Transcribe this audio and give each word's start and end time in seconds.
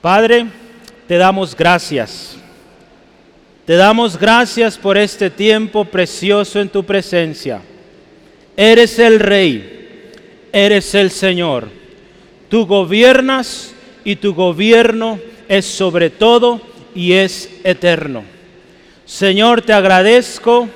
Padre, 0.00 0.46
te 1.08 1.16
damos 1.16 1.56
gracias. 1.56 2.36
Te 3.66 3.74
damos 3.74 4.18
gracias 4.18 4.78
por 4.78 4.96
este 4.96 5.28
tiempo 5.28 5.84
precioso 5.84 6.60
en 6.60 6.68
tu 6.68 6.84
presencia. 6.84 7.60
Eres 8.56 8.98
el 8.98 9.18
Rey, 9.18 10.10
eres 10.52 10.94
el 10.94 11.10
Señor. 11.10 11.68
Tú 12.48 12.64
gobiernas 12.64 13.74
y 14.04 14.16
tu 14.16 14.34
gobierno 14.34 15.18
es 15.48 15.66
sobre 15.66 16.10
todo 16.10 16.60
y 16.94 17.12
es 17.12 17.50
eterno. 17.64 18.22
Señor, 19.04 19.62
te 19.62 19.72
agradezco 19.72 20.68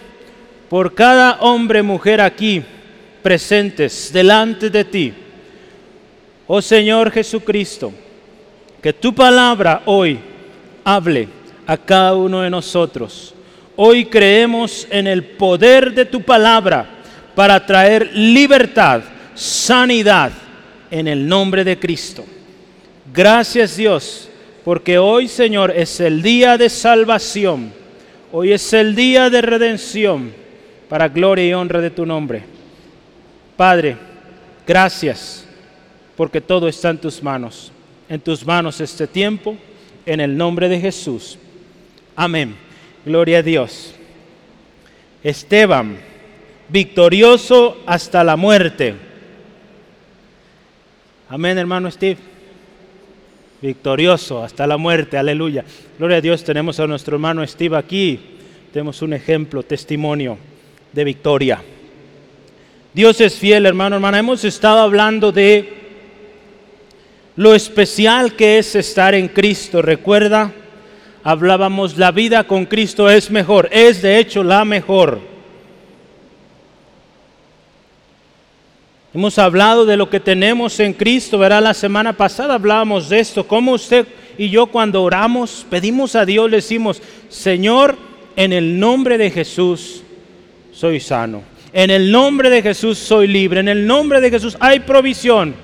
por 0.68 0.94
cada 0.94 1.38
hombre, 1.40 1.82
mujer 1.82 2.20
aquí 2.20 2.62
presentes 3.22 4.12
delante 4.12 4.68
de 4.68 4.84
ti. 4.84 5.14
Oh 6.46 6.60
Señor 6.60 7.10
Jesucristo, 7.10 7.92
que 8.82 8.92
tu 8.92 9.14
palabra 9.14 9.82
hoy 9.86 10.18
hable 10.82 11.28
a 11.66 11.76
cada 11.76 12.16
uno 12.16 12.40
de 12.40 12.50
nosotros. 12.50 13.32
Hoy 13.76 14.06
creemos 14.06 14.88
en 14.90 15.06
el 15.06 15.22
poder 15.22 15.94
de 15.94 16.04
tu 16.04 16.20
palabra 16.20 16.86
para 17.36 17.64
traer 17.64 18.10
libertad, 18.12 19.02
sanidad 19.34 20.32
en 20.90 21.06
el 21.06 21.26
nombre 21.26 21.62
de 21.62 21.78
Cristo. 21.78 22.24
Gracias 23.14 23.76
Dios, 23.76 24.28
porque 24.64 24.98
hoy 24.98 25.28
Señor 25.28 25.70
es 25.70 26.00
el 26.00 26.20
día 26.20 26.58
de 26.58 26.68
salvación, 26.68 27.72
hoy 28.32 28.52
es 28.52 28.72
el 28.72 28.96
día 28.96 29.30
de 29.30 29.42
redención 29.42 30.32
para 30.88 31.08
gloria 31.08 31.46
y 31.46 31.54
honra 31.54 31.80
de 31.80 31.90
tu 31.90 32.04
nombre. 32.04 32.42
Padre, 33.56 33.96
gracias 34.66 35.46
porque 36.16 36.40
todo 36.40 36.66
está 36.66 36.90
en 36.90 36.98
tus 36.98 37.22
manos. 37.22 37.72
En 38.12 38.20
tus 38.20 38.44
manos 38.44 38.78
este 38.82 39.06
tiempo, 39.06 39.56
en 40.04 40.20
el 40.20 40.36
nombre 40.36 40.68
de 40.68 40.78
Jesús. 40.78 41.38
Amén. 42.14 42.54
Gloria 43.06 43.38
a 43.38 43.42
Dios. 43.42 43.94
Esteban, 45.24 45.96
victorioso 46.68 47.78
hasta 47.86 48.22
la 48.22 48.36
muerte. 48.36 48.94
Amén, 51.30 51.56
hermano 51.56 51.90
Steve. 51.90 52.18
Victorioso 53.62 54.44
hasta 54.44 54.66
la 54.66 54.76
muerte, 54.76 55.16
aleluya. 55.16 55.64
Gloria 55.98 56.18
a 56.18 56.20
Dios, 56.20 56.44
tenemos 56.44 56.78
a 56.80 56.86
nuestro 56.86 57.16
hermano 57.16 57.46
Steve 57.46 57.78
aquí. 57.78 58.20
Tenemos 58.74 59.00
un 59.00 59.14
ejemplo, 59.14 59.62
testimonio 59.62 60.36
de 60.92 61.04
victoria. 61.04 61.62
Dios 62.92 63.22
es 63.22 63.36
fiel, 63.36 63.64
hermano, 63.64 63.96
hermana. 63.96 64.18
Hemos 64.18 64.44
estado 64.44 64.80
hablando 64.80 65.32
de 65.32 65.81
lo 67.36 67.54
especial 67.54 68.34
que 68.34 68.58
es 68.58 68.74
estar 68.74 69.14
en 69.14 69.28
Cristo. 69.28 69.82
Recuerda, 69.82 70.52
hablábamos, 71.22 71.96
la 71.96 72.10
vida 72.10 72.44
con 72.44 72.66
Cristo 72.66 73.08
es 73.08 73.30
mejor, 73.30 73.68
es 73.72 74.02
de 74.02 74.18
hecho 74.18 74.42
la 74.42 74.64
mejor. 74.64 75.20
Hemos 79.14 79.38
hablado 79.38 79.84
de 79.84 79.96
lo 79.96 80.08
que 80.08 80.20
tenemos 80.20 80.80
en 80.80 80.94
Cristo, 80.94 81.38
verá, 81.38 81.60
la 81.60 81.74
semana 81.74 82.14
pasada 82.14 82.54
hablábamos 82.54 83.10
de 83.10 83.20
esto, 83.20 83.46
cómo 83.46 83.72
usted 83.72 84.06
y 84.38 84.48
yo 84.48 84.66
cuando 84.66 85.02
oramos, 85.02 85.66
pedimos 85.68 86.16
a 86.16 86.24
Dios, 86.24 86.50
le 86.50 86.56
decimos, 86.56 87.02
Señor, 87.28 87.96
en 88.36 88.52
el 88.52 88.80
nombre 88.80 89.18
de 89.18 89.30
Jesús 89.30 90.02
soy 90.72 91.00
sano. 91.00 91.42
En 91.72 91.90
el 91.90 92.10
nombre 92.10 92.50
de 92.50 92.62
Jesús 92.62 92.98
soy 92.98 93.26
libre. 93.26 93.60
En 93.60 93.68
el 93.68 93.86
nombre 93.86 94.20
de 94.20 94.30
Jesús 94.30 94.56
hay 94.60 94.80
provisión. 94.80 95.54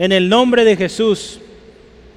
En 0.00 0.12
el 0.12 0.30
nombre 0.30 0.64
de 0.64 0.78
Jesús 0.78 1.40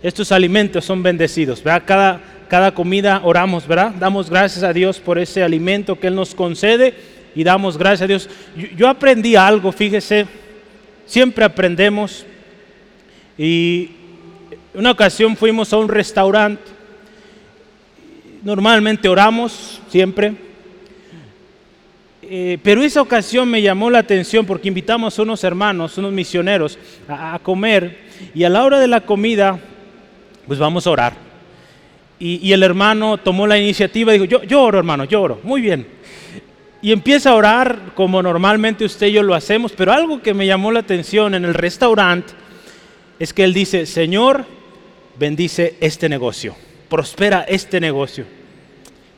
estos 0.01 0.31
alimentos 0.31 0.85
son 0.85 1.03
bendecidos. 1.03 1.61
Cada, 1.85 2.21
cada 2.47 2.73
comida 2.73 3.19
oramos, 3.25 3.67
¿verdad? 3.67 3.91
Damos 3.99 4.29
gracias 4.29 4.63
a 4.63 4.71
Dios 4.71 5.01
por 5.01 5.19
ese 5.19 5.43
alimento 5.43 5.99
que 5.99 6.07
Él 6.07 6.15
nos 6.15 6.33
concede 6.33 6.93
y 7.35 7.43
damos 7.43 7.77
gracias 7.77 8.03
a 8.03 8.07
Dios. 8.07 8.29
Yo, 8.77 8.87
aprendí 8.87 9.35
algo, 9.35 9.73
fíjese, 9.73 10.27
siempre 11.05 11.43
aprendemos. 11.43 12.25
Y 13.37 13.89
una 14.73 14.91
ocasión 14.91 15.35
fuimos 15.35 15.73
a 15.73 15.77
un 15.77 15.89
restaurante. 15.89 16.63
Normalmente 18.43 19.09
oramos, 19.09 19.81
siempre. 19.89 20.35
Eh, 22.29 22.57
pero 22.63 22.81
esa 22.83 23.01
ocasión 23.01 23.49
me 23.49 23.61
llamó 23.61 23.89
la 23.89 23.99
atención 23.99 24.45
porque 24.45 24.69
invitamos 24.69 25.17
a 25.17 25.21
unos 25.23 25.43
hermanos, 25.43 25.97
unos 25.97 26.13
misioneros, 26.13 26.79
a, 27.07 27.37
comer 27.43 27.97
y 28.33 28.43
a 28.45 28.49
la 28.49 28.63
hora 28.63 28.79
de 28.79 28.87
la 28.87 29.01
comida, 29.01 29.59
pues 30.47 30.57
vamos 30.57 30.87
a 30.87 30.91
orar. 30.91 31.13
Y, 32.19 32.53
el 32.53 32.63
hermano 32.63 33.17
tomó 33.17 33.45
la 33.45 33.57
iniciativa 33.57 34.15
y 34.15 34.19
dijo, 34.19 34.25
yo, 34.25 34.43
yo 34.43 34.61
oro 34.61 34.77
hermano, 34.77 35.03
yo 35.03 35.21
oro, 35.21 35.41
muy 35.43 35.59
bien. 35.59 35.85
Y 36.81 36.93
empieza 36.93 37.31
a 37.31 37.35
orar 37.35 37.91
como 37.95 38.21
normalmente 38.21 38.85
usted 38.85 39.07
y 39.07 39.13
yo 39.13 39.23
lo 39.23 39.35
hacemos, 39.35 39.73
pero 39.73 39.91
algo 39.91 40.21
que 40.21 40.33
me 40.33 40.47
llamó 40.47 40.71
la 40.71 40.79
atención 40.79 41.35
en 41.35 41.43
el 41.43 41.53
restaurante 41.53 42.33
es 43.19 43.33
que 43.33 43.43
él 43.43 43.53
dice, 43.53 43.85
Señor, 43.85 44.45
bendice 45.19 45.75
este 45.81 46.07
negocio, 46.07 46.55
prospera 46.87 47.43
este 47.47 47.81
negocio. 47.81 48.25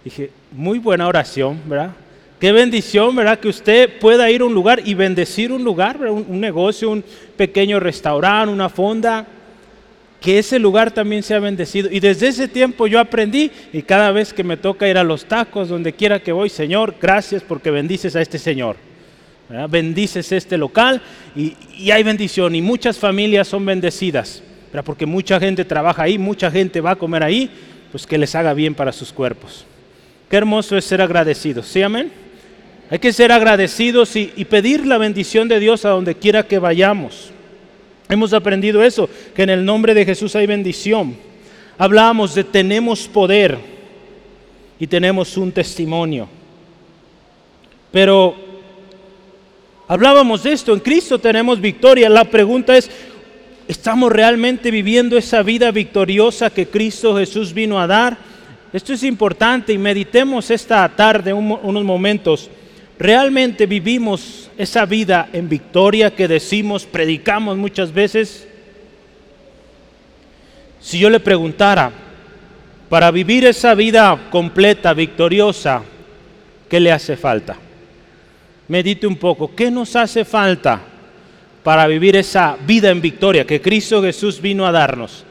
Dije, 0.03 0.31
muy 0.51 0.79
buena 0.79 1.07
oración, 1.07 1.61
¿verdad? 1.67 1.91
Qué 2.39 2.51
bendición, 2.51 3.15
¿verdad? 3.15 3.39
Que 3.39 3.47
usted 3.47 3.97
pueda 3.99 4.29
ir 4.29 4.41
a 4.41 4.45
un 4.45 4.53
lugar 4.53 4.81
y 4.83 4.93
bendecir 4.93 5.53
un 5.53 5.63
lugar, 5.63 5.97
un, 6.01 6.39
negocio, 6.41 6.89
un 6.89 7.03
pequeño 7.37 7.79
restaurante, 7.79 8.53
una 8.53 8.67
fonda, 8.67 9.25
que 10.19 10.39
ese 10.39 10.59
lugar 10.59 10.91
también 10.91 11.23
sea 11.23 11.39
bendecido. 11.39 11.89
Y 11.89 12.01
desde 12.01 12.27
ese 12.27 12.49
tiempo 12.49 12.87
yo 12.87 12.99
aprendí 12.99 13.51
y 13.71 13.81
cada 13.83 14.11
vez 14.11 14.33
que 14.33 14.43
me 14.43 14.57
toca 14.57 14.87
ir 14.87 14.97
a 14.97 15.03
los 15.03 15.25
tacos, 15.25 15.69
donde 15.69 15.93
quiera 15.93 16.19
que 16.19 16.33
voy, 16.33 16.49
Señor, 16.49 16.95
gracias 17.01 17.41
porque 17.41 17.71
bendices 17.71 18.15
a 18.17 18.21
este 18.21 18.37
Señor. 18.37 18.75
Bendices 19.69 20.31
este 20.31 20.57
local 20.57 21.01
y, 21.35 21.55
y, 21.77 21.91
hay 21.91 22.01
bendición 22.01 22.55
y 22.55 22.63
muchas 22.63 22.97
familias 22.97 23.47
son 23.47 23.63
bendecidas, 23.63 24.41
¿verdad? 24.73 24.83
porque 24.83 25.05
mucha 25.05 25.39
gente 25.39 25.63
trabaja 25.63 26.01
ahí, 26.01 26.17
mucha 26.17 26.49
gente 26.49 26.81
va 26.81 26.91
a 26.91 26.95
comer 26.95 27.23
ahí, 27.23 27.51
pues 27.91 28.07
que 28.07 28.17
les 28.17 28.33
haga 28.33 28.55
bien 28.55 28.73
para 28.73 28.91
sus 28.91 29.13
cuerpos. 29.13 29.63
Qué 30.31 30.37
hermoso 30.37 30.75
es 30.75 30.85
ser 30.85 30.99
agradecidos, 30.99 31.67
¿sí 31.67 31.83
amén? 31.83 32.24
Hay 32.89 32.99
que 32.99 33.13
ser 33.13 33.31
agradecidos 33.31 34.15
y, 34.15 34.27
pedir 34.45 34.85
la 34.85 34.97
bendición 34.97 35.47
de 35.47 35.59
Dios 35.59 35.85
a 35.85 35.89
donde 35.89 36.15
quiera 36.15 36.43
que 36.47 36.59
vayamos. 36.59 37.31
Hemos 38.07 38.33
aprendido 38.33 38.83
eso, 38.83 39.09
que 39.33 39.43
en 39.43 39.49
el 39.49 39.65
nombre 39.65 39.95
de 39.95 40.05
Jesús 40.05 40.35
hay 40.35 40.45
bendición. 40.45 41.15
Hablábamos 41.79 42.35
de 42.35 42.43
tenemos 42.43 43.07
poder 43.07 43.57
y 44.79 44.85
tenemos 44.85 45.35
un 45.35 45.51
testimonio. 45.51 46.29
Pero 47.91 48.35
hablábamos 49.87 50.43
de 50.43 50.51
esto, 50.51 50.71
en 50.73 50.79
Cristo 50.79 51.17
tenemos 51.17 51.59
victoria. 51.59 52.07
La 52.07 52.25
pregunta 52.25 52.77
es, 52.77 52.91
¿estamos 53.67 54.11
realmente 54.11 54.69
viviendo 54.69 55.17
esa 55.17 55.41
vida 55.41 55.71
victoriosa 55.71 56.51
que 56.51 56.67
Cristo 56.67 57.17
Jesús 57.17 57.51
vino 57.51 57.79
a 57.79 57.87
dar? 57.87 58.15
Esto 58.71 58.93
es 58.93 59.01
importante 59.01 59.73
y 59.73 59.79
meditemos 59.79 60.51
esta 60.51 60.87
tarde 60.89 61.33
unos 61.33 61.83
momentos 61.83 62.51
¿Realmente 62.97 63.65
vivimos 63.65 64.49
esa 64.57 64.85
vida 64.85 65.29
en 65.33 65.49
victoria 65.49 66.15
que 66.15 66.27
decimos, 66.27 66.85
predicamos 66.85 67.57
muchas 67.57 67.93
veces? 67.93 68.47
Si 70.79 70.99
yo 70.99 71.09
le 71.09 71.19
preguntara, 71.19 71.91
para 72.89 73.11
vivir 73.11 73.45
esa 73.45 73.73
vida 73.73 74.29
completa, 74.29 74.93
victoriosa, 74.93 75.81
¿qué 76.69 76.79
le 76.79 76.91
hace 76.91 77.17
falta? 77.17 77.57
Medite 78.67 79.07
un 79.07 79.17
poco, 79.17 79.53
¿qué 79.53 79.69
nos 79.69 79.95
hace 79.95 80.23
falta 80.23 80.81
para 81.63 81.87
vivir 81.87 82.15
esa 82.15 82.55
vida 82.65 82.89
en 82.91 83.01
victoria 83.01 83.45
que 83.45 83.61
Cristo 83.61 84.01
Jesús 84.01 84.39
vino 84.39 84.65
a 84.65 84.71
darnos? 84.71 85.25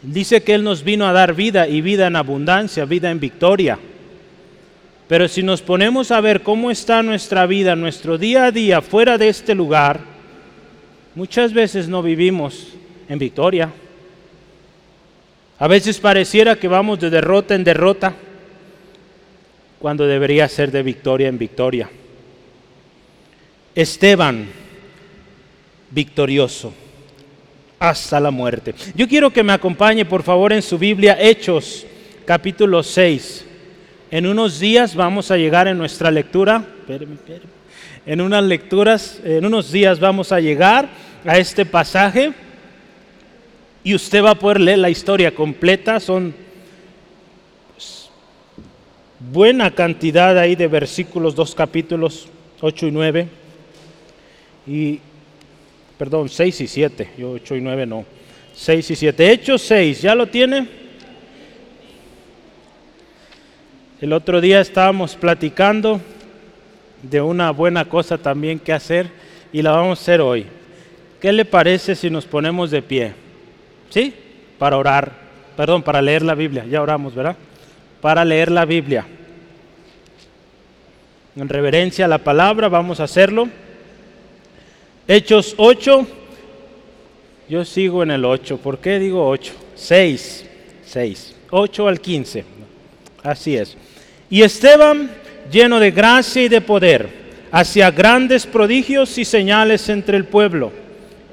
Dice 0.00 0.42
que 0.42 0.54
Él 0.54 0.64
nos 0.64 0.82
vino 0.82 1.06
a 1.06 1.12
dar 1.12 1.34
vida 1.34 1.68
y 1.68 1.80
vida 1.80 2.06
en 2.06 2.16
abundancia, 2.16 2.84
vida 2.84 3.10
en 3.10 3.20
victoria. 3.20 3.78
Pero 5.12 5.28
si 5.28 5.42
nos 5.42 5.60
ponemos 5.60 6.10
a 6.10 6.22
ver 6.22 6.42
cómo 6.42 6.70
está 6.70 7.02
nuestra 7.02 7.44
vida, 7.44 7.76
nuestro 7.76 8.16
día 8.16 8.46
a 8.46 8.50
día 8.50 8.80
fuera 8.80 9.18
de 9.18 9.28
este 9.28 9.54
lugar, 9.54 10.00
muchas 11.14 11.52
veces 11.52 11.86
no 11.86 12.02
vivimos 12.02 12.68
en 13.10 13.18
victoria. 13.18 13.70
A 15.58 15.68
veces 15.68 16.00
pareciera 16.00 16.56
que 16.56 16.66
vamos 16.66 16.98
de 16.98 17.10
derrota 17.10 17.54
en 17.54 17.62
derrota, 17.62 18.14
cuando 19.78 20.06
debería 20.06 20.48
ser 20.48 20.72
de 20.72 20.82
victoria 20.82 21.28
en 21.28 21.36
victoria. 21.36 21.90
Esteban, 23.74 24.48
victorioso 25.90 26.72
hasta 27.78 28.18
la 28.18 28.30
muerte. 28.30 28.74
Yo 28.94 29.06
quiero 29.06 29.30
que 29.30 29.42
me 29.42 29.52
acompañe, 29.52 30.06
por 30.06 30.22
favor, 30.22 30.54
en 30.54 30.62
su 30.62 30.78
Biblia, 30.78 31.18
Hechos, 31.20 31.84
capítulo 32.24 32.82
6. 32.82 33.48
En 34.12 34.26
unos 34.26 34.60
días 34.60 34.94
vamos 34.94 35.30
a 35.30 35.38
llegar 35.38 35.68
en 35.68 35.78
nuestra 35.78 36.10
lectura, 36.10 36.66
en 38.04 38.20
unas 38.20 38.44
lecturas, 38.44 39.18
en 39.24 39.46
unos 39.46 39.72
días 39.72 40.00
vamos 40.00 40.32
a 40.32 40.38
llegar 40.38 40.86
a 41.24 41.38
este 41.38 41.64
pasaje. 41.64 42.34
y 43.82 43.94
usted 43.94 44.22
va 44.22 44.32
a 44.32 44.34
poder 44.34 44.60
leer 44.60 44.80
la 44.80 44.90
historia 44.90 45.34
completa. 45.34 45.98
Son 45.98 46.34
buena 49.18 49.70
cantidad 49.70 50.38
ahí 50.38 50.56
de 50.56 50.66
versículos, 50.66 51.34
dos 51.34 51.54
capítulos, 51.54 52.28
8 52.60 52.88
y 52.88 52.90
9. 52.90 53.28
Y, 54.66 55.00
perdón, 55.96 56.28
6 56.28 56.60
y 56.60 56.66
7, 56.66 57.12
yo 57.16 57.30
8 57.30 57.56
y 57.56 57.60
9 57.62 57.86
no. 57.86 58.04
6 58.54 58.90
y 58.90 58.94
7. 58.94 59.32
Hechos 59.32 59.62
6, 59.62 60.02
¿ya 60.02 60.14
lo 60.14 60.26
tiene? 60.26 60.81
El 64.02 64.12
otro 64.12 64.40
día 64.40 64.60
estábamos 64.60 65.14
platicando 65.14 66.00
de 67.04 67.20
una 67.20 67.52
buena 67.52 67.84
cosa 67.84 68.18
también 68.18 68.58
que 68.58 68.72
hacer 68.72 69.08
y 69.52 69.62
la 69.62 69.70
vamos 69.70 70.00
a 70.00 70.02
hacer 70.02 70.20
hoy. 70.20 70.44
¿Qué 71.20 71.32
le 71.32 71.44
parece 71.44 71.94
si 71.94 72.10
nos 72.10 72.26
ponemos 72.26 72.72
de 72.72 72.82
pie? 72.82 73.12
¿Sí? 73.90 74.12
Para 74.58 74.76
orar, 74.76 75.12
perdón, 75.56 75.84
para 75.84 76.02
leer 76.02 76.22
la 76.22 76.34
Biblia. 76.34 76.66
Ya 76.68 76.82
oramos, 76.82 77.14
¿verdad? 77.14 77.36
Para 78.00 78.24
leer 78.24 78.50
la 78.50 78.64
Biblia. 78.64 79.06
En 81.36 81.48
reverencia 81.48 82.06
a 82.06 82.08
la 82.08 82.18
palabra 82.18 82.68
vamos 82.68 82.98
a 82.98 83.04
hacerlo. 83.04 83.48
Hechos 85.06 85.54
8. 85.58 86.06
Yo 87.48 87.64
sigo 87.64 88.02
en 88.02 88.10
el 88.10 88.24
8. 88.24 88.56
¿Por 88.56 88.78
qué 88.78 88.98
digo 88.98 89.28
8? 89.28 89.52
6. 89.76 90.46
6. 90.86 91.36
8 91.50 91.86
al 91.86 92.00
15. 92.00 92.44
Así 93.22 93.56
es. 93.56 93.76
Y 94.32 94.40
Esteban, 94.40 95.10
lleno 95.50 95.78
de 95.78 95.90
gracia 95.90 96.42
y 96.42 96.48
de 96.48 96.62
poder, 96.62 97.06
hacía 97.50 97.90
grandes 97.90 98.46
prodigios 98.46 99.18
y 99.18 99.26
señales 99.26 99.90
entre 99.90 100.16
el 100.16 100.24
pueblo. 100.24 100.72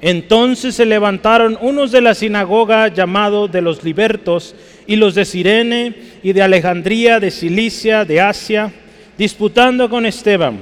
Entonces 0.02 0.74
se 0.74 0.84
levantaron 0.84 1.56
unos 1.62 1.92
de 1.92 2.02
la 2.02 2.14
sinagoga 2.14 2.88
llamados 2.88 3.50
de 3.50 3.62
los 3.62 3.82
libertos 3.84 4.54
y 4.86 4.96
los 4.96 5.14
de 5.14 5.24
Sirene 5.24 5.94
y 6.22 6.34
de 6.34 6.42
Alejandría, 6.42 7.20
de 7.20 7.30
Cilicia, 7.30 8.04
de 8.04 8.20
Asia, 8.20 8.70
disputando 9.16 9.88
con 9.88 10.04
Esteban, 10.04 10.58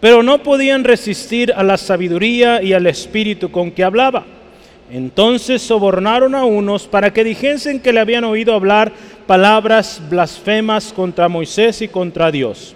pero 0.00 0.24
no 0.24 0.42
podían 0.42 0.82
resistir 0.82 1.52
a 1.52 1.62
la 1.62 1.76
sabiduría 1.76 2.60
y 2.60 2.72
al 2.72 2.88
espíritu 2.88 3.52
con 3.52 3.70
que 3.70 3.84
hablaba. 3.84 4.26
Entonces 4.90 5.60
sobornaron 5.60 6.34
a 6.34 6.44
unos 6.44 6.86
para 6.86 7.12
que 7.12 7.24
dijesen 7.24 7.80
que 7.80 7.92
le 7.92 8.00
habían 8.00 8.24
oído 8.24 8.54
hablar 8.54 8.92
palabras 9.26 10.00
blasfemas 10.08 10.92
contra 10.92 11.28
Moisés 11.28 11.82
y 11.82 11.88
contra 11.88 12.30
Dios. 12.30 12.74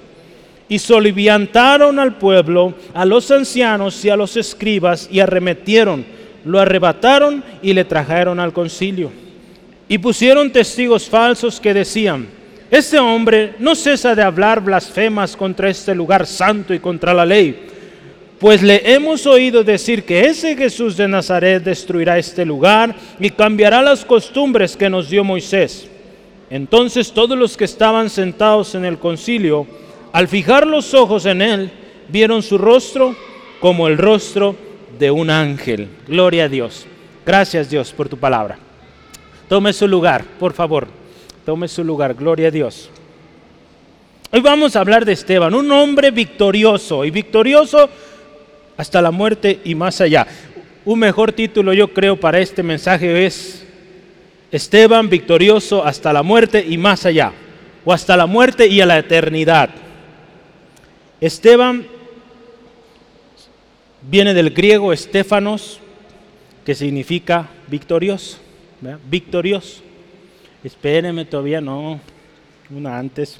Y 0.69 0.79
soliviantaron 0.79 1.99
al 1.99 2.17
pueblo, 2.17 2.75
a 2.94 3.05
los 3.05 3.31
ancianos 3.31 4.05
y 4.05 4.11
a 4.11 4.17
los 4.17 4.37
escribas, 4.37 5.09
y 5.11 5.20
arremetieron, 5.20 6.05
lo 6.44 6.59
arrebataron 6.61 7.43
y 7.62 7.73
le 7.73 7.85
trajeron 7.85 8.41
al 8.41 8.53
concilio. 8.53 9.11
Y 9.88 9.99
pusieron 9.99 10.50
testigos 10.50 11.09
falsos 11.09 11.61
que 11.61 11.75
decían, 11.75 12.26
este 12.70 12.99
hombre 12.99 13.55
no 13.59 13.75
cesa 13.75 14.14
de 14.14 14.23
hablar 14.23 14.61
blasfemas 14.62 15.37
contra 15.37 15.69
este 15.69 15.94
lugar 15.94 16.26
santo 16.26 16.73
y 16.73 16.79
contra 16.79 17.12
la 17.12 17.26
ley 17.26 17.72
pues 18.43 18.61
le 18.61 18.93
hemos 18.93 19.25
oído 19.25 19.62
decir 19.62 20.03
que 20.03 20.23
ese 20.25 20.56
Jesús 20.56 20.97
de 20.97 21.06
Nazaret 21.06 21.62
destruirá 21.62 22.19
este 22.19 22.44
lugar 22.44 22.93
y 23.21 23.31
cambiará 23.31 23.81
las 23.81 24.05
costumbres 24.05 24.77
que 24.77 24.91
nos 24.91 25.09
dio 25.09 25.23
Moisés. 25.23 25.87
Entonces 26.50 27.12
todos 27.12 27.39
los 27.39 27.56
que 27.56 27.67
estaban 27.67 28.11
sentados 28.11 28.75
en 28.75 28.85
el 28.85 28.99
concilio, 28.99 29.65
al 30.12 30.27
fijar 30.27 30.67
los 30.67 30.93
ojos 30.93 31.25
en 31.27 31.41
él, 31.41 31.71
vieron 32.09 32.43
su 32.43 32.59
rostro 32.59 33.15
como 33.61 33.87
el 33.87 33.97
rostro 33.97 34.56
de 34.99 35.12
un 35.12 35.31
ángel. 35.31 35.87
Gloria 36.09 36.47
a 36.47 36.49
Dios. 36.49 36.85
Gracias 37.25 37.71
Dios 37.71 37.93
por 37.93 38.09
tu 38.09 38.17
palabra. 38.17 38.59
Tome 39.49 39.73
su 39.73 39.87
lugar, 39.87 40.25
por 40.41 40.53
favor. 40.53 40.88
Tome 41.47 41.69
su 41.69 41.85
lugar. 41.85 42.15
Gloria 42.15 42.49
a 42.49 42.50
Dios. 42.50 42.91
Hoy 44.33 44.41
vamos 44.41 44.75
a 44.75 44.81
hablar 44.81 45.05
de 45.05 45.12
Esteban, 45.12 45.55
un 45.55 45.71
hombre 45.71 46.11
victorioso. 46.11 47.05
Y 47.05 47.12
victorioso 47.12 47.88
hasta 48.77 49.03
la 49.03 49.11
muerte 49.11 49.61
y 49.65 49.75
más 49.75 50.01
allá. 50.01 50.27
Un 50.85 50.99
mejor 50.99 51.33
título 51.33 51.73
yo 51.73 51.93
creo 51.93 52.19
para 52.19 52.41
este 52.41 52.63
mensaje 52.63 53.25
es 53.25 53.65
Esteban 54.51 55.09
victorioso 55.09 55.85
hasta 55.85 56.13
la 56.13 56.23
muerte 56.23 56.65
y 56.69 56.77
más 56.77 57.07
allá, 57.07 57.33
o 57.85 57.93
hasta 57.93 58.17
la 58.17 58.27
muerte 58.27 58.67
y 58.67 58.81
a 58.81 58.87
la 58.87 58.99
eternidad. 58.99 59.71
Esteban 61.21 61.87
viene 64.03 64.35
del 64.35 64.51
griego 64.51 64.93
Estefanos, 64.93 65.81
que 66.67 66.75
significa 66.75 67.49
victorioso, 67.69 68.39
victorioso. 69.09 69.83
Espérenme 70.63 71.25
todavía, 71.25 71.61
no, 71.61 72.01
una 72.71 72.99
antes. 72.99 73.39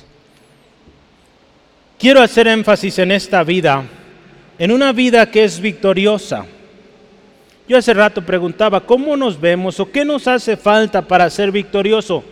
Quiero 1.99 2.21
hacer 2.21 2.49
énfasis 2.49 2.99
en 2.99 3.13
esta 3.13 3.45
vida 3.45 3.85
en 4.63 4.71
una 4.71 4.93
vida 4.93 5.29
que 5.29 5.43
es 5.43 5.61
victoriosa. 5.61 6.47
Yo 7.67 7.77
hace 7.77 7.93
rato 7.93 8.25
preguntaba, 8.25 8.81
¿cómo 8.81 9.17
nos 9.17 9.41
vemos 9.41 9.81
o 9.81 9.91
qué 9.91 10.05
nos 10.05 10.29
hace 10.29 10.57
falta 10.57 11.03
para 11.03 11.29
ser 11.31 11.51
victorioso? 11.51 12.23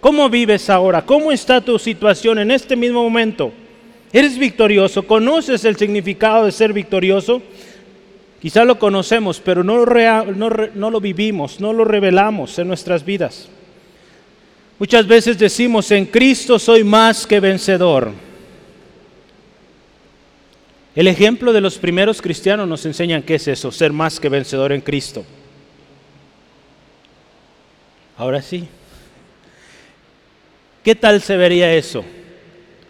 ¿Cómo 0.00 0.28
vives 0.28 0.68
ahora? 0.68 1.02
¿Cómo 1.02 1.30
está 1.30 1.60
tu 1.60 1.78
situación 1.78 2.40
en 2.40 2.50
este 2.50 2.74
mismo 2.74 3.00
momento? 3.00 3.52
¿Eres 4.12 4.36
victorioso? 4.36 5.04
¿Conoces 5.04 5.64
el 5.64 5.76
significado 5.76 6.46
de 6.46 6.50
ser 6.50 6.72
victorioso? 6.72 7.40
Quizá 8.42 8.64
lo 8.64 8.76
conocemos, 8.80 9.38
pero 9.38 9.62
no 9.62 9.84
lo, 9.84 10.24
no, 10.34 10.50
no 10.74 10.90
lo 10.90 11.00
vivimos, 11.00 11.60
no 11.60 11.72
lo 11.72 11.84
revelamos 11.84 12.58
en 12.58 12.66
nuestras 12.66 13.04
vidas. 13.04 13.48
Muchas 14.80 15.06
veces 15.06 15.38
decimos, 15.38 15.92
en 15.92 16.06
Cristo 16.06 16.58
soy 16.58 16.82
más 16.82 17.24
que 17.24 17.38
vencedor. 17.38 18.33
El 20.94 21.08
ejemplo 21.08 21.52
de 21.52 21.60
los 21.60 21.78
primeros 21.78 22.22
cristianos 22.22 22.68
nos 22.68 22.86
enseña 22.86 23.22
qué 23.22 23.34
es 23.34 23.48
eso, 23.48 23.72
ser 23.72 23.92
más 23.92 24.20
que 24.20 24.28
vencedor 24.28 24.72
en 24.72 24.80
Cristo. 24.80 25.24
Ahora 28.16 28.40
sí. 28.40 28.68
¿Qué 30.84 30.94
tal 30.94 31.20
se 31.20 31.36
vería 31.36 31.72
eso? 31.72 32.04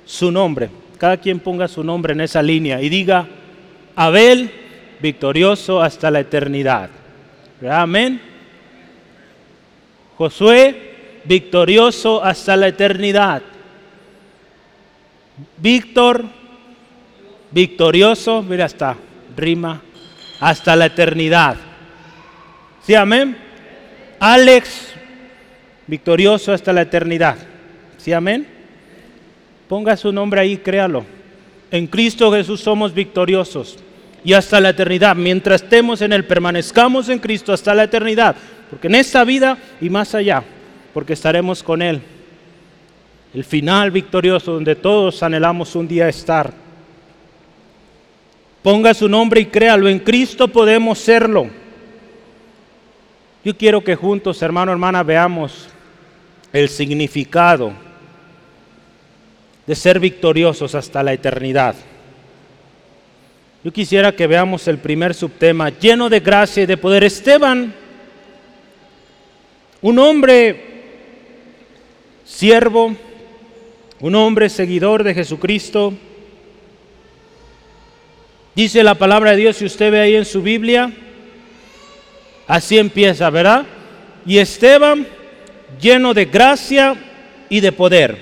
Su 0.04 0.30
nombre. 0.30 0.68
Cada 0.98 1.16
quien 1.16 1.40
ponga 1.40 1.66
su 1.66 1.82
nombre 1.82 2.12
en 2.12 2.20
esa 2.20 2.42
línea 2.42 2.82
y 2.82 2.90
diga, 2.90 3.26
Abel, 3.96 4.50
victorioso 5.00 5.80
hasta 5.80 6.10
la 6.10 6.20
eternidad. 6.20 6.90
Amén. 7.70 8.20
Josué, 10.19 11.22
victorioso 11.24 12.22
hasta 12.22 12.56
la 12.56 12.69
eternidad. 12.69 13.43
Víctor, 15.56 16.26
victorioso, 17.55 18.43
mira 18.43 18.65
hasta 18.65 18.96
rima, 19.37 19.81
hasta 20.41 20.75
la 20.75 20.87
eternidad. 20.87 21.56
¿Sí, 22.82 22.94
amén? 22.94 23.37
Alex, 24.19 24.93
victorioso 25.87 26.53
hasta 26.53 26.73
la 26.73 26.82
eternidad. 26.82 27.37
¿Sí, 27.96 28.13
amén? 28.13 28.46
Ponga 29.69 29.96
su 29.96 30.13
nombre 30.13 30.41
ahí, 30.41 30.56
créalo. 30.56 31.05
En 31.70 31.87
Cristo 31.87 32.31
Jesús 32.32 32.61
somos 32.61 32.93
victoriosos 32.93 33.79
y 34.25 34.32
hasta 34.32 34.61
la 34.61 34.70
eternidad. 34.70 35.15
Mientras 35.15 35.63
estemos 35.63 36.03
en 36.03 36.13
Él, 36.13 36.25
permanezcamos 36.25 37.08
en 37.08 37.20
Cristo 37.20 37.53
hasta 37.53 37.75
la 37.75 37.84
eternidad. 37.84 38.37
Porque 38.69 38.89
en 38.89 38.96
esta 38.96 39.25
vida 39.25 39.56
y 39.81 39.89
más 39.89 40.15
allá, 40.15 40.43
porque 40.93 41.13
estaremos 41.13 41.63
con 41.63 41.82
Él. 41.82 42.01
El 43.32 43.44
final 43.44 43.91
victorioso 43.91 44.53
donde 44.53 44.75
todos 44.75 45.23
anhelamos 45.23 45.75
un 45.77 45.89
día 45.89 46.08
estar. 46.08 46.63
Ponga 48.64 48.94
su 48.94 49.10
nombre 49.10 49.42
y 49.42 49.44
créalo, 49.44 49.90
en 49.90 49.98
Cristo 49.98 50.48
podemos 50.48 50.98
serlo. 50.98 51.48
Yo 53.44 53.54
quiero 53.54 53.84
que 53.84 53.94
juntos, 53.94 54.40
hermano, 54.40 54.72
hermana, 54.72 55.02
veamos 55.02 55.68
el 56.50 56.70
significado 56.70 57.74
de 59.66 59.74
ser 59.74 60.00
victoriosos 60.00 60.74
hasta 60.74 61.02
la 61.02 61.12
eternidad. 61.12 61.74
Yo 63.62 63.70
quisiera 63.70 64.12
que 64.12 64.26
veamos 64.26 64.66
el 64.66 64.78
primer 64.78 65.12
subtema, 65.12 65.68
lleno 65.68 66.08
de 66.08 66.20
gracia 66.20 66.62
y 66.62 66.66
de 66.66 66.78
poder. 66.78 67.04
Esteban, 67.04 67.74
un 69.82 69.98
hombre 69.98 70.64
siervo, 72.24 72.96
un 74.00 74.14
hombre 74.14 74.48
seguidor 74.48 75.04
de 75.04 75.12
Jesucristo, 75.12 75.92
Dice 78.55 78.84
la 78.84 78.94
palabra 78.94 79.32
de 79.32 79.39
Dios, 79.39 79.56
si 79.56 79.65
usted 79.65 79.91
ve 79.91 80.01
ahí 80.01 80.15
en 80.15 80.25
su 80.25 80.41
Biblia, 80.41 80.93
así 82.46 82.79
empieza, 82.79 83.29
¿verdad? 83.31 83.65
Y 84.25 84.39
Esteban, 84.39 85.06
lleno 85.81 86.15
de 86.15 86.27
gracia 86.27 86.94
y 87.49 87.61
de 87.61 87.73
poder. 87.73 88.17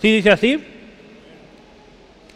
¿Sí 0.00 0.10
dice 0.10 0.30
así? 0.30 0.58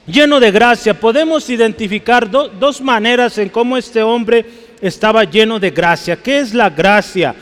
Lleno 0.07 0.39
de 0.39 0.51
gracia. 0.51 0.95
Podemos 0.95 1.49
identificar 1.51 2.31
dos 2.31 2.81
maneras 2.81 3.39
en 3.39 3.49
cómo 3.49 3.77
este 3.77 4.03
hombre 4.03 4.45
estaba 4.81 5.25
lleno 5.25 5.59
de 5.59 5.71
gracia. 5.71 6.17
¿Qué 6.17 6.39
es 6.39 6.55
la 6.55 6.71
gracia? 6.71 7.35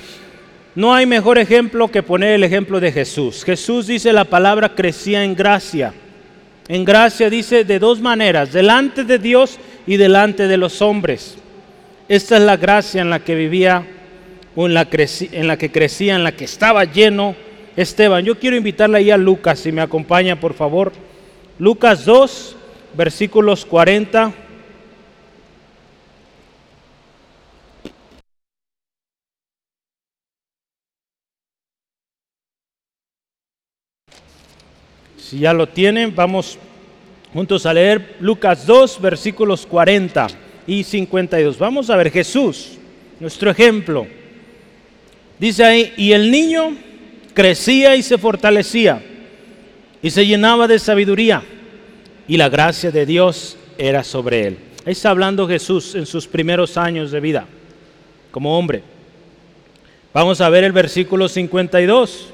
No 0.74 0.94
hay 0.94 1.04
mejor 1.04 1.38
ejemplo 1.38 1.88
que 1.88 2.02
poner 2.02 2.34
el 2.34 2.44
ejemplo 2.44 2.80
de 2.80 2.90
Jesús. 2.90 3.44
Jesús 3.44 3.86
dice 3.88 4.12
la 4.12 4.24
palabra 4.24 4.74
crecía 4.74 5.24
en 5.24 5.34
gracia. 5.34 5.92
En 6.68 6.84
gracia 6.84 7.28
dice 7.28 7.64
de 7.64 7.78
dos 7.78 8.00
maneras, 8.00 8.52
delante 8.52 9.04
de 9.04 9.18
Dios 9.18 9.58
y 9.86 9.96
delante 9.96 10.48
de 10.48 10.56
los 10.56 10.80
hombres. 10.80 11.36
Esta 12.08 12.36
es 12.36 12.42
la 12.42 12.56
gracia 12.56 13.02
en 13.02 13.10
la 13.10 13.20
que 13.20 13.34
vivía, 13.34 13.86
la, 14.56 14.88
en 14.90 15.46
la 15.46 15.58
que 15.58 15.70
crecía, 15.70 16.16
en 16.16 16.24
la 16.24 16.32
que 16.32 16.44
estaba 16.44 16.84
lleno 16.84 17.34
Esteban. 17.76 18.24
Yo 18.24 18.38
quiero 18.38 18.56
invitarle 18.56 18.98
ahí 18.98 19.10
a 19.10 19.16
Lucas, 19.16 19.58
si 19.58 19.72
me 19.72 19.82
acompaña 19.82 20.40
por 20.40 20.54
favor. 20.54 20.92
Lucas 21.58 22.04
2, 22.04 22.56
versículos 22.96 23.66
40 23.66 24.32
Si 35.34 35.40
ya 35.40 35.52
lo 35.52 35.66
tienen, 35.66 36.14
vamos 36.14 36.56
juntos 37.32 37.66
a 37.66 37.74
leer 37.74 38.18
Lucas 38.20 38.68
2, 38.68 39.00
versículos 39.00 39.66
40 39.66 40.28
y 40.64 40.84
52. 40.84 41.58
Vamos 41.58 41.90
a 41.90 41.96
ver 41.96 42.12
Jesús, 42.12 42.78
nuestro 43.18 43.50
ejemplo. 43.50 44.06
Dice 45.40 45.64
ahí, 45.64 45.92
y 45.96 46.12
el 46.12 46.30
niño 46.30 46.76
crecía 47.34 47.96
y 47.96 48.04
se 48.04 48.16
fortalecía 48.16 49.02
y 50.00 50.10
se 50.10 50.24
llenaba 50.24 50.68
de 50.68 50.78
sabiduría 50.78 51.42
y 52.28 52.36
la 52.36 52.48
gracia 52.48 52.92
de 52.92 53.04
Dios 53.04 53.56
era 53.76 54.04
sobre 54.04 54.46
él. 54.46 54.58
Ahí 54.86 54.92
está 54.92 55.10
hablando 55.10 55.48
Jesús 55.48 55.96
en 55.96 56.06
sus 56.06 56.28
primeros 56.28 56.76
años 56.76 57.10
de 57.10 57.18
vida 57.18 57.44
como 58.30 58.56
hombre. 58.56 58.84
Vamos 60.12 60.40
a 60.40 60.48
ver 60.48 60.62
el 60.62 60.70
versículo 60.70 61.28
52. 61.28 62.33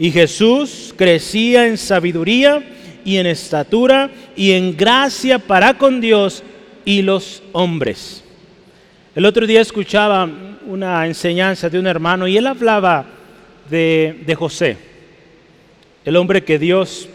Y 0.00 0.10
Jesús 0.12 0.94
crecía 0.96 1.66
en 1.66 1.76
sabiduría 1.76 2.64
y 3.04 3.18
en 3.18 3.26
estatura 3.26 4.10
y 4.34 4.52
en 4.52 4.74
gracia 4.74 5.38
para 5.38 5.76
con 5.76 6.00
Dios 6.00 6.42
y 6.86 7.02
los 7.02 7.42
hombres. 7.52 8.24
El 9.14 9.26
otro 9.26 9.46
día 9.46 9.60
escuchaba 9.60 10.26
una 10.66 11.06
enseñanza 11.06 11.68
de 11.68 11.78
un 11.78 11.86
hermano 11.86 12.26
y 12.26 12.38
él 12.38 12.46
hablaba 12.46 13.04
de, 13.68 14.22
de 14.24 14.34
José, 14.34 14.78
el 16.06 16.16
hombre 16.16 16.44
que 16.44 16.58
Dios 16.58 17.06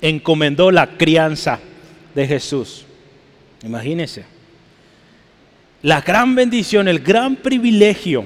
encomendó 0.00 0.72
la 0.72 0.98
crianza 0.98 1.60
de 2.12 2.26
Jesús. 2.26 2.86
Imagínense. 3.62 4.24
La 5.82 6.00
gran 6.00 6.34
bendición, 6.34 6.88
el 6.88 6.98
gran 6.98 7.36
privilegio 7.36 8.24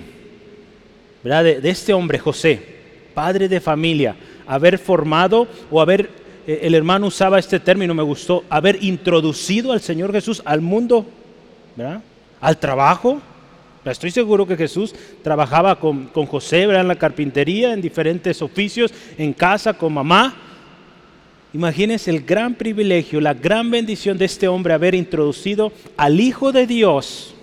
de, 1.22 1.60
de 1.60 1.68
este 1.68 1.92
hombre, 1.92 2.18
José, 2.18 2.80
padre 3.14 3.48
de 3.48 3.60
familia, 3.60 4.16
haber 4.46 4.78
formado 4.78 5.46
o 5.70 5.80
haber, 5.80 6.10
eh, 6.46 6.60
el 6.62 6.74
hermano 6.74 7.06
usaba 7.06 7.38
este 7.38 7.60
término, 7.60 7.94
me 7.94 8.02
gustó, 8.02 8.44
haber 8.48 8.82
introducido 8.82 9.72
al 9.72 9.80
Señor 9.80 10.12
Jesús 10.12 10.42
al 10.44 10.60
mundo, 10.60 11.06
al 12.40 12.58
trabajo. 12.58 13.20
Estoy 13.84 14.10
seguro 14.12 14.46
que 14.46 14.56
Jesús 14.56 14.94
trabajaba 15.22 15.78
con, 15.78 16.08
José 16.12 16.62
en 16.62 16.88
la 16.88 16.94
carpintería, 16.96 17.72
en 17.72 17.80
diferentes 17.80 18.40
oficios, 18.40 18.92
en 19.18 19.32
casa, 19.32 19.72
con 19.72 19.92
mamá. 19.92 20.34
Imagínense 21.52 22.10
el 22.10 22.22
gran 22.22 22.54
privilegio, 22.54 23.20
la 23.20 23.34
gran 23.34 23.70
bendición 23.70 24.16
de 24.16 24.24
este 24.24 24.48
hombre 24.48 24.72
haber 24.72 24.94
introducido 24.94 25.72
al 25.96 26.20
Hijo 26.20 26.52
de 26.52 26.66
Dios 26.66 27.34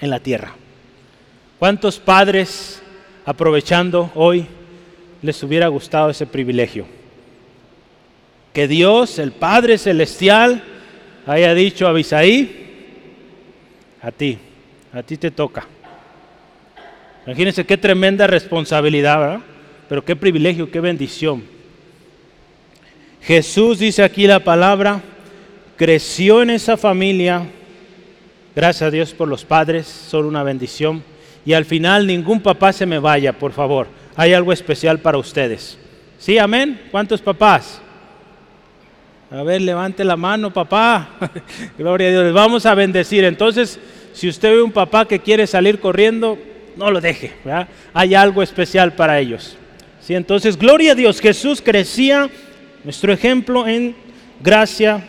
en 0.00 0.10
la 0.10 0.20
tierra. 0.20 0.54
¿Cuántos 1.58 1.98
padres 1.98 2.82
aprovechando 3.24 4.10
hoy 4.14 4.46
les 5.26 5.42
hubiera 5.42 5.68
gustado 5.68 6.10
ese 6.10 6.26
privilegio. 6.26 6.86
Que 8.52 8.66
Dios, 8.66 9.18
el 9.18 9.32
Padre 9.32 9.76
Celestial, 9.76 10.62
haya 11.26 11.52
dicho 11.52 11.86
a 11.86 11.90
Abisaí, 11.90 12.64
a 14.00 14.10
ti, 14.10 14.38
a 14.92 15.02
ti 15.02 15.16
te 15.18 15.30
toca. 15.30 15.66
Imagínense 17.26 17.66
qué 17.66 17.76
tremenda 17.76 18.26
responsabilidad. 18.26 19.40
Pero 19.88 20.04
qué 20.04 20.16
privilegio, 20.16 20.70
qué 20.70 20.80
bendición. 20.80 21.44
Jesús 23.22 23.78
dice 23.78 24.02
aquí 24.02 24.26
la 24.26 24.40
palabra, 24.40 25.00
creció 25.76 26.42
en 26.42 26.50
esa 26.50 26.76
familia, 26.76 27.42
gracias 28.54 28.82
a 28.82 28.90
Dios 28.90 29.12
por 29.12 29.28
los 29.28 29.44
padres, 29.44 29.86
son 29.86 30.26
una 30.26 30.42
bendición. 30.42 31.02
Y 31.44 31.52
al 31.52 31.64
final 31.64 32.06
ningún 32.06 32.40
papá 32.40 32.72
se 32.72 32.86
me 32.86 32.98
vaya, 32.98 33.32
por 33.32 33.52
favor 33.52 33.86
hay 34.16 34.32
algo 34.32 34.52
especial 34.52 34.98
para 34.98 35.18
ustedes. 35.18 35.78
¿Sí, 36.18 36.38
amén? 36.38 36.80
¿Cuántos 36.90 37.20
papás? 37.20 37.80
A 39.30 39.42
ver, 39.42 39.60
levante 39.60 40.04
la 40.04 40.16
mano, 40.16 40.52
papá. 40.52 41.10
Gloria 41.78 42.08
a 42.08 42.10
Dios. 42.10 42.32
Vamos 42.32 42.64
a 42.64 42.74
bendecir. 42.74 43.24
Entonces, 43.24 43.78
si 44.12 44.28
usted 44.28 44.50
ve 44.50 44.62
un 44.62 44.72
papá 44.72 45.06
que 45.06 45.18
quiere 45.18 45.46
salir 45.46 45.80
corriendo, 45.80 46.38
no 46.76 46.90
lo 46.90 47.00
deje. 47.00 47.32
Hay 47.92 48.14
algo 48.14 48.42
especial 48.42 48.94
para 48.94 49.18
ellos. 49.18 49.56
¿Sí? 50.00 50.14
Entonces, 50.14 50.56
gloria 50.56 50.92
a 50.92 50.94
Dios. 50.94 51.20
Jesús 51.20 51.60
crecía, 51.60 52.30
nuestro 52.84 53.12
ejemplo 53.12 53.66
en 53.66 53.96
gracia 54.40 55.04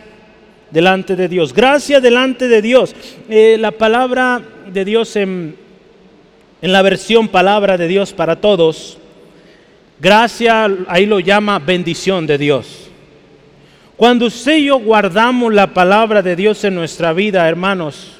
delante 0.71 1.15
de 1.15 1.27
Dios. 1.27 1.53
Gracia 1.53 2.01
delante 2.01 2.47
de 2.47 2.61
Dios. 2.61 2.95
Eh, 3.29 3.57
la 3.59 3.71
palabra 3.71 4.41
de 4.71 4.83
Dios 4.83 5.15
en 5.15 5.66
en 6.61 6.71
la 6.71 6.81
versión 6.81 7.27
palabra 7.27 7.77
de 7.77 7.87
Dios 7.87 8.13
para 8.13 8.41
todos, 8.41 8.97
gracia 9.99 10.69
ahí 10.87 11.05
lo 11.05 11.19
llama 11.19 11.59
bendición 11.59 12.25
de 12.25 12.37
Dios. 12.37 12.89
Cuando 13.95 14.27
usted 14.27 14.57
y 14.57 14.65
yo 14.65 14.79
guardamos 14.79 15.53
la 15.53 15.73
palabra 15.73 16.21
de 16.21 16.35
Dios 16.35 16.63
en 16.63 16.75
nuestra 16.75 17.13
vida, 17.13 17.47
hermanos, 17.47 18.13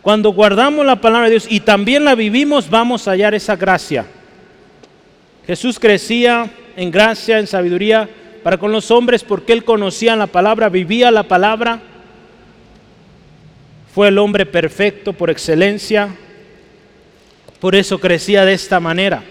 cuando 0.00 0.30
guardamos 0.30 0.84
la 0.84 1.00
palabra 1.00 1.26
de 1.26 1.32
Dios 1.32 1.46
y 1.48 1.60
también 1.60 2.04
la 2.04 2.14
vivimos, 2.14 2.68
vamos 2.68 3.06
a 3.06 3.12
hallar 3.12 3.34
esa 3.34 3.56
gracia. 3.56 4.06
Jesús 5.46 5.78
crecía 5.78 6.50
en 6.76 6.90
gracia, 6.90 7.38
en 7.38 7.46
sabiduría 7.46 8.08
para 8.42 8.58
con 8.58 8.72
los 8.72 8.90
hombres 8.90 9.22
porque 9.22 9.52
él 9.52 9.64
conocía 9.64 10.16
la 10.16 10.26
palabra, 10.26 10.68
vivía 10.68 11.10
la 11.10 11.22
palabra. 11.24 11.80
Fue 13.94 14.08
el 14.08 14.18
hombre 14.18 14.46
perfecto 14.46 15.12
por 15.12 15.30
excelencia, 15.30 16.08
por 17.62 17.76
eso 17.76 18.00
crecía 18.00 18.44
de 18.44 18.54
esta 18.54 18.80
manera. 18.80 19.22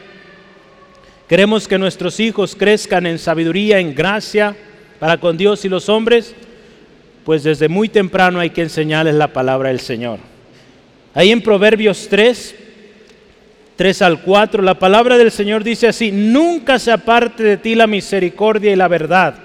Queremos 1.28 1.68
que 1.68 1.78
nuestros 1.78 2.18
hijos 2.22 2.56
crezcan 2.56 3.06
en 3.06 3.20
sabiduría, 3.20 3.80
en 3.80 3.94
gracia 3.94 4.56
para 5.02 5.18
con 5.18 5.36
Dios 5.36 5.66
y 5.66 5.68
los 5.68 5.90
hombres, 5.90 6.34
pues 7.26 7.44
desde 7.44 7.68
muy 7.68 7.90
temprano 7.90 8.40
hay 8.40 8.52
que 8.52 8.62
enseñarles 8.62 9.16
la 9.16 9.34
palabra 9.34 9.68
del 9.68 9.82
Señor. 9.82 10.20
Ahí 11.14 11.30
en 11.30 11.42
Proverbios 11.42 12.08
3, 12.10 12.56
3 13.76 14.02
al 14.02 14.22
4, 14.22 14.64
la 14.64 14.80
palabra 14.80 15.18
del 15.18 15.30
Señor 15.30 15.62
dice 15.62 15.90
así, 15.90 16.14
nunca 16.14 16.80
se 16.80 16.94
aparte 16.94 17.44
de 17.44 17.58
ti 17.58 17.76
la 17.76 17.86
misericordia 17.86 18.72
y 18.72 18.78
la 18.78 18.88
verdad, 18.88 19.36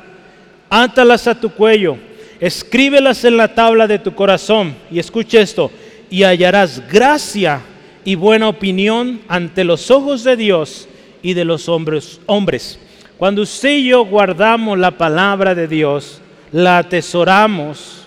átalas 0.70 1.26
a 1.26 1.40
tu 1.40 1.50
cuello, 1.50 1.96
escríbelas 2.38 3.24
en 3.24 3.36
la 3.36 3.52
tabla 3.52 3.88
de 3.88 3.98
tu 3.98 4.14
corazón, 4.14 4.76
y 4.92 5.00
escuche 5.00 5.40
esto, 5.40 5.72
y 6.08 6.22
hallarás 6.22 6.80
gracia 6.88 7.62
y 8.06 8.14
buena 8.14 8.48
opinión 8.48 9.20
ante 9.26 9.64
los 9.64 9.90
ojos 9.90 10.22
de 10.22 10.36
Dios 10.36 10.88
y 11.22 11.34
de 11.34 11.44
los 11.44 11.68
hombres. 11.68 12.20
hombres. 12.26 12.78
Cuando 13.18 13.42
usted 13.42 13.70
y 13.78 13.88
yo 13.88 14.04
guardamos 14.06 14.78
la 14.78 14.92
palabra 14.92 15.56
de 15.56 15.66
Dios, 15.66 16.20
la 16.52 16.78
atesoramos, 16.78 18.06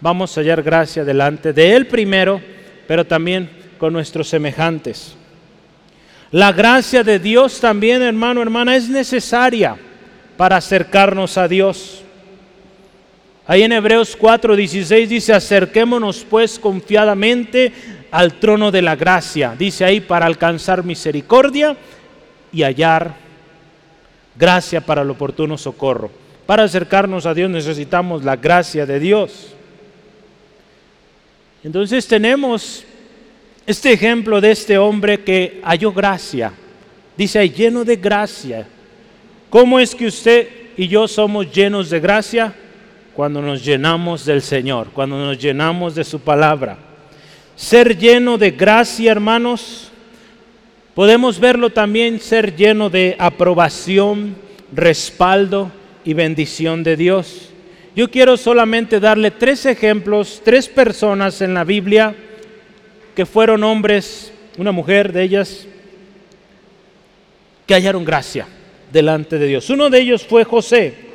vamos 0.00 0.36
a 0.36 0.40
hallar 0.40 0.62
gracia 0.62 1.04
delante 1.04 1.52
de 1.52 1.74
Él 1.74 1.88
primero, 1.88 2.40
pero 2.86 3.04
también 3.04 3.50
con 3.78 3.92
nuestros 3.92 4.28
semejantes. 4.28 5.16
La 6.30 6.52
gracia 6.52 7.02
de 7.02 7.18
Dios 7.18 7.58
también, 7.58 8.02
hermano, 8.02 8.40
hermana, 8.40 8.76
es 8.76 8.88
necesaria 8.88 9.76
para 10.36 10.58
acercarnos 10.58 11.36
a 11.36 11.48
Dios. 11.48 12.04
Ahí 13.48 13.62
en 13.62 13.72
Hebreos 13.72 14.18
4:16 14.18 15.06
dice, 15.06 15.32
acerquémonos 15.32 16.26
pues 16.28 16.58
confiadamente 16.58 17.72
al 18.10 18.34
trono 18.34 18.72
de 18.72 18.82
la 18.82 18.96
gracia, 18.96 19.54
dice 19.56 19.84
ahí, 19.84 20.00
para 20.00 20.26
alcanzar 20.26 20.84
misericordia 20.84 21.76
y 22.52 22.62
hallar 22.62 23.14
gracia 24.36 24.80
para 24.80 25.02
el 25.02 25.10
oportuno 25.10 25.56
socorro. 25.56 26.10
Para 26.44 26.64
acercarnos 26.64 27.26
a 27.26 27.34
Dios 27.34 27.50
necesitamos 27.50 28.24
la 28.24 28.36
gracia 28.36 28.84
de 28.84 28.98
Dios. 28.98 29.54
Entonces 31.62 32.06
tenemos 32.06 32.84
este 33.66 33.92
ejemplo 33.92 34.40
de 34.40 34.52
este 34.52 34.78
hombre 34.78 35.22
que 35.22 35.60
halló 35.64 35.92
gracia. 35.92 36.52
Dice 37.16 37.38
ahí, 37.38 37.50
lleno 37.50 37.84
de 37.84 37.96
gracia. 37.96 38.66
¿Cómo 39.50 39.78
es 39.80 39.94
que 39.94 40.06
usted 40.06 40.48
y 40.76 40.86
yo 40.86 41.08
somos 41.08 41.50
llenos 41.52 41.90
de 41.90 41.98
gracia? 41.98 42.54
Cuando 43.16 43.40
nos 43.40 43.64
llenamos 43.64 44.26
del 44.26 44.42
Señor, 44.42 44.88
cuando 44.92 45.16
nos 45.16 45.38
llenamos 45.38 45.94
de 45.94 46.04
su 46.04 46.20
palabra. 46.20 46.76
Ser 47.56 47.96
lleno 47.96 48.36
de 48.36 48.50
gracia, 48.50 49.10
hermanos, 49.10 49.90
podemos 50.94 51.40
verlo 51.40 51.70
también 51.70 52.20
ser 52.20 52.54
lleno 52.54 52.90
de 52.90 53.16
aprobación, 53.18 54.36
respaldo 54.70 55.72
y 56.04 56.12
bendición 56.12 56.82
de 56.84 56.94
Dios. 56.98 57.54
Yo 57.94 58.10
quiero 58.10 58.36
solamente 58.36 59.00
darle 59.00 59.30
tres 59.30 59.64
ejemplos, 59.64 60.42
tres 60.44 60.68
personas 60.68 61.40
en 61.40 61.54
la 61.54 61.64
Biblia 61.64 62.14
que 63.14 63.24
fueron 63.24 63.64
hombres, 63.64 64.30
una 64.58 64.72
mujer 64.72 65.14
de 65.14 65.22
ellas, 65.22 65.66
que 67.66 67.72
hallaron 67.72 68.04
gracia 68.04 68.46
delante 68.92 69.38
de 69.38 69.46
Dios. 69.46 69.70
Uno 69.70 69.88
de 69.88 70.00
ellos 70.00 70.22
fue 70.22 70.44
José, 70.44 71.06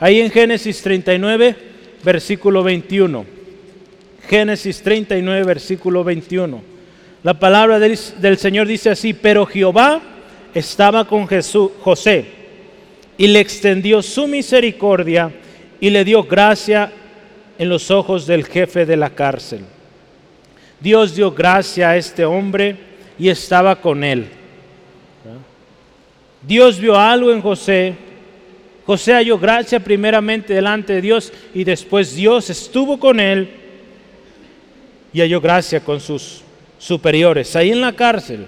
ahí 0.00 0.20
en 0.20 0.30
Génesis 0.30 0.82
39, 0.82 1.56
versículo 2.02 2.64
21. 2.64 3.24
Génesis 4.28 4.82
39, 4.82 5.44
versículo 5.44 6.02
21. 6.02 6.62
La 7.22 7.38
palabra 7.38 7.78
del, 7.78 7.98
del 8.18 8.38
Señor 8.38 8.66
dice 8.66 8.90
así, 8.90 9.12
pero 9.12 9.46
Jehová 9.46 10.00
estaba 10.54 11.06
con 11.06 11.26
José 11.26 12.24
y 13.16 13.26
le 13.28 13.40
extendió 13.40 14.02
su 14.02 14.26
misericordia 14.26 15.30
y 15.78 15.90
le 15.90 16.04
dio 16.04 16.24
gracia 16.24 16.90
en 17.58 17.68
los 17.68 17.90
ojos 17.90 18.26
del 18.26 18.44
jefe 18.44 18.86
de 18.86 18.96
la 18.96 19.10
cárcel. 19.10 19.60
Dios 20.80 21.14
dio 21.14 21.30
gracia 21.30 21.90
a 21.90 21.96
este 21.96 22.24
hombre 22.24 22.76
y 23.18 23.28
estaba 23.28 23.76
con 23.76 24.02
él. 24.02 24.26
Dios 26.42 26.80
vio 26.80 26.98
algo 26.98 27.30
en 27.32 27.42
José. 27.42 27.94
José 28.90 29.12
halló 29.12 29.38
gracia 29.38 29.78
primeramente 29.78 30.52
delante 30.52 30.94
de 30.94 31.00
Dios 31.00 31.32
y 31.54 31.62
después 31.62 32.12
Dios 32.12 32.50
estuvo 32.50 32.98
con 32.98 33.20
él 33.20 33.48
y 35.12 35.20
halló 35.20 35.40
gracia 35.40 35.78
con 35.78 36.00
sus 36.00 36.42
superiores, 36.76 37.54
ahí 37.54 37.70
en 37.70 37.82
la 37.82 37.92
cárcel. 37.92 38.46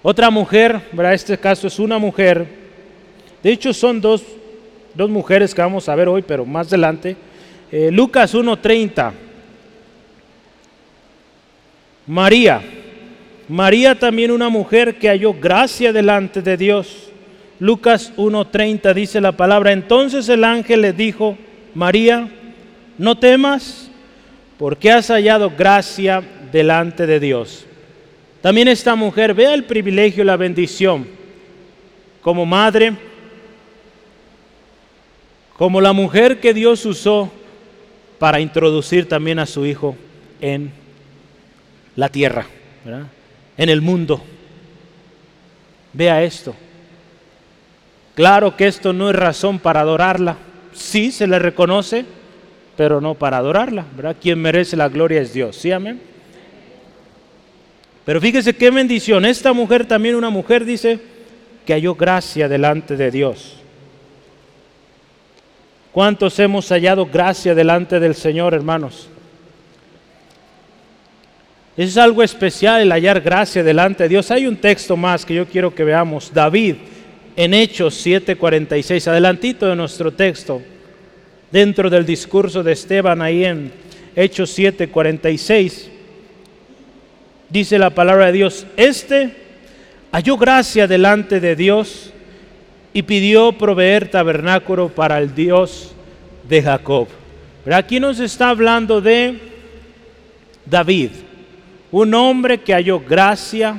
Otra 0.00 0.30
mujer, 0.30 0.80
¿verdad? 0.92 1.12
este 1.12 1.36
caso 1.36 1.66
es 1.66 1.78
una 1.78 1.98
mujer, 1.98 2.46
de 3.42 3.52
hecho 3.52 3.74
son 3.74 4.00
dos, 4.00 4.22
dos 4.94 5.10
mujeres 5.10 5.54
que 5.54 5.60
vamos 5.60 5.90
a 5.90 5.94
ver 5.94 6.08
hoy, 6.08 6.22
pero 6.22 6.46
más 6.46 6.68
adelante. 6.68 7.14
Eh, 7.70 7.90
Lucas 7.92 8.34
1.30. 8.34 9.12
María, 12.06 12.62
María 13.46 13.94
también 13.94 14.30
una 14.30 14.48
mujer 14.48 14.98
que 14.98 15.08
halló 15.08 15.34
gracia 15.34 15.92
delante 15.92 16.40
de 16.40 16.56
Dios. 16.56 17.11
Lucas 17.62 18.12
1.30 18.16 18.92
dice 18.92 19.20
la 19.20 19.30
palabra, 19.30 19.70
entonces 19.70 20.28
el 20.28 20.42
ángel 20.42 20.80
le 20.80 20.92
dijo, 20.92 21.38
María, 21.74 22.28
no 22.98 23.16
temas, 23.16 23.88
porque 24.58 24.90
has 24.90 25.06
hallado 25.12 25.48
gracia 25.56 26.24
delante 26.50 27.06
de 27.06 27.20
Dios. 27.20 27.64
También 28.40 28.66
esta 28.66 28.96
mujer, 28.96 29.32
vea 29.32 29.54
el 29.54 29.62
privilegio 29.62 30.24
y 30.24 30.26
la 30.26 30.36
bendición 30.36 31.06
como 32.20 32.44
madre, 32.44 32.96
como 35.56 35.80
la 35.80 35.92
mujer 35.92 36.40
que 36.40 36.52
Dios 36.52 36.84
usó 36.84 37.30
para 38.18 38.40
introducir 38.40 39.08
también 39.08 39.38
a 39.38 39.46
su 39.46 39.64
hijo 39.64 39.94
en 40.40 40.72
la 41.94 42.08
tierra, 42.08 42.44
en 43.56 43.68
el 43.68 43.80
mundo. 43.82 44.20
Vea 45.92 46.24
esto. 46.24 46.56
Claro 48.14 48.56
que 48.56 48.66
esto 48.66 48.92
no 48.92 49.10
es 49.10 49.16
razón 49.16 49.58
para 49.58 49.80
adorarla. 49.80 50.36
Sí 50.72 51.12
se 51.12 51.26
le 51.26 51.38
reconoce, 51.38 52.04
pero 52.76 53.00
no 53.00 53.14
para 53.14 53.38
adorarla. 53.38 53.86
¿verdad? 53.96 54.16
Quien 54.20 54.40
merece 54.40 54.76
la 54.76 54.88
gloria 54.88 55.20
es 55.20 55.32
Dios. 55.32 55.56
¿Sí, 55.56 55.72
amén? 55.72 56.00
Pero 58.04 58.20
fíjese 58.20 58.54
qué 58.54 58.70
bendición. 58.70 59.24
Esta 59.24 59.52
mujer 59.52 59.86
también, 59.86 60.16
una 60.16 60.30
mujer, 60.30 60.64
dice 60.64 60.98
que 61.64 61.72
halló 61.72 61.94
gracia 61.94 62.48
delante 62.48 62.96
de 62.96 63.10
Dios. 63.10 63.56
¿Cuántos 65.92 66.38
hemos 66.38 66.68
hallado 66.70 67.06
gracia 67.06 67.54
delante 67.54 68.00
del 68.00 68.14
Señor, 68.14 68.54
hermanos? 68.54 69.08
Es 71.76 71.96
algo 71.96 72.22
especial 72.22 72.82
el 72.82 72.92
hallar 72.92 73.20
gracia 73.20 73.62
delante 73.62 74.02
de 74.02 74.08
Dios. 74.08 74.30
Hay 74.30 74.46
un 74.46 74.56
texto 74.56 74.96
más 74.96 75.24
que 75.24 75.34
yo 75.34 75.46
quiero 75.46 75.74
que 75.74 75.84
veamos. 75.84 76.32
David, 76.32 76.76
en 77.36 77.54
Hechos 77.54 77.94
7:46, 78.04 79.08
adelantito 79.08 79.66
de 79.66 79.76
nuestro 79.76 80.12
texto, 80.12 80.62
dentro 81.50 81.90
del 81.90 82.06
discurso 82.06 82.62
de 82.62 82.72
Esteban, 82.72 83.22
ahí 83.22 83.44
en 83.44 83.72
Hechos 84.14 84.50
7:46, 84.56 85.88
dice 87.48 87.78
la 87.78 87.90
palabra 87.90 88.26
de 88.26 88.32
Dios, 88.32 88.66
este 88.76 89.36
halló 90.12 90.36
gracia 90.36 90.86
delante 90.86 91.40
de 91.40 91.56
Dios 91.56 92.12
y 92.92 93.02
pidió 93.02 93.52
proveer 93.52 94.10
tabernáculo 94.10 94.88
para 94.88 95.18
el 95.18 95.34
Dios 95.34 95.92
de 96.48 96.62
Jacob. 96.62 97.08
Pero 97.64 97.76
aquí 97.76 98.00
nos 98.00 98.20
está 98.20 98.50
hablando 98.50 99.00
de 99.00 99.38
David 100.66 101.10
un 101.92 102.14
hombre 102.14 102.58
que 102.58 102.72
halló 102.72 103.00
gracia 103.00 103.78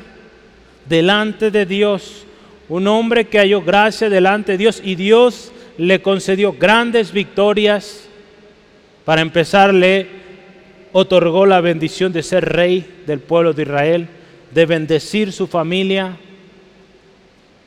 delante 0.88 1.50
de 1.50 1.66
Dios, 1.66 2.26
un 2.74 2.88
hombre 2.88 3.26
que 3.26 3.38
halló 3.38 3.62
gracia 3.62 4.10
delante 4.10 4.54
de 4.54 4.58
Dios 4.58 4.82
y 4.84 4.96
Dios 4.96 5.52
le 5.78 6.02
concedió 6.02 6.54
grandes 6.54 7.12
victorias. 7.12 8.10
Para 9.06 9.22
empezar, 9.22 9.72
le 9.72 10.08
otorgó 10.92 11.46
la 11.46 11.62
bendición 11.62 12.12
de 12.12 12.24
ser 12.24 12.46
rey 12.46 13.04
del 13.06 13.20
pueblo 13.20 13.54
de 13.54 13.62
Israel, 13.62 14.08
de 14.50 14.66
bendecir 14.66 15.32
su 15.32 15.46
familia, 15.46 16.18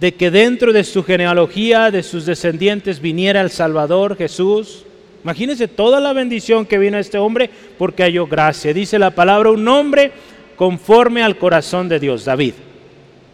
de 0.01 0.13
que 0.13 0.33
dentro 0.33 0.73
de 0.73 0.83
su 0.83 1.05
genealogía, 1.05 1.93
de 1.93 2.03
sus 2.03 2.27
descendientes, 2.27 2.99
viniera 2.99 3.41
el 3.43 3.53
Salvador 3.53 4.17
Jesús. 4.17 4.87
Imagínense 5.23 5.69
toda 5.69 6.01
la 6.01 6.15
bendición 6.15 6.67
que 6.67 6.79
vino 6.79 6.97
a 6.97 7.01
este 7.01 7.19
hombre 7.19 7.49
porque 7.79 8.03
halló 8.03 8.27
gracia. 8.27 8.75
Dice 8.75 8.99
la 8.99 9.13
palabra, 9.13 9.53
un 9.53 9.69
hombre 9.69 10.11
conforme 10.57 11.23
al 11.23 11.39
corazón 11.39 11.89
de 11.89 12.01
Dios, 12.01 12.25
David. 12.25 12.55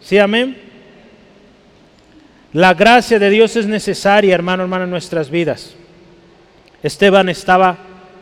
¿Sí, 0.01 0.19
amén? 0.19 0.62
La 2.53 2.73
gracia 2.73 3.19
de 3.19 3.29
Dios 3.29 3.55
es 3.55 3.65
necesaria, 3.65 4.35
hermano, 4.35 4.63
hermano, 4.63 4.85
en 4.85 4.91
nuestras 4.91 5.29
vidas. 5.29 5.75
Esteban 6.81 7.29
estaba 7.29 7.77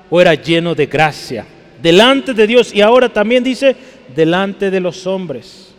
o 0.10 0.22
era 0.22 0.34
lleno 0.36 0.74
de 0.76 0.86
gracia 0.86 1.46
delante 1.82 2.34
de 2.34 2.48
Dios 2.48 2.74
y 2.74 2.82
ahora 2.82 3.10
también 3.10 3.44
dice 3.44 3.76
delante 4.15 4.70
de 4.70 4.80
los 4.80 5.08
hombres. 5.08 5.70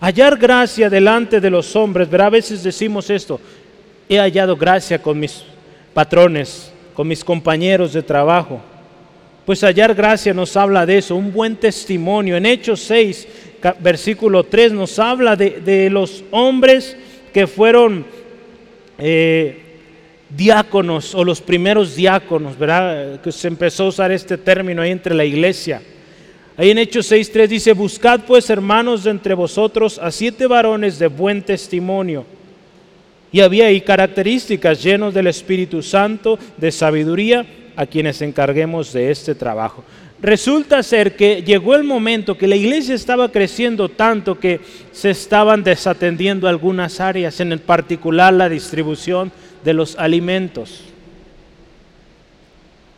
Hallar 0.00 0.36
gracia 0.36 0.90
delante 0.90 1.40
de 1.40 1.50
los 1.50 1.76
hombres, 1.76 2.10
verá, 2.10 2.26
a 2.26 2.30
veces 2.30 2.62
decimos 2.62 3.08
esto, 3.08 3.40
he 4.08 4.18
hallado 4.18 4.56
gracia 4.56 5.00
con 5.00 5.18
mis 5.18 5.44
patrones, 5.94 6.72
con 6.92 7.06
mis 7.06 7.22
compañeros 7.22 7.92
de 7.92 8.02
trabajo, 8.02 8.60
pues 9.46 9.62
hallar 9.62 9.94
gracia 9.94 10.34
nos 10.34 10.56
habla 10.56 10.84
de 10.86 10.98
eso, 10.98 11.14
un 11.14 11.32
buen 11.32 11.56
testimonio. 11.56 12.36
En 12.36 12.46
Hechos 12.46 12.80
6, 12.80 13.28
versículo 13.80 14.44
3, 14.44 14.72
nos 14.72 14.98
habla 14.98 15.36
de, 15.36 15.88
los 15.90 16.24
hombres 16.30 16.96
que 17.32 17.46
fueron 17.46 18.04
eh, 18.98 19.58
diáconos 20.28 21.14
o 21.14 21.24
los 21.24 21.40
primeros 21.40 21.96
diáconos, 21.96 22.58
¿verdad? 22.58 23.20
Que 23.20 23.32
se 23.32 23.48
empezó 23.48 23.84
a 23.84 23.88
usar 23.88 24.12
este 24.12 24.38
término 24.38 24.82
ahí 24.82 24.90
entre 24.90 25.14
la 25.14 25.24
iglesia. 25.24 25.82
Ahí 26.56 26.70
en 26.70 26.78
Hechos 26.78 27.10
6.3 27.10 27.48
dice, 27.48 27.72
buscad 27.72 28.20
pues 28.26 28.50
hermanos 28.50 29.04
de 29.04 29.10
entre 29.10 29.34
vosotros 29.34 29.98
a 29.98 30.10
siete 30.10 30.46
varones 30.46 30.98
de 30.98 31.06
buen 31.06 31.42
testimonio. 31.42 32.26
Y 33.32 33.40
había 33.40 33.66
ahí 33.66 33.80
características 33.80 34.82
llenos 34.82 35.14
del 35.14 35.26
Espíritu 35.26 35.82
Santo, 35.82 36.38
de 36.58 36.70
sabiduría 36.70 37.46
a 37.76 37.86
quienes 37.86 38.22
encarguemos 38.22 38.92
de 38.92 39.10
este 39.10 39.34
trabajo. 39.34 39.84
Resulta 40.20 40.82
ser 40.84 41.16
que 41.16 41.42
llegó 41.42 41.74
el 41.74 41.82
momento 41.82 42.38
que 42.38 42.46
la 42.46 42.54
iglesia 42.54 42.94
estaba 42.94 43.30
creciendo 43.30 43.88
tanto 43.88 44.38
que 44.38 44.60
se 44.92 45.10
estaban 45.10 45.64
desatendiendo 45.64 46.46
algunas 46.46 47.00
áreas, 47.00 47.40
en 47.40 47.58
particular 47.58 48.32
la 48.32 48.48
distribución 48.48 49.32
de 49.64 49.74
los 49.74 49.98
alimentos. 49.98 50.84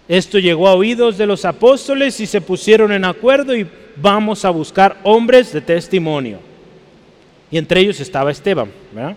Esto 0.06 0.38
llegó 0.38 0.68
a 0.68 0.74
oídos 0.74 1.16
de 1.16 1.26
los 1.26 1.46
apóstoles 1.46 2.20
y 2.20 2.26
se 2.26 2.42
pusieron 2.42 2.92
en 2.92 3.06
acuerdo 3.06 3.56
y 3.56 3.66
vamos 3.96 4.44
a 4.44 4.50
buscar 4.50 4.98
hombres 5.02 5.50
de 5.52 5.62
testimonio. 5.62 6.40
Y 7.50 7.56
entre 7.56 7.80
ellos 7.80 8.00
estaba 8.00 8.30
Esteban. 8.30 8.70
¿verdad? 8.92 9.16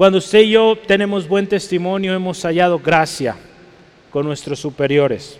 Cuando 0.00 0.16
usted 0.16 0.40
y 0.40 0.52
yo 0.52 0.78
tenemos 0.86 1.28
buen 1.28 1.46
testimonio, 1.46 2.14
hemos 2.14 2.40
hallado 2.40 2.78
gracia 2.78 3.36
con 4.10 4.24
nuestros 4.24 4.58
superiores. 4.58 5.38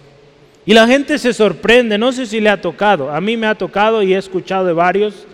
Y 0.67 0.75
la 0.75 0.87
gente 0.87 1.19
se 1.19 1.33
sorprende, 1.33 1.97
no 1.97 2.13
sé 2.13 2.27
si 2.27 2.41
le 2.41 2.51
ha 2.51 2.61
tocado, 2.61 3.11
a 3.11 3.23
mí 3.23 3.39
me 3.39 3.47
ha 3.47 3.55
tocado 3.55 4.03
y 4.03 4.13
he 4.13 4.19
escuchado 4.19 4.67
de 4.67 4.75
varios 4.75 5.27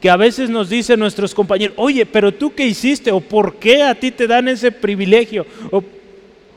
que 0.00 0.08
a 0.08 0.16
veces 0.16 0.50
nos 0.50 0.68
dicen 0.68 1.00
nuestros 1.00 1.34
compañeros, 1.34 1.74
oye, 1.78 2.06
pero 2.06 2.30
tú 2.32 2.54
qué 2.54 2.64
hiciste 2.64 3.10
o 3.10 3.20
por 3.20 3.56
qué 3.56 3.82
a 3.82 3.92
ti 3.92 4.12
te 4.12 4.28
dan 4.28 4.46
ese 4.46 4.70
privilegio. 4.70 5.44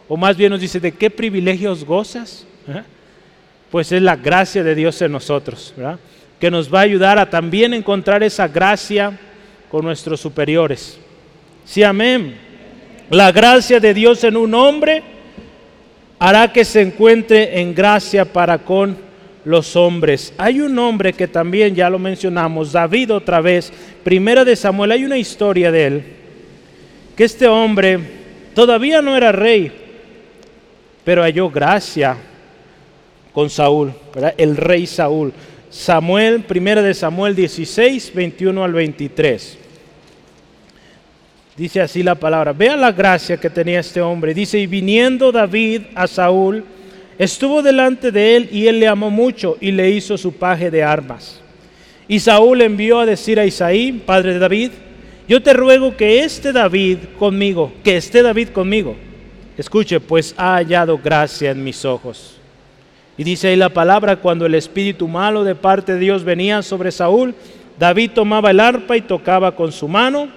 O, 0.07 0.15
más 0.15 0.37
bien 0.37 0.51
nos 0.51 0.61
dice, 0.61 0.79
¿de 0.79 0.91
qué 0.91 1.09
privilegios 1.09 1.83
gozas? 1.83 2.45
pues 3.71 3.91
es 3.91 4.03
la 4.03 4.17
gracia 4.17 4.63
de 4.63 4.75
Dios 4.75 5.01
en 5.01 5.11
nosotros, 5.11 5.73
que 6.39 6.51
nos 6.51 6.71
va 6.71 6.81
a 6.81 6.83
ayudar 6.83 7.17
a 7.17 7.27
también 7.27 7.73
encontrar 7.73 8.21
esa 8.21 8.47
gracia 8.47 9.17
con 9.71 9.83
nuestros 9.83 10.21
superiores. 10.21 10.99
Sí, 11.65 11.83
amén. 11.83 12.35
La 13.09 13.31
gracia 13.31 13.79
de 13.79 13.93
Dios 13.93 14.23
en 14.23 14.37
un 14.37 14.53
hombre 14.53 15.03
hará 16.19 16.51
que 16.51 16.65
se 16.65 16.81
encuentre 16.81 17.59
en 17.59 17.75
gracia 17.75 18.25
para 18.25 18.57
con 18.59 18.97
los 19.45 19.75
hombres. 19.75 20.33
Hay 20.37 20.61
un 20.61 20.77
hombre 20.79 21.13
que 21.13 21.27
también 21.27 21.75
ya 21.75 21.89
lo 21.89 21.99
mencionamos, 21.99 22.71
David 22.71 23.13
otra 23.13 23.41
vez, 23.41 23.71
primera 24.03 24.45
de 24.45 24.55
Samuel, 24.55 24.91
hay 24.91 25.05
una 25.05 25.17
historia 25.17 25.71
de 25.71 25.85
él, 25.85 26.03
que 27.15 27.25
este 27.25 27.47
hombre 27.47 27.99
todavía 28.53 29.01
no 29.01 29.15
era 29.15 29.31
rey, 29.31 29.71
pero 31.03 31.23
halló 31.23 31.49
gracia 31.49 32.17
con 33.33 33.49
Saúl, 33.49 33.93
el 34.37 34.55
rey 34.55 34.87
Saúl. 34.87 35.33
Samuel, 35.69 36.43
primera 36.43 36.83
de 36.83 36.93
Samuel 36.93 37.35
16, 37.35 38.13
21 38.13 38.63
al 38.63 38.73
23. 38.73 39.57
Dice 41.55 41.81
así 41.81 42.01
la 42.01 42.15
palabra. 42.15 42.51
Vea 42.51 42.75
la 42.75 42.91
gracia 42.91 43.37
que 43.37 43.49
tenía 43.49 43.79
este 43.79 44.01
hombre. 44.01 44.33
Dice, 44.33 44.57
y 44.57 44.67
viniendo 44.67 45.31
David 45.31 45.83
a 45.93 46.07
Saúl, 46.07 46.63
estuvo 47.19 47.61
delante 47.61 48.11
de 48.11 48.35
él 48.35 48.49
y 48.51 48.67
él 48.67 48.79
le 48.79 48.87
amó 48.87 49.11
mucho 49.11 49.57
y 49.61 49.71
le 49.71 49.91
hizo 49.91 50.17
su 50.17 50.33
paje 50.33 50.71
de 50.71 50.83
armas. 50.83 51.41
Y 52.07 52.19
Saúl 52.19 52.61
envió 52.61 52.99
a 52.99 53.05
decir 53.05 53.39
a 53.39 53.45
Isaí, 53.45 53.91
padre 53.91 54.33
de 54.33 54.39
David, 54.39 54.71
yo 55.27 55.41
te 55.41 55.53
ruego 55.53 55.95
que 55.95 56.23
esté 56.23 56.51
David 56.51 56.97
conmigo, 57.17 57.71
que 57.83 57.97
esté 57.97 58.23
David 58.23 58.49
conmigo. 58.49 58.95
Escuche, 59.57 59.99
pues 59.99 60.33
ha 60.37 60.55
hallado 60.55 60.97
gracia 60.97 61.51
en 61.51 61.63
mis 61.63 61.85
ojos. 61.85 62.37
Y 63.15 63.23
dice 63.23 63.49
ahí 63.49 63.55
la 63.55 63.69
palabra, 63.69 64.15
cuando 64.15 64.47
el 64.47 64.55
espíritu 64.55 65.07
malo 65.07 65.43
de 65.43 65.53
parte 65.53 65.93
de 65.93 65.99
Dios 65.99 66.23
venía 66.23 66.63
sobre 66.63 66.91
Saúl, 66.91 67.35
David 67.77 68.11
tomaba 68.15 68.49
el 68.49 68.59
arpa 68.59 68.97
y 68.97 69.01
tocaba 69.01 69.55
con 69.55 69.71
su 69.71 69.87
mano, 69.87 70.29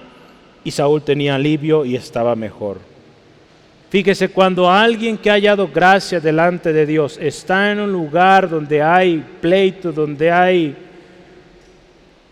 y 0.63 0.71
Saúl 0.71 1.01
tenía 1.01 1.35
alivio 1.35 1.85
y 1.85 1.95
estaba 1.95 2.35
mejor. 2.35 2.79
Fíjese, 3.89 4.29
cuando 4.29 4.69
alguien 4.69 5.17
que 5.17 5.29
ha 5.29 5.33
hallado 5.33 5.69
gracia 5.73 6.19
delante 6.19 6.73
de 6.73 6.85
Dios 6.85 7.17
está 7.21 7.71
en 7.71 7.79
un 7.79 7.91
lugar 7.91 8.49
donde 8.49 8.81
hay 8.81 9.23
pleito, 9.39 9.93
donde 9.93 10.29
hay 10.29 10.75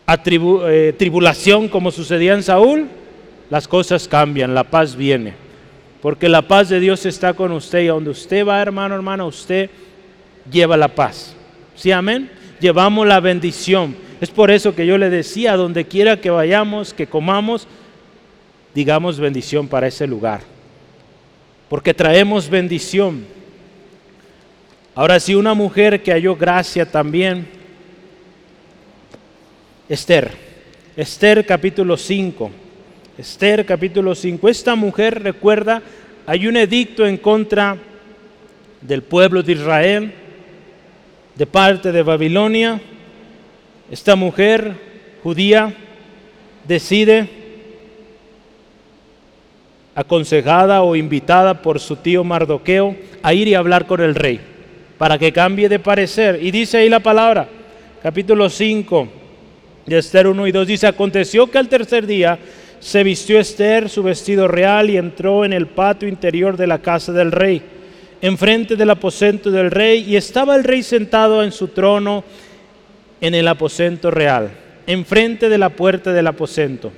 eh, 0.08 0.94
tribulación 0.98 1.70
como 1.70 1.92
sucedía 1.92 2.34
en 2.34 2.44
Saúl, 2.44 2.88
las 3.50 3.68
cosas 3.68 4.08
cambian, 4.08 4.54
la 4.54 4.66
paz 4.66 4.96
viene. 4.96 5.34
Porque 6.02 6.28
la 6.28 6.42
paz 6.42 6.70
de 6.70 6.80
Dios 6.80 7.06
está 7.06 7.34
con 7.34 7.52
usted 7.54 7.80
y 7.80 7.88
donde 7.88 8.10
usted 8.10 8.46
va, 8.46 8.62
hermano, 8.62 8.94
hermana, 8.94 9.26
usted 9.26 9.70
lleva 10.52 10.76
la 10.76 10.90
paz. 10.90 11.36
¿Sí, 11.76 11.92
amén? 11.92 12.30
Llevamos 12.60 13.08
la 13.08 13.20
bendición. 13.20 13.96
Es 14.22 14.30
por 14.30 14.52
eso 14.52 14.76
que 14.76 14.86
yo 14.86 14.98
le 14.98 15.10
decía, 15.10 15.56
donde 15.56 15.86
quiera 15.86 16.22
que 16.22 16.30
vayamos, 16.30 16.94
que 16.94 17.08
comamos, 17.08 17.68
digamos 18.76 19.20
bendición 19.20 19.68
para 19.68 19.88
ese 19.88 20.06
lugar 20.06 20.42
porque 21.70 21.94
traemos 21.94 22.50
bendición. 22.50 23.26
Ahora 24.94 25.20
si 25.20 25.36
una 25.36 25.54
mujer 25.54 26.02
que 26.02 26.12
halló 26.12 26.36
gracia 26.36 26.90
también, 26.90 27.48
Esther, 29.90 30.32
Esther 30.96 31.46
capítulo 31.46 31.98
5, 31.98 32.52
Esther 33.18 33.66
capítulo 33.66 34.16
5, 34.16 34.48
esta 34.48 34.76
mujer 34.76 35.22
recuerda, 35.22 35.82
hay 36.26 36.48
un 36.48 36.58
edicto 36.58 37.06
en 37.06 37.18
contra 37.18 37.78
del 38.82 39.02
pueblo 39.04 39.44
de 39.44 39.52
Israel, 39.54 40.14
de 41.36 41.46
parte 41.46 41.92
de 41.92 42.04
Babilonia, 42.04 42.80
esta 43.92 44.16
mujer 44.16 44.74
judía 45.22 45.74
decide 46.66 47.45
aconsejada 49.96 50.84
o 50.84 50.96
invitada 50.96 51.62
por 51.62 51.80
su 51.80 51.96
tío 51.96 52.24
Mardoqueo 52.24 52.96
a 53.24 53.34
ir 53.34 53.48
y 53.48 53.56
hablar 53.56 53.88
con 53.88 54.02
el 54.02 54.14
rey 54.14 54.40
para 54.98 55.18
que 55.18 55.32
cambie 55.32 55.70
de 55.70 55.80
parecer. 55.80 56.40
Y 56.42 56.52
dice 56.52 56.78
ahí 56.78 56.90
la 56.90 57.00
palabra, 57.00 57.48
capítulo 58.04 58.50
5 58.50 59.08
de 59.86 59.98
Esther 59.98 60.28
1 60.28 60.48
y 60.48 60.52
2, 60.52 60.68
dice, 60.68 60.88
aconteció 60.88 61.50
que 61.50 61.58
al 61.58 61.70
tercer 61.70 62.06
día 62.06 62.38
se 62.80 63.04
vistió 63.04 63.40
Esther 63.40 63.90
su 63.90 64.04
vestido 64.04 64.48
real 64.48 64.90
y 64.90 64.98
entró 64.98 65.46
en 65.46 65.54
el 65.54 65.68
patio 65.68 66.08
interior 66.08 66.58
de 66.58 66.68
la 66.68 66.80
casa 66.80 67.12
del 67.12 67.32
rey, 67.32 67.62
enfrente 68.22 68.76
del 68.76 68.90
aposento 68.90 69.50
del 69.50 69.72
rey, 69.72 70.04
y 70.08 70.16
estaba 70.18 70.56
el 70.56 70.64
rey 70.64 70.84
sentado 70.84 71.44
en 71.44 71.52
su 71.52 71.70
trono 71.70 72.24
en 73.22 73.34
el 73.34 73.48
aposento 73.48 74.12
real, 74.12 74.52
enfrente 74.88 75.50
de 75.50 75.58
la 75.58 75.70
puerta 75.70 76.12
del 76.12 76.28
aposento. 76.28 76.92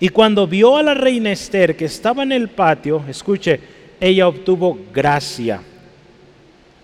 Y 0.00 0.10
cuando 0.10 0.46
vio 0.46 0.76
a 0.76 0.82
la 0.82 0.94
reina 0.94 1.32
Esther 1.32 1.76
que 1.76 1.86
estaba 1.86 2.22
en 2.22 2.32
el 2.32 2.48
patio, 2.48 3.02
escuche, 3.08 3.60
ella 4.00 4.28
obtuvo 4.28 4.78
gracia 4.92 5.60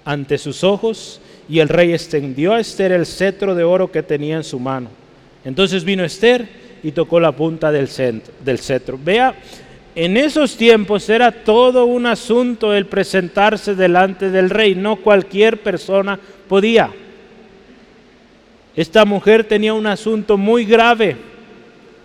ante 0.04 0.36
sus 0.36 0.64
ojos 0.64 1.20
y 1.48 1.60
el 1.60 1.68
rey 1.68 1.92
extendió 1.92 2.54
a 2.54 2.60
Esther 2.60 2.92
el 2.92 3.06
cetro 3.06 3.54
de 3.54 3.62
oro 3.62 3.90
que 3.90 4.02
tenía 4.02 4.36
en 4.36 4.44
su 4.44 4.58
mano. 4.58 4.88
Entonces 5.44 5.84
vino 5.84 6.04
Esther 6.04 6.48
y 6.82 6.90
tocó 6.92 7.20
la 7.20 7.32
punta 7.32 7.70
del, 7.70 7.88
cetro. 7.88 8.98
Vea, 9.02 9.34
en 9.94 10.16
esos 10.16 10.56
tiempos 10.56 11.08
era 11.08 11.30
todo 11.30 11.84
un 11.84 12.06
asunto 12.06 12.74
el 12.74 12.86
presentarse 12.86 13.76
delante 13.76 14.30
del 14.30 14.50
rey, 14.50 14.74
no 14.74 14.96
cualquier 14.96 15.62
persona 15.62 16.18
podía. 16.48 16.90
Esta 18.74 19.04
mujer 19.04 19.44
tenía 19.44 19.72
un 19.72 19.86
asunto 19.86 20.36
muy 20.36 20.64
grave 20.64 21.16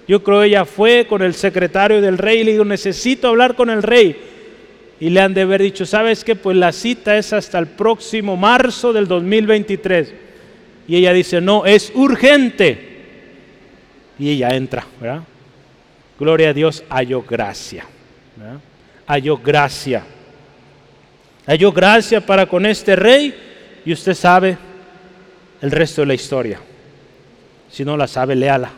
yo 0.10 0.24
creo 0.24 0.41
ella 0.41 0.65
fue 0.65 1.06
con 1.08 1.22
el 1.22 1.36
secretario 1.36 2.02
del 2.02 2.17
rey 2.17 2.39
y 2.39 2.43
le 2.43 2.54
dijo, 2.54 2.65
necesito 2.65 3.28
hablar 3.28 3.54
con 3.54 3.69
el 3.69 3.84
rey. 3.84 4.19
Y 5.00 5.12
le 5.12 5.22
han 5.22 5.36
de 5.36 5.41
haber 5.41 5.62
dicho, 5.62 5.86
¿sabes 5.86 6.24
qué? 6.24 6.36
Pues 6.36 6.58
la 6.58 6.72
cita 6.72 7.15
es 7.15 7.32
hasta 7.32 7.60
el 7.60 7.67
próximo 7.67 8.36
marzo 8.36 8.91
del 8.91 9.08
2023. 9.08 10.12
Y 10.88 10.95
ella 10.95 11.13
dice, 11.13 11.39
no, 11.41 11.63
es 11.63 11.91
urgente. 11.93 13.04
Y 14.17 14.32
ella 14.32 14.50
entra, 14.50 14.84
¿verdad? 15.00 15.22
Gloria 16.19 16.50
a 16.50 16.54
Dios, 16.54 16.84
halló 16.89 17.22
gracia. 17.22 17.86
Halló 19.06 19.38
gracia. 19.38 20.04
Halló 21.45 21.72
gracia 21.72 22.26
para 22.26 22.48
con 22.48 22.65
este 22.65 22.95
rey 22.95 23.36
y 23.86 23.93
usted 23.93 24.15
sabe 24.15 24.58
el 25.62 25.69
resto 25.69 26.02
de 26.02 26.08
la 26.08 26.15
historia. 26.15 26.60
Si 27.69 27.86
no 27.86 27.95
la 27.95 28.08
sabe, 28.08 28.36
léala 28.36 28.72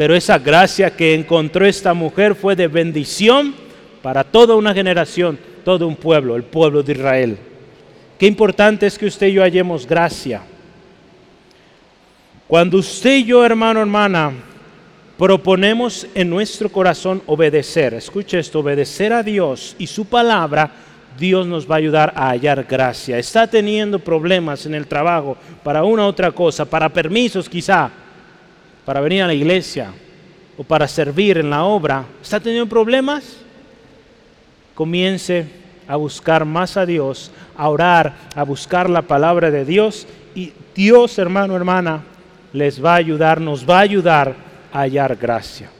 pero 0.00 0.14
esa 0.14 0.38
gracia 0.38 0.96
que 0.96 1.12
encontró 1.12 1.66
esta 1.66 1.92
mujer 1.92 2.34
fue 2.34 2.56
de 2.56 2.68
bendición 2.68 3.54
para 4.00 4.24
toda 4.24 4.56
una 4.56 4.72
generación, 4.72 5.38
todo 5.62 5.86
un 5.86 5.94
pueblo, 5.94 6.36
el 6.36 6.42
pueblo 6.42 6.82
de 6.82 6.92
Israel. 6.92 7.38
Qué 8.18 8.26
importante 8.26 8.86
es 8.86 8.96
que 8.96 9.04
usted 9.04 9.26
y 9.26 9.34
yo 9.34 9.42
hallemos 9.42 9.86
gracia. 9.86 10.40
Cuando 12.48 12.78
usted 12.78 13.16
y 13.16 13.24
yo, 13.24 13.44
hermano, 13.44 13.80
hermana, 13.80 14.32
proponemos 15.18 16.06
en 16.14 16.30
nuestro 16.30 16.72
corazón 16.72 17.20
obedecer, 17.26 17.92
escuche 17.92 18.38
esto, 18.38 18.60
obedecer 18.60 19.12
a 19.12 19.22
Dios 19.22 19.76
y 19.78 19.86
su 19.86 20.06
palabra, 20.06 20.70
Dios 21.18 21.46
nos 21.46 21.70
va 21.70 21.74
a 21.74 21.78
ayudar 21.78 22.12
a 22.16 22.30
hallar 22.30 22.64
gracia. 22.64 23.18
Está 23.18 23.46
teniendo 23.46 23.98
problemas 23.98 24.64
en 24.64 24.74
el 24.74 24.86
trabajo 24.86 25.36
para 25.62 25.84
una 25.84 26.06
u 26.06 26.08
otra 26.08 26.32
cosa, 26.32 26.64
para 26.64 26.88
permisos 26.88 27.50
quizá, 27.50 27.90
para 28.90 29.02
venir 29.02 29.22
a 29.22 29.28
la 29.28 29.34
iglesia 29.34 29.92
o 30.58 30.64
para 30.64 30.88
servir 30.88 31.38
en 31.38 31.48
la 31.48 31.62
obra, 31.62 32.06
está 32.20 32.40
teniendo 32.40 32.68
problemas, 32.68 33.36
comience 34.74 35.46
a 35.86 35.94
buscar 35.94 36.44
más 36.44 36.76
a 36.76 36.84
Dios, 36.84 37.30
a 37.56 37.68
orar, 37.68 38.12
a 38.34 38.42
buscar 38.42 38.90
la 38.90 39.02
palabra 39.02 39.52
de 39.52 39.64
Dios 39.64 40.08
y 40.34 40.52
Dios, 40.74 41.20
hermano, 41.20 41.54
hermana, 41.54 42.02
les 42.52 42.84
va 42.84 42.94
a 42.94 42.96
ayudar, 42.96 43.40
nos 43.40 43.64
va 43.64 43.78
a 43.78 43.82
ayudar 43.82 44.34
a 44.72 44.80
hallar 44.80 45.14
gracia. 45.14 45.70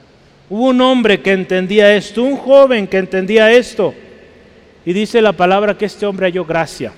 Hubo 0.49 0.67
un 0.67 0.79
hombre 0.79 1.19
que 1.19 1.33
entendía 1.33 1.93
esto, 1.93 2.23
un 2.23 2.37
joven 2.37 2.87
que 2.87 2.99
entendía 2.99 3.51
esto, 3.51 3.93
y 4.85 4.93
dice 4.93 5.21
la 5.21 5.33
palabra 5.33 5.77
que 5.77 5.83
este 5.83 6.05
hombre 6.05 6.27
halló 6.27 6.45
gracia 6.45 6.93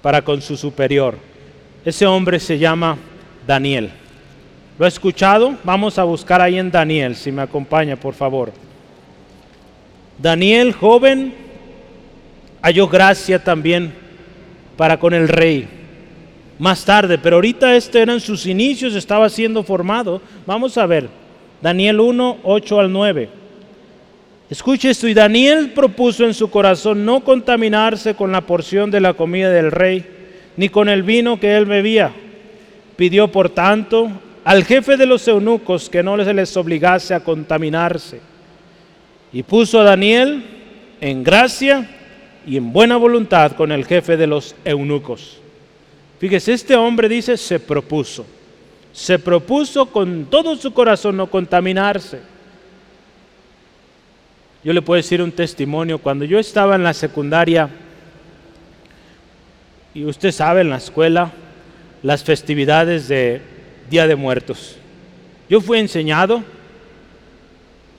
para 0.00 0.22
con 0.22 0.40
su 0.40 0.56
superior. 0.56 1.16
Ese 1.84 2.06
hombre 2.06 2.38
se 2.38 2.56
llama 2.56 2.96
Daniel. 3.44 3.94
¿Lo 4.80 4.86
ha 4.86 4.88
escuchado? 4.88 5.56
Vamos 5.62 5.98
a 5.98 6.04
buscar 6.04 6.40
ahí 6.40 6.58
en 6.58 6.70
Daniel, 6.70 7.14
si 7.14 7.30
me 7.30 7.42
acompaña, 7.42 7.96
por 7.96 8.14
favor. 8.14 8.50
Daniel, 10.16 10.72
joven, 10.72 11.34
halló 12.62 12.88
gracia 12.88 13.44
también 13.44 13.92
para 14.78 14.98
con 14.98 15.12
el 15.12 15.28
rey. 15.28 15.68
Más 16.58 16.82
tarde, 16.82 17.18
pero 17.18 17.36
ahorita 17.36 17.76
este 17.76 18.00
eran 18.00 18.20
sus 18.20 18.46
inicios, 18.46 18.94
estaba 18.94 19.28
siendo 19.28 19.62
formado. 19.62 20.22
Vamos 20.46 20.78
a 20.78 20.86
ver, 20.86 21.10
Daniel 21.60 22.00
1, 22.00 22.38
8 22.42 22.80
al 22.80 22.90
9. 22.90 23.28
Escuche 24.48 24.88
esto, 24.88 25.06
y 25.06 25.12
Daniel 25.12 25.72
propuso 25.74 26.24
en 26.24 26.32
su 26.32 26.48
corazón 26.48 27.04
no 27.04 27.20
contaminarse 27.20 28.14
con 28.14 28.32
la 28.32 28.40
porción 28.40 28.90
de 28.90 29.02
la 29.02 29.12
comida 29.12 29.50
del 29.50 29.72
rey 29.72 30.06
ni 30.56 30.70
con 30.70 30.88
el 30.88 31.02
vino 31.02 31.38
que 31.38 31.54
él 31.58 31.66
bebía. 31.66 32.12
Pidió, 32.96 33.28
por 33.28 33.50
tanto, 33.50 34.10
al 34.44 34.64
jefe 34.64 34.96
de 34.96 35.06
los 35.06 35.26
eunucos 35.28 35.90
que 35.90 36.02
no 36.02 36.22
se 36.24 36.34
les 36.34 36.56
obligase 36.56 37.14
a 37.14 37.20
contaminarse. 37.20 38.20
Y 39.32 39.42
puso 39.42 39.80
a 39.80 39.84
Daniel 39.84 40.44
en 41.00 41.22
gracia 41.22 41.88
y 42.46 42.56
en 42.56 42.72
buena 42.72 42.96
voluntad 42.96 43.52
con 43.52 43.70
el 43.70 43.84
jefe 43.84 44.16
de 44.16 44.26
los 44.26 44.54
eunucos. 44.64 45.38
Fíjese, 46.18 46.52
este 46.52 46.74
hombre 46.74 47.08
dice, 47.08 47.36
se 47.36 47.60
propuso. 47.60 48.26
Se 48.92 49.18
propuso 49.18 49.86
con 49.86 50.26
todo 50.26 50.56
su 50.56 50.72
corazón 50.72 51.16
no 51.16 51.28
contaminarse. 51.28 52.20
Yo 54.64 54.72
le 54.72 54.82
puedo 54.82 54.96
decir 54.96 55.22
un 55.22 55.32
testimonio. 55.32 55.98
Cuando 55.98 56.24
yo 56.24 56.38
estaba 56.38 56.74
en 56.76 56.82
la 56.82 56.92
secundaria, 56.92 57.70
y 59.94 60.04
usted 60.04 60.32
sabe, 60.32 60.60
en 60.60 60.70
la 60.70 60.76
escuela, 60.76 61.32
las 62.02 62.24
festividades 62.24 63.08
de 63.08 63.40
Día 63.90 64.06
de 64.06 64.14
Muertos. 64.14 64.76
Yo 65.48 65.60
fui 65.60 65.78
enseñado 65.80 66.44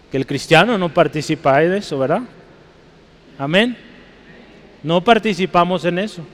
que 0.10 0.17
el 0.17 0.25
cristiano 0.25 0.77
no 0.77 0.89
participa 0.89 1.62
en 1.62 1.73
eso, 1.73 1.99
¿verdad? 1.99 2.21
Amén. 3.38 3.77
No 4.84 5.04
participamos 5.04 5.84
en 5.84 5.99
eso. 5.99 6.25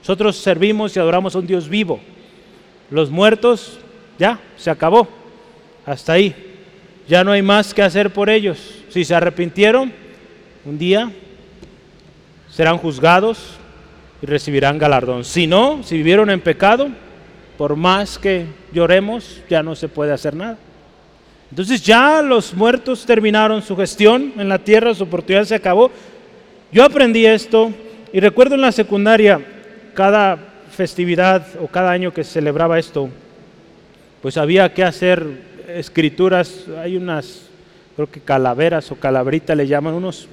Nosotros 0.00 0.36
servimos 0.36 0.96
y 0.96 0.98
adoramos 0.98 1.36
a 1.36 1.38
un 1.38 1.46
Dios 1.46 1.68
vivo. 1.68 2.00
Los 2.90 3.10
muertos, 3.10 3.78
ya, 4.18 4.40
se 4.56 4.70
acabó. 4.70 5.06
Hasta 5.84 6.14
ahí. 6.14 6.34
Ya 7.06 7.22
no 7.22 7.32
hay 7.32 7.42
más 7.42 7.74
que 7.74 7.82
hacer 7.82 8.12
por 8.12 8.30
ellos. 8.30 8.82
Si 8.88 9.04
se 9.04 9.14
arrepintieron, 9.14 9.92
un 10.64 10.78
día 10.78 11.12
serán 12.50 12.78
juzgados 12.78 13.56
y 14.22 14.26
recibirán 14.26 14.78
galardón. 14.78 15.24
Si 15.24 15.46
no, 15.46 15.82
si 15.82 15.96
vivieron 15.96 16.30
en 16.30 16.40
pecado, 16.40 16.88
por 17.62 17.76
más 17.76 18.18
que 18.18 18.46
lloremos, 18.72 19.40
ya 19.48 19.62
no 19.62 19.76
se 19.76 19.86
puede 19.86 20.12
hacer 20.12 20.34
nada. 20.34 20.58
Entonces 21.48 21.80
ya 21.80 22.20
los 22.20 22.54
muertos 22.54 23.06
terminaron 23.06 23.62
su 23.62 23.76
gestión 23.76 24.32
en 24.36 24.48
la 24.48 24.58
tierra, 24.58 24.92
su 24.92 25.04
oportunidad 25.04 25.44
se 25.44 25.54
acabó. 25.54 25.92
Yo 26.72 26.84
aprendí 26.84 27.24
esto 27.24 27.70
y 28.12 28.18
recuerdo 28.18 28.56
en 28.56 28.62
la 28.62 28.72
secundaria, 28.72 29.40
cada 29.94 30.38
festividad 30.72 31.46
o 31.60 31.68
cada 31.68 31.92
año 31.92 32.12
que 32.12 32.24
se 32.24 32.32
celebraba 32.32 32.80
esto, 32.80 33.08
pues 34.22 34.36
había 34.36 34.74
que 34.74 34.82
hacer 34.82 35.24
escrituras, 35.68 36.64
hay 36.82 36.96
unas, 36.96 37.42
creo 37.94 38.10
que 38.10 38.18
calaveras 38.18 38.90
o 38.90 38.96
calabrita 38.96 39.54
le 39.54 39.68
llaman, 39.68 39.94
unos, 39.94 40.26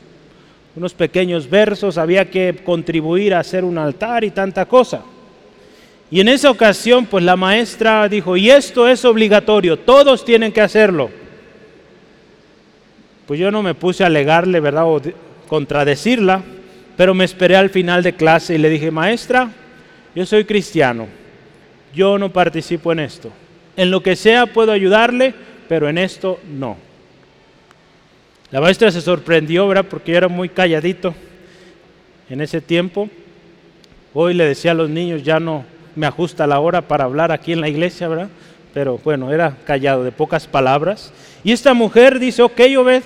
unos 0.75 0.95
pequeños 0.95 1.47
versos, 1.47 1.99
había 1.99 2.31
que 2.31 2.55
contribuir 2.65 3.35
a 3.35 3.41
hacer 3.41 3.63
un 3.63 3.77
altar 3.77 4.23
y 4.23 4.31
tanta 4.31 4.65
cosa. 4.65 5.03
Y 6.11 6.21
en 6.21 6.27
esa 6.27 6.49
ocasión, 6.49 7.05
pues 7.05 7.23
la 7.23 7.35
maestra 7.35 8.09
dijo, 8.09 8.35
y 8.35 8.49
esto 8.49 8.87
es 8.87 9.05
obligatorio, 9.05 9.77
todos 9.77 10.25
tienen 10.25 10.51
que 10.51 10.61
hacerlo. 10.61 11.11
Pues 13.27 13.39
yo 13.39 13.51
no 13.51 13.61
me 13.61 13.75
puse 13.75 14.03
a 14.03 14.07
alegarle, 14.07 14.59
¿verdad? 14.59 14.85
O 14.87 14.99
contradecirla, 15.47 16.41
pero 16.97 17.13
me 17.13 17.25
esperé 17.25 17.55
al 17.55 17.69
final 17.69 18.01
de 18.01 18.13
clase 18.13 18.55
y 18.55 18.57
le 18.57 18.69
dije, 18.69 18.89
maestra, 18.89 19.51
yo 20.15 20.25
soy 20.25 20.45
cristiano, 20.45 21.07
yo 21.93 22.17
no 22.17 22.33
participo 22.33 22.91
en 22.91 23.01
esto. 23.01 23.31
En 23.77 23.91
lo 23.91 24.01
que 24.01 24.15
sea 24.15 24.47
puedo 24.47 24.71
ayudarle, 24.71 25.35
pero 25.67 25.87
en 25.87 25.99
esto 25.99 26.39
no. 26.51 26.75
La 28.49 28.61
maestra 28.61 28.89
se 28.89 29.01
sorprendió, 29.01 29.67
¿verdad? 29.67 29.85
Porque 29.87 30.11
yo 30.11 30.17
era 30.17 30.27
muy 30.27 30.49
calladito 30.49 31.13
en 32.31 32.41
ese 32.41 32.61
tiempo. 32.61 33.09
Hoy 34.15 34.33
le 34.33 34.45
decía 34.45 34.71
a 34.71 34.73
los 34.73 34.89
niños, 34.89 35.21
ya 35.21 35.39
no 35.39 35.65
me 35.95 36.07
ajusta 36.07 36.47
la 36.47 36.59
hora 36.59 36.81
para 36.81 37.05
hablar 37.05 37.31
aquí 37.31 37.53
en 37.53 37.61
la 37.61 37.69
iglesia, 37.69 38.07
¿verdad? 38.07 38.29
Pero 38.73 38.99
bueno, 39.03 39.31
era 39.31 39.57
callado, 39.65 40.03
de 40.03 40.11
pocas 40.11 40.47
palabras. 40.47 41.11
Y 41.43 41.51
esta 41.51 41.73
mujer 41.73 42.19
dice, 42.19 42.41
ok, 42.41 42.61
Obed, 42.77 43.03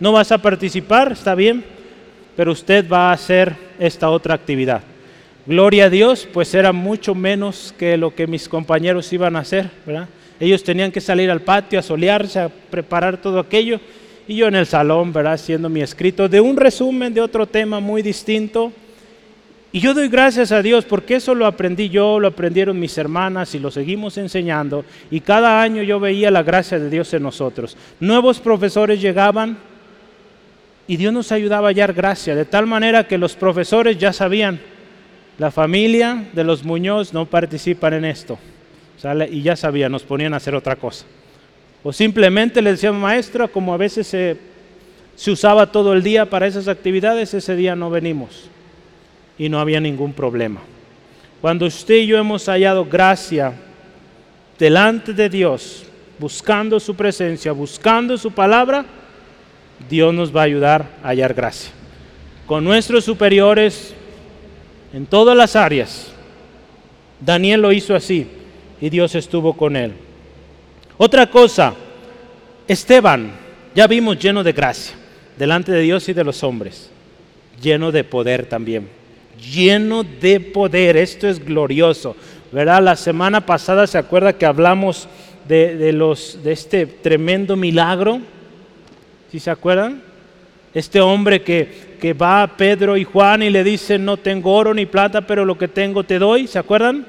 no 0.00 0.12
vas 0.12 0.32
a 0.32 0.38
participar, 0.38 1.12
está 1.12 1.34
bien, 1.34 1.64
pero 2.36 2.52
usted 2.52 2.88
va 2.88 3.10
a 3.10 3.12
hacer 3.12 3.54
esta 3.78 4.10
otra 4.10 4.34
actividad. 4.34 4.82
Gloria 5.46 5.86
a 5.86 5.90
Dios, 5.90 6.26
pues 6.32 6.54
era 6.54 6.72
mucho 6.72 7.14
menos 7.14 7.74
que 7.78 7.96
lo 7.96 8.14
que 8.14 8.26
mis 8.26 8.48
compañeros 8.48 9.12
iban 9.12 9.36
a 9.36 9.40
hacer, 9.40 9.70
¿verdad? 9.84 10.08
Ellos 10.40 10.64
tenían 10.64 10.90
que 10.90 11.00
salir 11.00 11.30
al 11.30 11.42
patio 11.42 11.78
a 11.78 11.82
solearse, 11.82 12.40
a 12.40 12.48
preparar 12.48 13.18
todo 13.18 13.38
aquello, 13.38 13.78
y 14.26 14.36
yo 14.36 14.48
en 14.48 14.54
el 14.54 14.66
salón, 14.66 15.12
¿verdad? 15.12 15.34
Haciendo 15.34 15.68
mi 15.68 15.82
escrito 15.82 16.28
de 16.28 16.40
un 16.40 16.56
resumen 16.56 17.12
de 17.12 17.20
otro 17.20 17.46
tema 17.46 17.78
muy 17.78 18.00
distinto, 18.00 18.72
y 19.74 19.80
yo 19.80 19.92
doy 19.92 20.06
gracias 20.06 20.52
a 20.52 20.62
Dios 20.62 20.84
porque 20.84 21.16
eso 21.16 21.34
lo 21.34 21.46
aprendí 21.46 21.88
yo, 21.88 22.20
lo 22.20 22.28
aprendieron 22.28 22.78
mis 22.78 22.96
hermanas 22.96 23.56
y 23.56 23.58
lo 23.58 23.72
seguimos 23.72 24.16
enseñando. 24.18 24.84
Y 25.10 25.18
cada 25.18 25.60
año 25.60 25.82
yo 25.82 25.98
veía 25.98 26.30
la 26.30 26.44
gracia 26.44 26.78
de 26.78 26.88
Dios 26.88 27.12
en 27.12 27.24
nosotros. 27.24 27.76
Nuevos 27.98 28.38
profesores 28.38 29.02
llegaban 29.02 29.58
y 30.86 30.96
Dios 30.96 31.12
nos 31.12 31.32
ayudaba 31.32 31.66
a 31.66 31.70
hallar 31.70 31.92
gracia, 31.92 32.36
de 32.36 32.44
tal 32.44 32.68
manera 32.68 33.08
que 33.08 33.18
los 33.18 33.34
profesores 33.34 33.98
ya 33.98 34.12
sabían, 34.12 34.60
la 35.38 35.50
familia 35.50 36.22
de 36.32 36.44
los 36.44 36.62
Muñoz 36.62 37.12
no 37.12 37.26
participan 37.26 37.94
en 37.94 38.04
esto. 38.04 38.38
Y 39.28 39.42
ya 39.42 39.56
sabían, 39.56 39.90
nos 39.90 40.04
ponían 40.04 40.34
a 40.34 40.36
hacer 40.36 40.54
otra 40.54 40.76
cosa. 40.76 41.04
O 41.82 41.92
simplemente 41.92 42.62
le 42.62 42.70
decían, 42.70 42.94
maestro, 42.94 43.50
como 43.50 43.74
a 43.74 43.76
veces 43.76 44.06
se 44.06 45.30
usaba 45.32 45.72
todo 45.72 45.94
el 45.94 46.04
día 46.04 46.30
para 46.30 46.46
esas 46.46 46.68
actividades, 46.68 47.34
ese 47.34 47.56
día 47.56 47.74
no 47.74 47.90
venimos 47.90 48.53
y 49.38 49.48
no 49.48 49.58
había 49.58 49.80
ningún 49.80 50.12
problema. 50.12 50.60
Cuando 51.40 51.66
usted 51.66 51.96
y 51.96 52.06
yo 52.06 52.18
hemos 52.18 52.46
hallado 52.46 52.84
gracia 52.84 53.52
delante 54.58 55.12
de 55.12 55.28
Dios, 55.28 55.84
buscando 56.18 56.78
su 56.80 56.94
presencia, 56.94 57.52
buscando 57.52 58.16
su 58.16 58.30
palabra, 58.30 58.84
Dios 59.90 60.14
nos 60.14 60.34
va 60.34 60.42
a 60.42 60.44
ayudar 60.44 60.86
a 61.02 61.08
hallar 61.08 61.34
gracia. 61.34 61.70
Con 62.46 62.64
nuestros 62.64 63.04
superiores 63.04 63.94
en 64.92 65.06
todas 65.06 65.36
las 65.36 65.56
áreas. 65.56 66.12
Daniel 67.20 67.62
lo 67.62 67.72
hizo 67.72 67.94
así 67.94 68.26
y 68.80 68.88
Dios 68.90 69.14
estuvo 69.14 69.54
con 69.54 69.76
él. 69.76 69.92
Otra 70.96 71.28
cosa, 71.28 71.74
Esteban, 72.68 73.32
ya 73.74 73.86
vimos 73.86 74.18
lleno 74.18 74.44
de 74.44 74.52
gracia, 74.52 74.94
delante 75.36 75.72
de 75.72 75.80
Dios 75.80 76.08
y 76.08 76.12
de 76.12 76.22
los 76.22 76.44
hombres, 76.44 76.90
lleno 77.60 77.90
de 77.90 78.04
poder 78.04 78.46
también 78.46 78.88
lleno 79.40 80.04
de 80.04 80.40
poder. 80.40 80.96
Esto 80.96 81.28
es 81.28 81.44
glorioso. 81.44 82.16
¿Verdad? 82.52 82.82
La 82.82 82.96
semana 82.96 83.44
pasada 83.44 83.86
se 83.86 83.98
acuerda 83.98 84.32
que 84.32 84.46
hablamos 84.46 85.08
de, 85.48 85.92
los, 85.92 86.38
de 86.42 86.52
este 86.52 86.86
tremendo 86.86 87.56
milagro. 87.56 88.20
¿Sí 89.32 89.40
se 89.40 89.50
acuerdan? 89.50 90.02
Este 90.72 91.00
hombre 91.00 91.42
que, 91.42 91.96
que 92.00 92.12
va 92.12 92.42
a 92.42 92.56
Pedro 92.56 92.96
y 92.96 93.04
Juan 93.04 93.42
y 93.42 93.50
le 93.50 93.64
dice, 93.64 93.98
no 93.98 94.16
tengo 94.16 94.54
oro 94.54 94.74
ni 94.74 94.86
plata, 94.86 95.20
pero 95.22 95.44
lo 95.44 95.58
que 95.58 95.68
tengo 95.68 96.04
te 96.04 96.18
doy. 96.18 96.46
¿Se 96.46 96.58
acuerdan? 96.58 97.06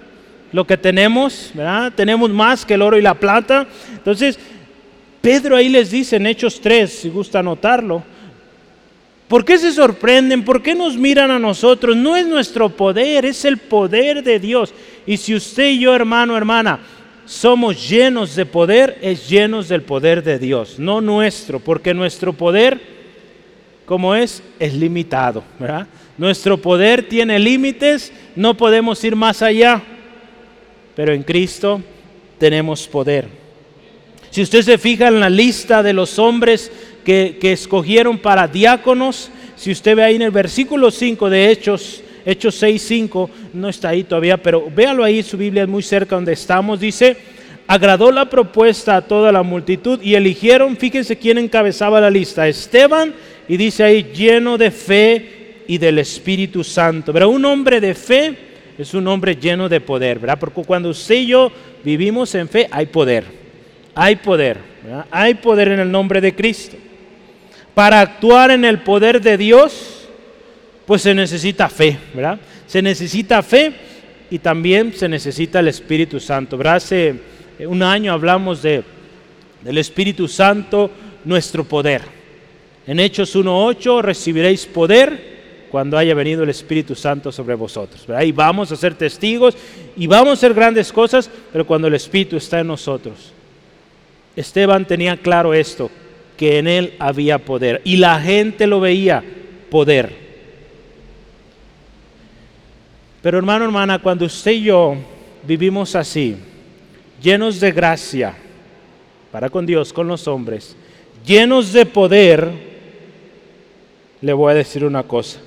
Lo 0.51 0.65
que 0.65 0.77
tenemos, 0.77 1.51
¿verdad? 1.53 1.93
Tenemos 1.95 2.29
más 2.29 2.65
que 2.65 2.75
el 2.75 2.81
oro 2.81 2.97
y 2.97 3.01
la 3.01 3.15
plata. 3.15 3.67
Entonces, 3.93 4.39
Pedro 5.21 5.55
ahí 5.55 5.69
les 5.69 5.89
dice 5.89 6.17
en 6.17 6.27
Hechos 6.27 6.61
3, 6.61 6.87
si 6.91 7.09
gusta 7.09 7.39
anotarlo, 7.39 8.03
¿Por 9.35 9.43
qué 9.43 9.57
se 9.57 9.73
sorprenden? 9.73 10.45
¿Por 10.45 10.63
qué 10.63 10.73
nos 10.73 10.95
miran 10.95 11.29
a 11.29 11.37
nosotros? 11.37 11.97
No 11.97 12.15
es 12.15 12.25
nuestro 12.25 12.69
poder, 12.69 13.25
es 13.25 13.43
el 13.43 13.57
poder 13.57 14.23
de 14.23 14.39
Dios. 14.39 14.73
Y 15.05 15.17
si 15.17 15.35
usted 15.35 15.71
y 15.71 15.79
yo, 15.79 15.93
hermano, 15.93 16.37
hermana, 16.37 16.79
somos 17.25 17.89
llenos 17.89 18.33
de 18.37 18.45
poder, 18.45 18.97
es 19.01 19.27
llenos 19.27 19.67
del 19.67 19.81
poder 19.81 20.23
de 20.23 20.39
Dios, 20.39 20.79
no 20.79 21.01
nuestro, 21.01 21.59
porque 21.59 21.93
nuestro 21.93 22.31
poder, 22.31 22.79
como 23.85 24.15
es, 24.15 24.41
es 24.57 24.73
limitado. 24.73 25.43
¿verdad? 25.59 25.85
Nuestro 26.17 26.55
poder 26.55 27.03
tiene 27.03 27.37
límites, 27.37 28.13
no 28.37 28.55
podemos 28.55 29.03
ir 29.03 29.17
más 29.17 29.41
allá, 29.41 29.83
pero 30.95 31.11
en 31.11 31.23
Cristo 31.23 31.81
tenemos 32.37 32.87
poder. 32.87 33.27
Si 34.29 34.41
usted 34.41 34.61
se 34.61 34.77
fija 34.77 35.09
en 35.09 35.19
la 35.19 35.29
lista 35.29 35.83
de 35.83 35.91
los 35.91 36.19
hombres 36.19 36.71
que, 37.05 37.37
escogieron 37.41 38.17
para 38.17 38.47
diáconos. 38.47 39.29
Si 39.55 39.71
usted 39.71 39.95
ve 39.95 40.03
ahí 40.03 40.15
en 40.15 40.23
el 40.23 40.31
versículo 40.31 40.91
5 40.91 41.29
de 41.29 41.51
Hechos, 41.51 42.03
Hechos 42.25 42.55
6, 42.55 42.81
5, 42.81 43.29
no 43.53 43.69
está 43.69 43.89
ahí 43.89 44.03
todavía, 44.03 44.35
pero 44.35 44.69
véalo 44.75 45.03
ahí, 45.03 45.21
su 45.23 45.37
Biblia 45.37 45.63
es 45.63 45.69
muy 45.69 45.83
cerca 45.83 46.15
donde 46.15 46.33
estamos, 46.33 46.79
dice, 46.79 47.15
agradó 47.67 48.11
la 48.11 48.29
propuesta 48.29 48.97
a 48.97 49.01
toda 49.01 49.31
la 49.31 49.43
multitud 49.43 50.01
y 50.01 50.15
eligieron, 50.15 50.75
fíjense 50.75 51.17
quién 51.17 51.37
encabezaba 51.37 52.01
la 52.01 52.09
lista, 52.09 52.47
Esteban, 52.47 53.13
y 53.47 53.57
dice 53.57 53.83
ahí, 53.83 54.11
lleno 54.11 54.57
de 54.57 54.71
fe 54.71 55.63
y 55.67 55.77
del 55.77 55.99
Espíritu 55.99 56.63
Santo. 56.63 57.13
Pero 57.13 57.29
un 57.29 57.45
hombre 57.45 57.79
de 57.79 57.93
fe 57.93 58.35
es 58.77 58.93
un 58.95 59.07
hombre 59.07 59.35
lleno 59.35 59.69
de 59.69 59.79
poder, 59.79 60.17
¿verdad? 60.17 60.39
Porque 60.39 60.63
cuando 60.63 60.89
usted 60.89 61.15
y 61.15 61.27
yo 61.27 61.51
vivimos 61.83 62.33
en 62.33 62.49
fe, 62.49 62.67
hay 62.71 62.87
poder, 62.87 63.23
hay 63.93 64.15
poder, 64.15 64.57
hay 65.11 65.35
poder 65.35 65.67
en 65.69 65.79
el 65.79 65.91
nombre 65.91 66.19
de 66.19 66.33
Cristo. 66.33 66.75
Para 67.75 67.99
actuar 67.99 68.51
en 68.51 68.65
el 68.65 68.79
poder 68.79 69.21
de 69.21 69.37
Dios, 69.37 70.07
pues 70.85 71.01
se 71.01 71.13
necesita 71.13 71.69
fe, 71.69 71.97
¿verdad? 72.13 72.39
Se 72.65 72.81
necesita 72.81 73.43
fe 73.43 73.73
y 74.31 74.39
también 74.39 74.93
se 74.93 75.09
necesita 75.09 75.59
el 75.59 75.67
Espíritu 75.67 76.19
Santo. 76.19 76.57
Hace 76.63 77.15
un 77.59 77.83
año 77.83 78.13
hablamos 78.13 78.61
de, 78.61 78.83
del 79.61 79.77
Espíritu 79.77 80.27
Santo, 80.27 80.89
nuestro 81.25 81.65
poder. 81.65 82.01
En 82.87 82.99
Hechos 82.99 83.35
1.8 83.35 84.01
recibiréis 84.01 84.65
poder 84.65 85.35
cuando 85.69 85.97
haya 85.97 86.13
venido 86.13 86.43
el 86.43 86.49
Espíritu 86.49 86.95
Santo 86.95 87.31
sobre 87.31 87.55
vosotros. 87.55 88.05
Y 88.23 88.31
vamos 88.31 88.71
a 88.71 88.77
ser 88.77 88.95
testigos 88.95 89.57
y 89.97 90.07
vamos 90.07 90.29
a 90.29 90.33
hacer 90.33 90.53
grandes 90.53 90.93
cosas, 90.93 91.29
pero 91.51 91.67
cuando 91.67 91.87
el 91.87 91.95
Espíritu 91.95 92.37
está 92.37 92.61
en 92.61 92.67
nosotros. 92.67 93.33
Esteban 94.35 94.85
tenía 94.85 95.17
claro 95.17 95.53
esto, 95.53 95.89
que 96.37 96.57
en 96.57 96.67
él 96.67 96.93
había 96.99 97.39
poder 97.39 97.81
y 97.83 97.97
la 97.97 98.19
gente 98.19 98.67
lo 98.67 98.79
veía 98.79 99.23
poder. 99.69 100.25
Pero 103.21 103.37
hermano, 103.37 103.65
hermana, 103.65 103.99
cuando 103.99 104.25
usted 104.25 104.51
y 104.51 104.63
yo 104.63 104.95
vivimos 105.43 105.95
así, 105.95 106.35
llenos 107.21 107.59
de 107.59 107.71
gracia, 107.71 108.35
para 109.31 109.49
con 109.49 109.65
Dios, 109.65 109.91
con 109.91 110.07
los 110.07 110.27
hombres, 110.27 110.75
llenos 111.25 111.73
de 111.73 111.85
poder, 111.85 112.51
le 114.21 114.33
voy 114.33 114.51
a 114.51 114.55
decir 114.55 114.85
una 114.85 115.03
cosa, 115.03 115.39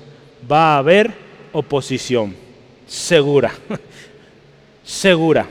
va 0.51 0.75
a 0.75 0.77
haber 0.79 1.11
oposición, 1.53 2.35
segura, 2.85 3.51
segura. 4.83 5.47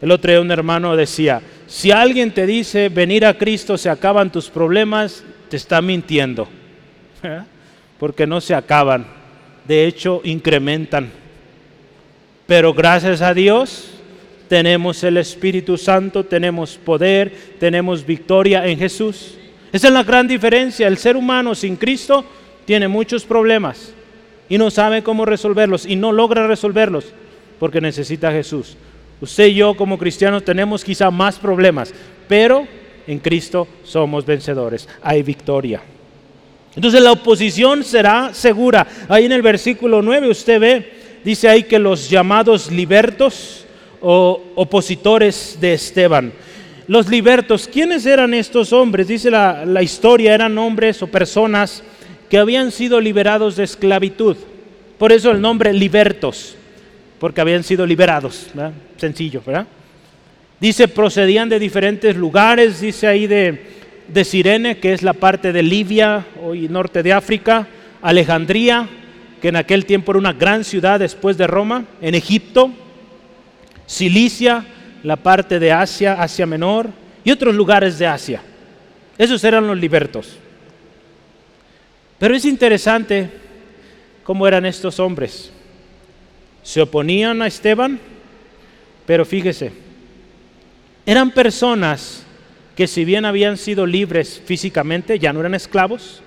El 0.00 0.10
otro 0.10 0.30
día 0.30 0.40
un 0.40 0.50
hermano 0.50 0.96
decía, 0.96 1.40
si 1.66 1.90
alguien 1.90 2.32
te 2.32 2.46
dice 2.46 2.88
venir 2.88 3.26
a 3.26 3.36
Cristo 3.36 3.76
se 3.76 3.90
acaban 3.90 4.30
tus 4.30 4.48
problemas, 4.48 5.24
te 5.48 5.56
está 5.56 5.82
mintiendo, 5.82 6.48
porque 7.98 8.26
no 8.26 8.40
se 8.40 8.54
acaban, 8.54 9.06
de 9.66 9.86
hecho 9.86 10.20
incrementan. 10.24 11.10
Pero 12.46 12.72
gracias 12.72 13.20
a 13.22 13.34
Dios 13.34 13.90
tenemos 14.48 15.02
el 15.02 15.16
Espíritu 15.16 15.76
Santo, 15.76 16.24
tenemos 16.24 16.76
poder, 16.76 17.32
tenemos 17.58 18.06
victoria 18.06 18.66
en 18.66 18.78
Jesús. 18.78 19.36
Esa 19.72 19.88
es 19.88 19.92
la 19.92 20.04
gran 20.04 20.28
diferencia. 20.28 20.86
El 20.86 20.98
ser 20.98 21.16
humano 21.16 21.54
sin 21.54 21.76
Cristo 21.76 22.24
tiene 22.64 22.86
muchos 22.86 23.24
problemas 23.24 23.92
y 24.48 24.58
no 24.58 24.70
sabe 24.70 25.02
cómo 25.02 25.24
resolverlos 25.24 25.86
y 25.86 25.96
no 25.96 26.12
logra 26.12 26.46
resolverlos 26.46 27.06
porque 27.58 27.80
necesita 27.80 28.28
a 28.28 28.32
Jesús. 28.32 28.76
Usted 29.20 29.46
y 29.46 29.54
yo 29.54 29.74
como 29.74 29.98
cristianos 29.98 30.44
tenemos 30.44 30.84
quizá 30.84 31.10
más 31.10 31.38
problemas, 31.38 31.92
pero 32.28 32.66
en 33.06 33.18
Cristo 33.18 33.66
somos 33.82 34.26
vencedores. 34.26 34.88
Hay 35.02 35.22
victoria. 35.22 35.82
Entonces 36.74 37.00
la 37.00 37.12
oposición 37.12 37.82
será 37.82 38.34
segura. 38.34 38.86
Ahí 39.08 39.24
en 39.24 39.32
el 39.32 39.42
versículo 39.42 40.02
9 40.02 40.28
usted 40.28 40.60
ve, 40.60 40.92
dice 41.24 41.48
ahí 41.48 41.62
que 41.62 41.78
los 41.78 42.10
llamados 42.10 42.70
libertos, 42.70 43.66
o 44.00 44.40
opositores 44.54 45.58
de 45.60 45.74
Esteban. 45.74 46.32
Los 46.86 47.08
libertos, 47.08 47.68
¿quiénes 47.68 48.06
eran 48.06 48.34
estos 48.34 48.72
hombres? 48.72 49.08
Dice 49.08 49.30
la, 49.30 49.82
historia, 49.82 50.34
eran 50.34 50.56
hombres 50.58 51.02
o 51.02 51.08
personas 51.08 51.82
que 52.30 52.38
habían 52.38 52.70
sido 52.70 53.00
liberados 53.00 53.56
de 53.56 53.64
esclavitud. 53.64 54.36
Por 54.98 55.12
eso 55.12 55.30
el 55.30 55.40
nombre 55.40 55.72
libertos, 55.72 56.56
porque 57.18 57.40
habían 57.40 57.62
sido 57.62 57.86
liberados. 57.86 58.48
Sencillo, 58.96 59.42
¿verdad? 59.44 59.66
Dice, 60.60 60.88
procedían 60.88 61.48
de 61.48 61.58
diferentes 61.58 62.16
lugares, 62.16 62.80
dice 62.80 63.06
ahí 63.06 63.26
de, 63.26 63.60
de 64.08 64.24
Sirene, 64.24 64.78
que 64.78 64.92
es 64.92 65.02
la 65.02 65.12
parte 65.12 65.52
de 65.52 65.62
Libia, 65.62 66.26
hoy 66.42 66.68
norte 66.68 67.02
de 67.02 67.12
África, 67.12 67.66
Alejandría, 68.00 68.88
que 69.40 69.48
en 69.48 69.56
aquel 69.56 69.84
tiempo 69.84 70.12
era 70.12 70.18
una 70.18 70.32
gran 70.32 70.64
ciudad 70.64 70.98
después 70.98 71.36
de 71.36 71.46
Roma, 71.46 71.84
en 72.00 72.14
Egipto, 72.14 72.70
Cilicia, 73.86 74.64
la 75.02 75.16
parte 75.16 75.58
de 75.58 75.72
Asia, 75.72 76.14
Asia 76.20 76.46
Menor 76.46 76.88
y 77.22 77.30
otros 77.30 77.54
lugares 77.54 77.98
de 77.98 78.06
Asia. 78.06 78.42
Esos 79.18 79.42
eran 79.44 79.66
los 79.66 79.78
libertos. 79.78 80.36
Pero 82.18 82.34
es 82.34 82.44
interesante 82.44 83.30
cómo 84.24 84.48
eran 84.48 84.64
estos 84.66 84.98
hombres. 84.98 85.52
Se 86.66 86.82
oponían 86.82 87.42
a 87.42 87.46
Esteban, 87.46 88.00
pero 89.06 89.24
fíjese, 89.24 89.70
eran 91.06 91.30
personas 91.30 92.24
que 92.74 92.88
si 92.88 93.04
bien 93.04 93.24
habían 93.24 93.56
sido 93.56 93.86
libres 93.86 94.42
físicamente, 94.44 95.16
ya 95.20 95.32
no 95.32 95.38
eran 95.38 95.54
esclavos, 95.54 96.22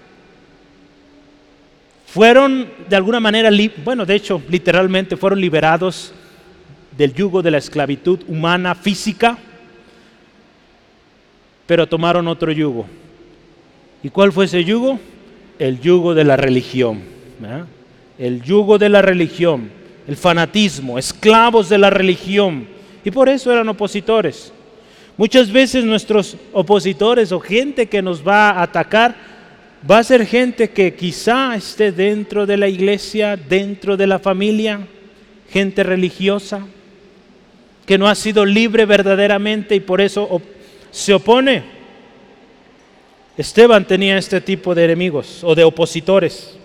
fueron 2.07 2.69
de 2.87 2.95
alguna 2.95 3.19
manera, 3.19 3.49
bueno, 3.83 4.05
de 4.05 4.15
hecho, 4.15 4.41
literalmente 4.47 5.17
fueron 5.17 5.41
liberados 5.41 6.13
del 6.97 7.13
yugo 7.13 7.41
de 7.41 7.51
la 7.51 7.57
esclavitud 7.57 8.21
humana 8.25 8.75
física, 8.75 9.37
pero 11.67 11.85
tomaron 11.85 12.29
otro 12.29 12.53
yugo. 12.53 12.85
¿Y 14.01 14.09
cuál 14.09 14.31
fue 14.31 14.45
ese 14.45 14.63
yugo? 14.63 15.01
El 15.59 15.81
yugo 15.81 16.15
de 16.15 16.23
la 16.23 16.37
religión. 16.37 17.01
El 18.17 18.41
yugo 18.41 18.77
de 18.77 18.87
la 18.87 19.01
religión, 19.01 19.78
el 20.09 20.17
fanatismo, 20.17 20.97
esclavos 20.97 21.69
de 21.69 21.77
la 21.77 21.91
religión. 21.91 22.67
Y 23.05 23.11
por 23.11 23.29
eso 23.29 23.51
eran 23.51 23.69
opositores. 23.69 24.51
Muchas 25.17 25.51
veces 25.51 25.85
nuestros 25.85 26.35
opositores 26.51 27.31
o 27.31 27.39
gente 27.39 27.85
que 27.85 28.01
nos 28.01 28.27
va 28.27 28.49
a 28.49 28.63
atacar 28.63 29.15
va 29.89 29.99
a 29.99 30.03
ser 30.03 30.25
gente 30.25 30.71
que 30.71 30.95
quizá 30.95 31.55
esté 31.55 31.91
dentro 31.91 32.47
de 32.47 32.57
la 32.57 32.67
iglesia, 32.67 33.37
dentro 33.37 33.95
de 33.95 34.07
la 34.07 34.17
familia, 34.17 34.79
gente 35.51 35.83
religiosa, 35.83 36.65
que 37.85 37.99
no 37.99 38.07
ha 38.07 38.15
sido 38.15 38.43
libre 38.45 38.85
verdaderamente 38.85 39.75
y 39.75 39.79
por 39.79 40.01
eso 40.01 40.41
se 40.89 41.13
opone. 41.13 41.61
Esteban 43.37 43.85
tenía 43.85 44.17
este 44.17 44.41
tipo 44.41 44.73
de 44.73 44.85
enemigos 44.85 45.43
o 45.43 45.53
de 45.53 45.63
opositores. 45.63 46.58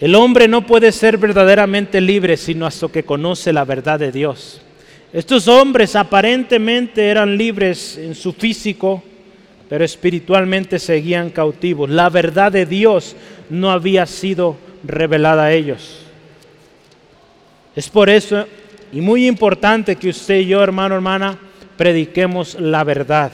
El 0.00 0.14
hombre 0.14 0.48
no 0.48 0.66
puede 0.66 0.92
ser 0.92 1.18
verdaderamente 1.18 2.00
libre 2.00 2.38
sino 2.38 2.64
hasta 2.64 2.88
que 2.88 3.04
conoce 3.04 3.52
la 3.52 3.66
verdad 3.66 3.98
de 3.98 4.10
Dios. 4.10 4.62
Estos 5.12 5.46
hombres 5.46 5.94
aparentemente 5.94 7.06
eran 7.06 7.36
libres 7.36 7.98
en 7.98 8.14
su 8.14 8.32
físico, 8.32 9.02
pero 9.68 9.84
espiritualmente 9.84 10.78
seguían 10.78 11.28
cautivos. 11.28 11.90
La 11.90 12.08
verdad 12.08 12.50
de 12.50 12.64
Dios 12.64 13.14
no 13.50 13.70
había 13.70 14.06
sido 14.06 14.56
revelada 14.84 15.44
a 15.44 15.52
ellos. 15.52 15.98
Es 17.76 17.88
por 17.90 18.08
eso 18.08 18.46
y 18.92 19.02
muy 19.02 19.26
importante 19.26 19.96
que 19.96 20.08
usted 20.08 20.40
y 20.40 20.46
yo, 20.46 20.62
hermano, 20.62 20.94
hermana, 20.94 21.38
prediquemos 21.76 22.58
la 22.58 22.84
verdad. 22.84 23.32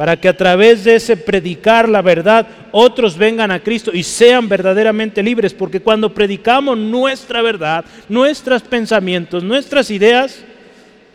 Para 0.00 0.18
que 0.18 0.28
a 0.28 0.34
través 0.34 0.84
de 0.84 0.94
ese 0.94 1.14
predicar 1.14 1.86
la 1.86 2.00
verdad, 2.00 2.48
otros 2.72 3.18
vengan 3.18 3.50
a 3.50 3.60
Cristo 3.60 3.90
y 3.92 4.02
sean 4.02 4.48
verdaderamente 4.48 5.22
libres. 5.22 5.52
Porque 5.52 5.80
cuando 5.80 6.14
predicamos 6.14 6.78
nuestra 6.78 7.42
verdad, 7.42 7.84
nuestros 8.08 8.62
pensamientos, 8.62 9.44
nuestras 9.44 9.90
ideas, 9.90 10.42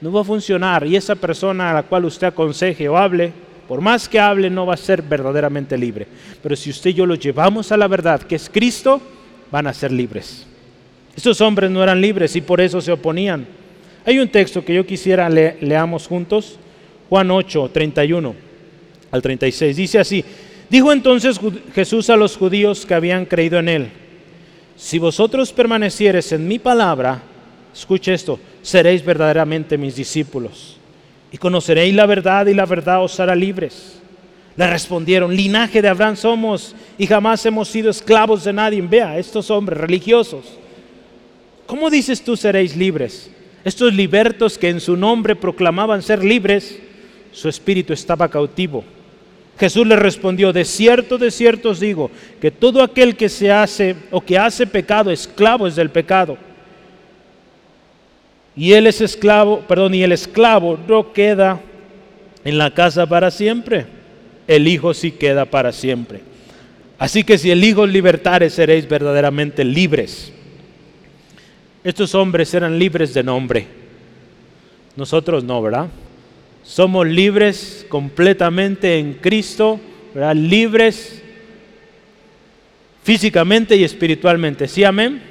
no 0.02 0.12
va 0.12 0.22
a 0.22 0.24
funcionar. 0.24 0.86
Y 0.86 0.96
esa 0.96 1.16
persona 1.16 1.72
a 1.72 1.74
la 1.74 1.82
cual 1.82 2.06
usted 2.06 2.28
aconseje 2.28 2.88
o 2.88 2.96
hable, 2.96 3.34
por 3.68 3.82
más 3.82 4.08
que 4.08 4.20
hable, 4.20 4.52
no 4.52 4.68
va 4.68 4.76
a 4.76 4.78
ser 4.78 5.02
verdaderamente 5.02 5.76
libre. 5.76 6.06
Pero 6.44 6.56
si 6.56 6.70
usted 6.70 6.92
y 6.92 6.94
yo 6.94 7.08
lo 7.08 7.16
llevamos 7.16 7.72
a 7.72 7.78
la 7.78 7.88
verdad, 7.88 8.22
que 8.22 8.36
es 8.36 8.52
Cristo, 8.54 9.02
van 9.52 9.66
a 9.66 9.74
ser 9.74 9.92
libres. 9.92 10.46
Estos 11.16 11.42
hombres 11.42 11.72
no 11.72 11.82
eran 11.82 12.00
libres 12.00 12.36
y 12.36 12.42
por 12.42 12.62
eso 12.62 12.80
se 12.80 12.92
oponían. 12.92 13.48
Hay 14.06 14.20
un 14.20 14.28
texto 14.28 14.64
que 14.64 14.76
yo 14.76 14.86
quisiera 14.86 15.28
leamos 15.28 16.06
juntos, 16.06 16.60
Juan 17.10 17.32
8, 17.32 17.72
31 17.74 18.45
al 19.12 19.22
36. 19.22 19.76
Dice 19.76 20.00
así, 20.00 20.24
dijo 20.70 20.92
entonces 20.92 21.40
Jesús 21.74 22.10
a 22.10 22.16
los 22.16 22.38
judíos 22.38 22.86
que 22.86 22.94
habían 22.94 23.26
creído 23.26 23.60
en 23.60 23.70
él, 23.70 23.90
si 24.76 25.00
vosotros 25.00 25.54
permaneciereis 25.54 26.32
en 26.32 26.48
mi 26.48 26.60
palabra, 26.60 27.22
escuche 27.74 28.14
esto, 28.14 28.40
seréis 28.62 29.04
verdaderamente 29.04 29.78
mis 29.78 29.96
discípulos 29.96 30.78
y 31.32 31.38
conoceréis 31.38 31.96
la 31.96 32.06
verdad 32.06 32.46
y 32.48 32.54
la 32.54 32.66
verdad 32.66 33.04
os 33.04 33.20
hará 33.20 33.36
libres. 33.36 34.00
Le 34.58 34.68
respondieron, 34.68 35.36
linaje 35.36 35.82
de 35.82 35.90
Abraham 35.90 36.16
somos 36.16 36.76
y 36.98 37.08
jamás 37.08 37.46
hemos 37.46 37.68
sido 37.68 37.90
esclavos 37.90 38.46
de 38.46 38.54
nadie. 38.54 38.82
Vea, 38.82 39.18
estos 39.18 39.52
hombres 39.52 39.78
religiosos 39.78 40.46
¿Cómo 41.66 41.90
dices 41.90 42.24
tú 42.24 42.38
seréis 42.38 42.76
libres? 42.76 43.32
Estos 43.64 43.94
libertos 43.94 44.58
que 44.58 44.70
en 44.70 44.80
su 44.80 44.96
nombre 44.96 45.36
proclamaban 45.36 46.04
ser 46.04 46.24
libres, 46.24 46.80
su 47.32 47.50
espíritu 47.50 47.92
estaba 47.92 48.30
cautivo. 48.30 48.84
Jesús 49.58 49.88
le 49.88 49.96
respondió, 49.96 50.52
de 50.52 50.66
cierto, 50.66 51.18
de 51.18 51.32
cierto 51.32 51.70
os 51.70 51.80
digo, 51.80 52.12
que 52.42 52.52
todo 52.52 52.84
aquel 52.84 53.16
que 53.16 53.30
se 53.30 53.52
hace 53.52 53.96
o 54.12 54.20
que 54.20 54.38
hace 54.38 54.68
pecado, 54.68 55.12
esclavo 55.12 55.66
es 55.66 55.76
del 55.76 55.90
pecado. 55.90 56.38
Y 58.56 58.74
él 58.74 58.88
es 58.88 59.02
esclavo, 59.02 59.62
perdón, 59.62 59.94
y 59.96 60.04
el 60.04 60.12
esclavo 60.12 60.78
no 60.88 61.14
queda 61.14 61.62
en 62.44 62.58
la 62.58 62.72
casa 62.72 63.08
para 63.08 63.32
siempre, 63.32 63.86
el 64.48 64.68
Hijo 64.68 64.94
sí 64.94 65.12
queda 65.12 65.46
para 65.46 65.72
siempre. 65.72 66.22
Así 66.98 67.24
que 67.24 67.38
si 67.38 67.50
el 67.50 67.64
Hijo 67.64 67.86
libertare, 67.86 68.50
seréis 68.50 68.88
verdaderamente 68.88 69.64
libres. 69.64 70.32
Estos 71.84 72.14
hombres 72.16 72.54
eran 72.54 72.78
libres 72.78 73.14
de 73.14 73.24
nombre. 73.24 73.68
Nosotros 74.96 75.44
no, 75.44 75.62
¿verdad? 75.62 75.88
Somos 76.66 77.06
libres 77.06 77.86
completamente 77.90 78.98
en 78.98 79.14
Cristo. 79.14 79.80
Libres 80.34 81.22
físicamente 83.04 83.76
y 83.76 83.84
espiritualmente. 83.84 84.68
¿Sí, 84.68 84.84
amén? 84.84 85.22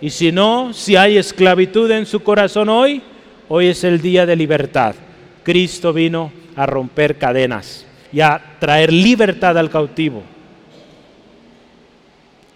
Y 0.00 0.10
si 0.10 0.30
no, 0.30 0.72
si 0.72 0.94
hay 0.94 1.16
esclavitud 1.16 1.90
en 1.90 2.06
su 2.06 2.20
corazón 2.20 2.68
hoy, 2.68 3.02
hoy 3.48 3.66
es 3.66 3.82
el 3.82 4.00
día 4.00 4.26
de 4.26 4.36
libertad. 4.36 4.94
Cristo 5.42 5.92
vino 5.92 6.30
a 6.54 6.66
romper 6.66 7.18
cadenas 7.18 7.84
y 8.12 8.20
a 8.20 8.40
traer 8.60 8.92
libertad 8.92 9.58
al 9.58 9.70
cautivo. 9.70 10.22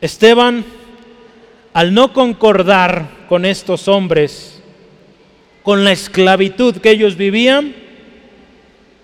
Esteban, 0.00 0.64
al 1.72 1.92
no 1.92 2.12
concordar 2.12 3.08
con 3.28 3.44
estos 3.44 3.88
hombres, 3.88 4.61
con 5.62 5.84
la 5.84 5.92
esclavitud 5.92 6.76
que 6.76 6.90
ellos 6.90 7.16
vivían, 7.16 7.74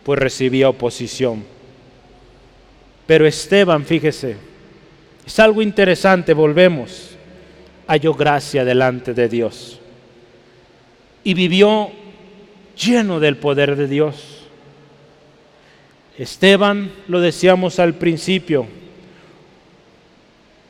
pues 0.02 0.18
recibía 0.18 0.68
oposición. 0.68 1.44
Pero 3.06 3.26
Esteban, 3.26 3.84
fíjese, 3.84 4.36
es 5.26 5.38
algo 5.38 5.62
interesante, 5.62 6.34
volvemos, 6.34 7.16
halló 7.86 8.14
gracia 8.14 8.64
delante 8.64 9.14
de 9.14 9.28
Dios 9.28 9.80
y 11.24 11.34
vivió 11.34 11.90
lleno 12.76 13.20
del 13.20 13.36
poder 13.36 13.76
de 13.76 13.86
Dios. 13.86 14.46
Esteban, 16.16 16.90
lo 17.06 17.20
decíamos 17.20 17.78
al 17.78 17.94
principio, 17.94 18.66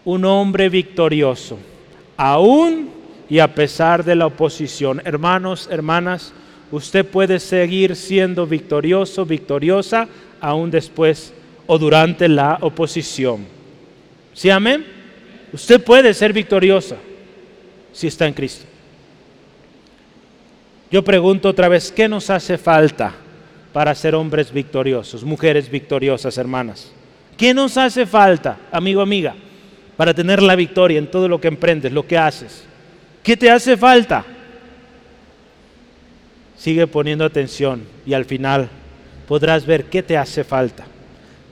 un 0.04 0.24
hombre 0.24 0.68
victorioso, 0.68 1.58
aún 2.16 2.90
y 3.28 3.38
a 3.38 3.54
pesar 3.54 4.04
de 4.04 4.14
la 4.14 4.26
oposición. 4.26 5.02
Hermanos, 5.04 5.68
hermanas, 5.70 6.32
usted 6.70 7.04
puede 7.04 7.38
seguir 7.38 7.94
siendo 7.96 8.46
victorioso, 8.46 9.26
victoriosa, 9.26 10.08
aún 10.40 10.70
después 10.70 11.32
o 11.66 11.78
durante 11.78 12.28
la 12.28 12.58
oposición. 12.60 13.44
¿Sí, 14.32 14.50
amén? 14.50 14.86
Usted 15.52 15.82
puede 15.82 16.14
ser 16.14 16.32
victoriosa 16.32 16.96
si 17.92 18.06
está 18.06 18.26
en 18.26 18.34
Cristo. 18.34 18.64
Yo 20.90 21.04
pregunto 21.04 21.50
otra 21.50 21.68
vez, 21.68 21.92
¿qué 21.92 22.08
nos 22.08 22.30
hace 22.30 22.56
falta 22.56 23.14
para 23.72 23.94
ser 23.94 24.14
hombres 24.14 24.50
victoriosos, 24.50 25.22
mujeres 25.22 25.70
victoriosas, 25.70 26.38
hermanas? 26.38 26.92
¿Qué 27.36 27.52
nos 27.52 27.76
hace 27.76 28.06
falta, 28.06 28.58
amigo, 28.72 29.02
amiga, 29.02 29.34
para 29.96 30.14
tener 30.14 30.42
la 30.42 30.56
victoria 30.56 30.98
en 30.98 31.10
todo 31.10 31.28
lo 31.28 31.40
que 31.40 31.48
emprendes, 31.48 31.92
lo 31.92 32.06
que 32.06 32.16
haces? 32.16 32.64
¿Qué 33.28 33.36
te 33.36 33.50
hace 33.50 33.76
falta? 33.76 34.24
Sigue 36.56 36.86
poniendo 36.86 37.26
atención 37.26 37.82
y 38.06 38.14
al 38.14 38.24
final 38.24 38.70
podrás 39.26 39.66
ver 39.66 39.84
qué 39.84 40.02
te 40.02 40.16
hace 40.16 40.44
falta. 40.44 40.86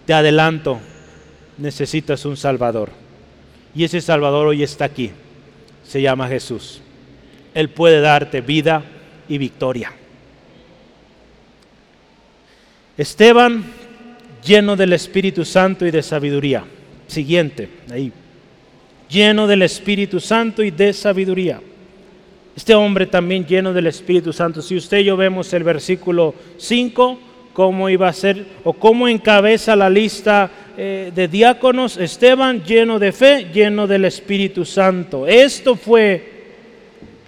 Te 0.06 0.14
adelanto, 0.14 0.80
necesitas 1.58 2.24
un 2.24 2.38
Salvador. 2.38 2.92
Y 3.74 3.84
ese 3.84 4.00
Salvador 4.00 4.46
hoy 4.46 4.62
está 4.62 4.86
aquí. 4.86 5.10
Se 5.86 6.00
llama 6.00 6.28
Jesús. 6.28 6.80
Él 7.52 7.68
puede 7.68 8.00
darte 8.00 8.40
vida 8.40 8.82
y 9.28 9.36
victoria. 9.36 9.92
Esteban, 12.96 13.66
lleno 14.42 14.76
del 14.76 14.94
Espíritu 14.94 15.44
Santo 15.44 15.84
y 15.84 15.90
de 15.90 16.02
sabiduría. 16.02 16.64
Siguiente, 17.06 17.68
ahí. 17.90 18.10
Lleno 19.10 19.46
del 19.46 19.60
Espíritu 19.60 20.20
Santo 20.20 20.62
y 20.62 20.70
de 20.70 20.94
sabiduría. 20.94 21.60
Este 22.56 22.74
hombre 22.74 23.04
también 23.06 23.44
lleno 23.44 23.74
del 23.74 23.86
Espíritu 23.86 24.32
Santo. 24.32 24.62
Si 24.62 24.74
usted 24.74 24.98
y 24.98 25.04
yo 25.04 25.16
vemos 25.16 25.52
el 25.52 25.62
versículo 25.62 26.34
5, 26.56 27.18
cómo 27.52 27.90
iba 27.90 28.08
a 28.08 28.12
ser 28.14 28.46
o 28.64 28.72
cómo 28.72 29.08
encabeza 29.08 29.76
la 29.76 29.90
lista 29.90 30.50
eh, 30.76 31.12
de 31.14 31.28
diáconos, 31.28 31.98
Esteban 31.98 32.64
lleno 32.64 32.98
de 32.98 33.12
fe, 33.12 33.50
lleno 33.52 33.86
del 33.86 34.06
Espíritu 34.06 34.64
Santo. 34.64 35.26
Esto 35.26 35.76
fue 35.76 36.32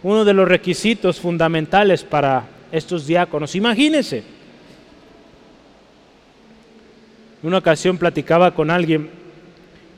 uno 0.03 0.25
de 0.25 0.33
los 0.33 0.49
requisitos 0.49 1.21
fundamentales 1.21 2.05
para 2.05 2.45
estos 2.73 3.07
diáconos. 3.07 3.55
Imagínense, 3.55 4.23
una 7.43 7.59
ocasión 7.59 7.99
platicaba 7.99 8.55
con 8.55 8.71
alguien 8.71 9.11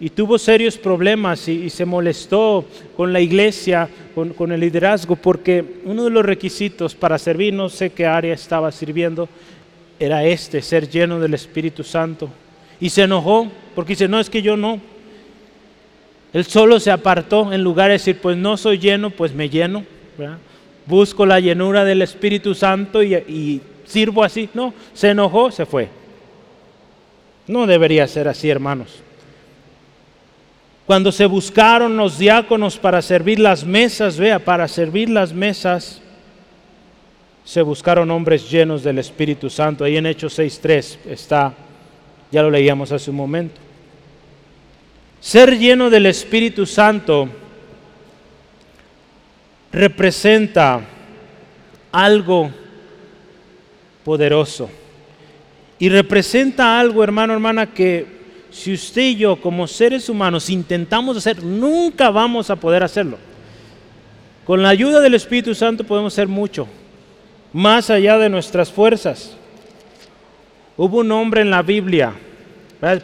y 0.00 0.08
tuvo 0.08 0.38
serios 0.38 0.78
problemas 0.78 1.46
y, 1.46 1.68
se 1.68 1.84
molestó 1.84 2.64
con 2.96 3.12
la 3.12 3.20
iglesia, 3.20 3.86
con, 4.14 4.50
el 4.50 4.60
liderazgo, 4.60 5.14
porque 5.14 5.62
uno 5.84 6.04
de 6.04 6.10
los 6.10 6.24
requisitos 6.24 6.94
para 6.94 7.18
servir, 7.18 7.52
no 7.52 7.68
sé 7.68 7.90
qué 7.90 8.06
área 8.06 8.32
estaba 8.32 8.72
sirviendo, 8.72 9.28
era 9.98 10.24
este, 10.24 10.62
ser 10.62 10.88
lleno 10.88 11.20
del 11.20 11.34
Espíritu 11.34 11.84
Santo. 11.84 12.30
Y 12.80 12.88
se 12.88 13.02
enojó 13.02 13.48
porque 13.74 13.92
dice, 13.92 14.08
no, 14.08 14.18
es 14.18 14.30
que 14.30 14.40
yo 14.40 14.56
no. 14.56 14.80
Él 16.32 16.46
solo 16.46 16.80
se 16.80 16.90
apartó 16.90 17.52
en 17.52 17.62
lugar 17.62 17.88
de 17.88 17.94
decir, 17.94 18.18
pues 18.22 18.38
no 18.38 18.56
soy 18.56 18.78
lleno, 18.78 19.10
pues 19.10 19.34
me 19.34 19.50
lleno. 19.50 19.84
Busco 20.86 21.26
la 21.26 21.40
llenura 21.40 21.84
del 21.84 22.00
Espíritu 22.00 22.54
Santo 22.54 23.02
y, 23.02 23.14
y 23.14 23.60
sirvo 23.84 24.24
así. 24.24 24.48
No, 24.54 24.72
se 24.94 25.10
enojó, 25.10 25.50
se 25.50 25.66
fue. 25.66 25.88
No 27.46 27.66
debería 27.66 28.06
ser 28.06 28.28
así, 28.28 28.48
hermanos. 28.48 29.02
Cuando 30.90 31.12
se 31.12 31.26
buscaron 31.26 31.96
los 31.96 32.18
diáconos 32.18 32.76
para 32.76 33.00
servir 33.00 33.38
las 33.38 33.64
mesas, 33.64 34.18
vea, 34.18 34.40
para 34.40 34.66
servir 34.66 35.08
las 35.08 35.32
mesas, 35.32 36.02
se 37.44 37.62
buscaron 37.62 38.10
hombres 38.10 38.50
llenos 38.50 38.82
del 38.82 38.98
Espíritu 38.98 39.48
Santo. 39.48 39.84
Ahí 39.84 39.96
en 39.96 40.06
Hechos 40.06 40.36
6.3 40.36 40.96
está 41.08 41.54
ya 42.32 42.42
lo 42.42 42.50
leíamos 42.50 42.90
hace 42.90 43.08
un 43.08 43.18
momento. 43.18 43.60
Ser 45.20 45.56
lleno 45.56 45.90
del 45.90 46.06
Espíritu 46.06 46.66
Santo 46.66 47.28
representa 49.70 50.80
algo 51.92 52.50
poderoso. 54.04 54.68
Y 55.78 55.88
representa 55.88 56.80
algo, 56.80 57.04
hermano, 57.04 57.32
hermana, 57.32 57.66
que 57.68 58.19
si 58.50 58.72
usted 58.72 59.02
y 59.02 59.16
yo 59.16 59.36
como 59.40 59.66
seres 59.66 60.08
humanos 60.08 60.50
intentamos 60.50 61.16
hacer, 61.16 61.42
nunca 61.42 62.10
vamos 62.10 62.50
a 62.50 62.56
poder 62.56 62.82
hacerlo. 62.82 63.18
Con 64.44 64.62
la 64.62 64.70
ayuda 64.70 65.00
del 65.00 65.14
Espíritu 65.14 65.54
Santo 65.54 65.84
podemos 65.84 66.12
hacer 66.12 66.26
mucho, 66.26 66.66
más 67.52 67.90
allá 67.90 68.18
de 68.18 68.28
nuestras 68.28 68.70
fuerzas. 68.70 69.36
Hubo 70.76 70.98
un 70.98 71.12
hombre 71.12 71.42
en 71.42 71.50
la 71.50 71.62
Biblia, 71.62 72.14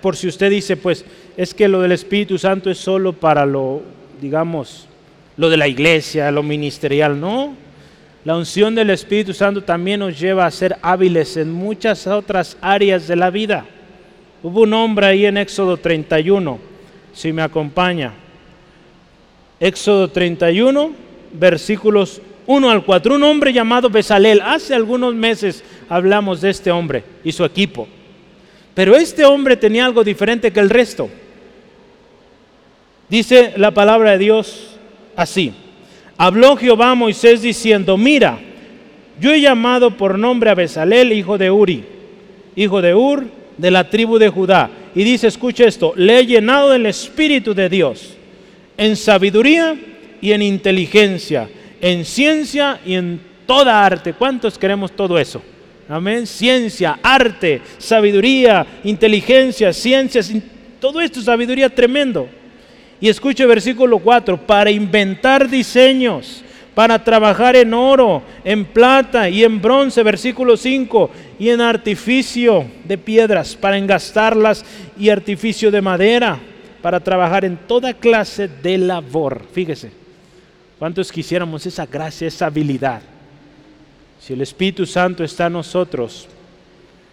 por 0.01 0.17
si 0.17 0.27
usted 0.27 0.51
dice, 0.51 0.77
pues 0.77 1.05
es 1.37 1.53
que 1.55 1.69
lo 1.69 1.81
del 1.81 1.93
Espíritu 1.93 2.39
Santo 2.39 2.71
es 2.71 2.79
solo 2.79 3.13
para 3.13 3.45
lo, 3.47 3.83
digamos, 4.21 4.89
lo 5.37 5.51
de 5.51 5.57
la 5.57 5.69
iglesia, 5.69 6.31
lo 6.31 6.43
ministerial. 6.43 7.21
No, 7.21 7.55
la 8.25 8.37
unción 8.37 8.75
del 8.75 8.91
Espíritu 8.91 9.35
Santo 9.35 9.63
también 9.63 10.01
nos 10.01 10.19
lleva 10.19 10.47
a 10.47 10.51
ser 10.51 10.79
hábiles 10.83 11.37
en 11.37 11.53
muchas 11.53 12.07
otras 12.07 12.57
áreas 12.61 13.07
de 13.07 13.17
la 13.17 13.31
vida. 13.31 13.67
Hubo 14.43 14.63
un 14.63 14.75
hombre 14.75 15.07
ahí 15.07 15.27
en 15.27 15.39
Éxodo 15.39 15.77
31, 15.77 16.59
si 17.13 17.33
me 17.33 17.43
acompaña. 17.43 18.13
Éxodo 19.59 20.09
31, 20.09 20.93
versículos 21.33 22.21
1 22.47 22.71
al 22.71 22.85
4. 22.85 23.15
Un 23.15 23.23
hombre 23.23 23.53
llamado 23.53 23.91
Besalel. 23.91 24.41
Hace 24.43 24.75
algunos 24.75 25.15
meses 25.15 25.65
hablamos 25.89 26.41
de 26.41 26.51
este 26.51 26.71
hombre 26.71 27.05
y 27.25 27.33
su 27.33 27.45
equipo. 27.45 27.89
Pero 28.75 28.95
este 28.95 29.25
hombre 29.25 29.57
tenía 29.57 29.87
algo 29.87 30.05
diferente 30.05 30.53
que 30.53 30.61
el 30.61 30.71
resto. 30.71 31.09
Dice 33.09 33.55
la 33.57 33.71
palabra 33.71 34.13
de 34.13 34.19
Dios 34.19 34.77
así. 35.17 35.53
Habló 36.19 36.57
Jehová 36.57 36.91
a 36.91 36.95
Moisés 36.95 37.43
diciendo, 37.43 37.97
mira, 37.97 38.39
yo 39.21 39.33
he 39.33 39.41
llamado 39.41 39.97
por 39.97 40.19
nombre 40.19 40.51
a 40.51 40.55
Besalel, 40.55 41.13
hijo 41.13 41.39
de 41.39 41.51
Uri, 41.51 41.85
hijo 42.55 42.83
de 42.83 42.95
Ur, 42.95 43.25
de 43.57 43.71
la 43.71 43.89
tribu 43.89 44.19
de 44.19 44.29
Judá. 44.29 44.71
Y 44.95 45.05
dice, 45.05 45.27
escucha 45.27 45.65
esto, 45.65 45.93
le 45.97 46.19
he 46.19 46.27
llenado 46.27 46.71
del 46.71 46.87
Espíritu 46.87 47.55
de 47.55 47.69
Dios, 47.69 48.15
en 48.77 48.97
sabiduría 48.97 49.77
y 50.21 50.33
en 50.33 50.43
inteligencia, 50.43 51.49
en 51.81 52.05
ciencia 52.05 52.81
y 52.85 52.95
en 52.95 53.21
toda 53.47 53.85
arte. 53.85 54.13
¿Cuántos 54.15 54.59
queremos 54.59 54.93
todo 54.93 55.19
eso? 55.19 55.43
Amén. 55.89 56.27
Ciencia, 56.27 56.99
arte, 57.03 57.61
sabiduría, 57.79 58.67
inteligencia, 58.85 59.73
ciencias, 59.73 60.33
todo 60.81 61.01
esto 61.01 61.21
es 61.21 61.27
sabiduría 61.27 61.69
tremendo. 61.69 62.29
Y 63.01 63.09
escuche 63.09 63.45
versículo 63.47 63.99
4, 63.99 64.47
para 64.47 64.71
inventar 64.71 65.49
diseños, 65.49 66.43
para 66.77 67.03
trabajar 67.03 67.57
en 67.57 67.73
oro, 67.73 68.23
en 68.45 68.67
plata 68.67 69.31
y 69.31 69.43
en 69.43 69.63
bronce, 69.63 70.03
versículo 70.03 70.59
5, 70.59 71.11
y 71.39 71.49
en 71.49 71.63
artificio 71.63 72.67
de 72.85 72.99
piedras, 72.99 73.57
para 73.57 73.79
engastarlas 73.79 74.63
y 74.99 75.09
artificio 75.09 75.71
de 75.71 75.81
madera, 75.81 76.39
para 76.83 77.01
trabajar 77.01 77.47
en 77.47 77.57
toda 77.57 77.95
clase 77.95 78.47
de 78.47 78.77
labor. 78.77 79.41
Fíjese 79.55 79.91
¿Cuántos 80.79 81.11
quisiéramos 81.11 81.65
esa 81.65 81.87
gracia, 81.87 82.29
esa 82.29 82.45
habilidad? 82.45 83.01
Si 84.21 84.35
el 84.35 84.43
Espíritu 84.43 84.85
Santo 84.85 85.25
está 85.25 85.47
en 85.47 85.55
nosotros, 85.55 86.29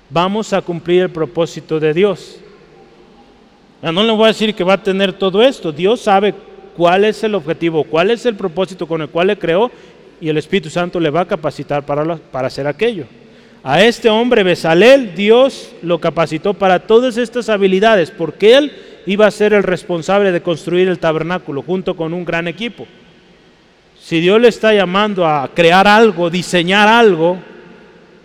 vamos 0.09 0.51
a 0.51 0.61
cumplir 0.61 1.03
el 1.03 1.09
propósito 1.09 1.79
de 1.79 1.93
Dios. 1.93 2.37
No 3.81 4.03
le 4.03 4.11
voy 4.11 4.25
a 4.25 4.27
decir 4.27 4.53
que 4.53 4.65
va 4.65 4.73
a 4.73 4.83
tener 4.83 5.13
todo 5.13 5.41
esto. 5.41 5.71
Dios 5.71 6.01
sabe 6.01 6.35
cuál 6.75 7.05
es 7.05 7.23
el 7.23 7.35
objetivo, 7.35 7.83
cuál 7.83 8.11
es 8.11 8.25
el 8.25 8.35
propósito 8.35 8.87
con 8.87 9.01
el 9.01 9.09
cual 9.09 9.27
le 9.27 9.37
creó 9.37 9.71
y 10.19 10.29
el 10.29 10.37
Espíritu 10.37 10.69
Santo 10.69 10.99
le 10.99 11.09
va 11.09 11.21
a 11.21 11.27
capacitar 11.27 11.85
para, 11.85 12.15
para 12.15 12.47
hacer 12.47 12.67
aquello. 12.67 13.05
A 13.63 13.81
este 13.81 14.09
hombre 14.09 14.43
Besalel, 14.43 15.15
Dios 15.15 15.71
lo 15.81 15.99
capacitó 15.99 16.53
para 16.53 16.79
todas 16.79 17.17
estas 17.17 17.47
habilidades, 17.47 18.11
porque 18.11 18.57
él 18.57 18.71
iba 19.05 19.25
a 19.25 19.31
ser 19.31 19.53
el 19.53 19.63
responsable 19.63 20.31
de 20.31 20.41
construir 20.41 20.87
el 20.87 20.99
tabernáculo 20.99 21.61
junto 21.61 21.95
con 21.95 22.13
un 22.13 22.25
gran 22.25 22.47
equipo. 22.47 22.85
Si 23.99 24.19
Dios 24.19 24.41
le 24.41 24.49
está 24.49 24.73
llamando 24.73 25.25
a 25.25 25.49
crear 25.53 25.87
algo, 25.87 26.29
diseñar 26.29 26.89
algo, 26.89 27.37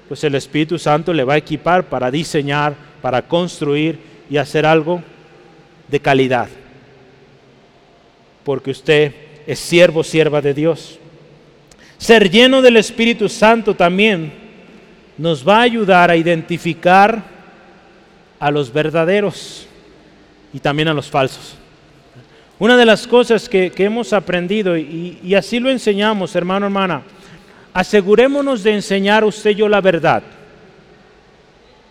pues 0.09 0.25
el 0.25 0.35
Espíritu 0.35 0.79
Santo 0.79 1.13
le 1.13 1.23
va 1.23 1.35
a 1.35 1.39
equipar 1.39 1.85
para 1.85 2.11
diseñar, 2.11 2.75
para 3.01 3.23
construir 3.23 3.99
y 4.29 4.39
hacer 4.39 4.67
algo 4.67 5.03
de 5.89 6.01
calidad. 6.01 6.49
Porque 8.49 8.71
usted 8.71 9.13
es 9.47 9.59
siervo, 9.59 10.03
sierva 10.03 10.41
de 10.41 10.55
Dios. 10.55 10.99
Ser 11.99 12.31
lleno 12.31 12.63
del 12.63 12.79
Espíritu 12.79 13.29
Santo 13.29 13.75
también 13.75 14.33
nos 15.19 15.47
va 15.47 15.59
a 15.59 15.63
ayudar 15.65 16.11
a 16.11 16.17
identificar 16.17 17.23
a 18.41 18.51
los 18.51 18.73
verdaderos 18.73 19.67
y 20.51 20.61
también 20.61 20.89
a 20.89 20.95
los 20.95 21.11
falsos. 21.11 21.57
Una 22.59 22.79
de 22.79 22.87
las 22.87 23.07
cosas 23.07 23.51
que, 23.51 23.71
hemos 23.77 24.15
aprendido, 24.15 24.79
y, 24.79 25.35
así 25.35 25.61
lo 25.61 25.69
enseñamos, 25.69 26.35
hermano, 26.35 26.65
hermana, 26.65 27.03
asegurémonos 27.75 28.63
de 28.63 28.73
enseñar 28.73 29.27
usted 29.27 29.51
y 29.51 29.57
yo 29.57 29.69
la 29.69 29.83
verdad. 29.83 30.23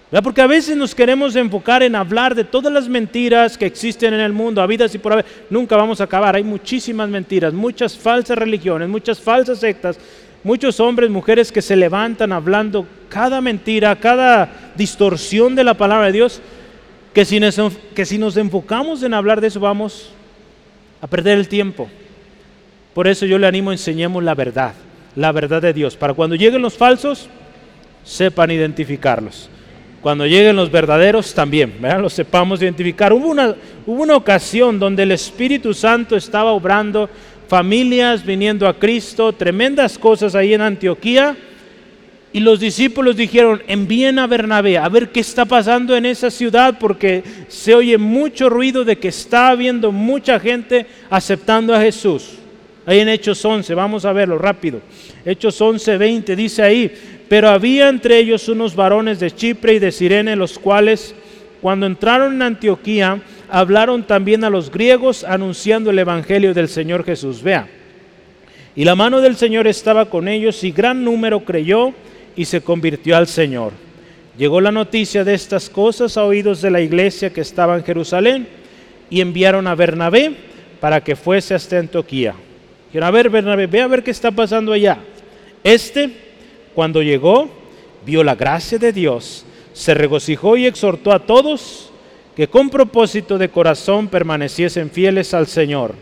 Porque 0.09 0.41
a 0.41 0.47
veces 0.47 0.77
nos 0.77 0.95
queremos 0.95 1.35
enfocar 1.35 1.83
en 1.83 1.93
hablar 1.93 2.33
de 2.33 2.45
todas 2.45 2.71
las 2.71 2.87
mentiras 2.87 3.57
que 3.57 3.65
existen 3.65 4.13
en 4.13 4.21
el 4.21 4.31
mundo, 4.31 4.61
habidas 4.61 4.95
y 4.95 4.97
por 4.97 5.11
haber. 5.11 5.25
Nunca 5.49 5.75
vamos 5.75 5.99
a 5.99 6.05
acabar. 6.05 6.35
Hay 6.35 6.43
muchísimas 6.43 7.09
mentiras, 7.09 7.53
muchas 7.53 7.97
falsas 7.97 8.37
religiones, 8.37 8.87
muchas 8.87 9.19
falsas 9.19 9.59
sectas, 9.59 9.99
muchos 10.43 10.79
hombres, 10.79 11.09
mujeres 11.09 11.51
que 11.51 11.61
se 11.61 11.75
levantan 11.75 12.31
hablando 12.31 12.87
cada 13.09 13.41
mentira, 13.41 13.93
cada 13.97 14.71
distorsión 14.75 15.55
de 15.55 15.65
la 15.65 15.73
palabra 15.73 16.05
de 16.05 16.13
Dios, 16.13 16.41
que 17.13 17.25
si 17.25 17.41
que 17.93 18.05
si 18.05 18.17
nos 18.17 18.37
enfocamos 18.37 19.03
en 19.03 19.13
hablar 19.13 19.41
de 19.41 19.47
eso 19.47 19.59
vamos 19.59 20.11
a 21.01 21.07
perder 21.07 21.37
el 21.37 21.49
tiempo. 21.49 21.89
Por 22.93 23.07
eso 23.07 23.25
yo 23.25 23.37
le 23.37 23.45
animo, 23.45 23.73
enseñemos 23.73 24.23
la 24.23 24.35
verdad, 24.35 24.73
la 25.15 25.33
verdad 25.33 25.61
de 25.61 25.73
Dios, 25.73 25.97
para 25.97 26.13
cuando 26.13 26.35
lleguen 26.35 26.61
los 26.61 26.75
falsos, 26.75 27.27
sepan 28.05 28.51
identificarlos. 28.51 29.49
Cuando 30.07 30.25
lleguen 30.25 30.55
los 30.55 30.71
verdaderos 30.71 31.33
también, 31.33 31.73
los 31.99 32.13
sepamos 32.13 32.61
identificar. 32.61 33.11
Hubo 33.11 33.27
una, 33.27 33.53
hubo 33.85 34.03
una 34.03 34.15
ocasión 34.15 34.79
donde 34.79 35.03
el 35.03 35.11
Espíritu 35.11 35.73
Santo 35.73 36.15
estaba 36.15 36.53
obrando, 36.53 37.09
familias 37.49 38.25
viniendo 38.25 38.69
a 38.69 38.79
Cristo, 38.79 39.33
tremendas 39.33 39.99
cosas 39.99 40.33
ahí 40.33 40.53
en 40.53 40.61
Antioquía 40.61 41.35
y 42.31 42.39
los 42.39 42.61
discípulos 42.61 43.17
dijeron, 43.17 43.61
envíen 43.67 44.17
a 44.17 44.27
Bernabé 44.27 44.77
a 44.77 44.87
ver 44.87 45.09
qué 45.09 45.19
está 45.19 45.43
pasando 45.43 45.93
en 45.93 46.05
esa 46.05 46.31
ciudad 46.31 46.77
porque 46.79 47.21
se 47.49 47.75
oye 47.75 47.97
mucho 47.97 48.49
ruido 48.49 48.85
de 48.85 48.97
que 48.97 49.09
está 49.09 49.49
habiendo 49.49 49.91
mucha 49.91 50.39
gente 50.39 50.85
aceptando 51.09 51.75
a 51.75 51.81
Jesús. 51.81 52.37
Ahí 52.85 53.01
en 53.01 53.09
Hechos 53.09 53.43
11, 53.43 53.73
vamos 53.73 54.05
a 54.05 54.13
verlo 54.13 54.37
rápido. 54.37 54.79
Hechos 55.25 55.59
11, 55.59 55.97
20 55.97 56.33
dice 56.37 56.63
ahí, 56.63 57.16
pero 57.29 57.49
había 57.49 57.89
entre 57.89 58.17
ellos 58.19 58.47
unos 58.47 58.75
varones 58.75 59.19
de 59.19 59.31
Chipre 59.31 59.73
y 59.73 59.79
de 59.79 59.91
Sirene, 59.91 60.35
los 60.35 60.57
cuales 60.57 61.13
cuando 61.61 61.85
entraron 61.85 62.35
en 62.35 62.41
Antioquía 62.41 63.21
hablaron 63.49 64.03
también 64.03 64.43
a 64.43 64.49
los 64.49 64.71
griegos 64.71 65.23
anunciando 65.23 65.89
el 65.89 65.99
Evangelio 65.99 66.53
del 66.53 66.69
Señor 66.69 67.03
Jesús. 67.03 67.41
Vea. 67.41 67.67
Y 68.75 68.85
la 68.85 68.95
mano 68.95 69.21
del 69.21 69.35
Señor 69.35 69.67
estaba 69.67 70.09
con 70.09 70.27
ellos 70.27 70.63
y 70.63 70.71
gran 70.71 71.03
número 71.03 71.39
creyó 71.41 71.93
y 72.35 72.45
se 72.45 72.61
convirtió 72.61 73.17
al 73.17 73.27
Señor. 73.27 73.71
Llegó 74.37 74.61
la 74.61 74.71
noticia 74.71 75.23
de 75.23 75.33
estas 75.33 75.69
cosas 75.69 76.15
a 76.15 76.23
oídos 76.23 76.61
de 76.61 76.69
la 76.69 76.79
iglesia 76.79 77.33
que 77.33 77.41
estaba 77.41 77.75
en 77.75 77.83
Jerusalén 77.83 78.47
y 79.09 79.21
enviaron 79.21 79.65
a 79.65 79.73
Bernabé 79.73 80.35
para 80.79 81.03
que 81.03 81.15
fuese 81.15 81.55
hasta 81.55 81.79
Antioquía. 81.79 82.35
Dijeron, 82.87 83.07
a 83.07 83.11
ver 83.11 83.29
Bernabé, 83.31 83.65
ve 83.65 83.81
a 83.81 83.87
ver 83.87 84.03
qué 84.03 84.11
está 84.11 84.29
pasando 84.29 84.73
allá. 84.73 84.99
Este, 85.63 86.26
cuando 86.77 87.01
llegó, 87.01 87.49
vio 88.05 88.23
la 88.23 88.35
gracia 88.35 88.77
de 88.77 88.93
Dios, 88.93 89.43
se 89.73 89.95
regocijó 89.95 90.57
y 90.57 90.67
exhortó 90.67 91.11
a 91.11 91.25
todos 91.25 91.89
que 92.35 92.47
con 92.47 92.69
propósito 92.69 93.39
de 93.39 93.49
corazón 93.49 94.07
permaneciesen 94.07 94.91
fieles 94.91 95.33
al 95.33 95.47
Señor. 95.47 95.95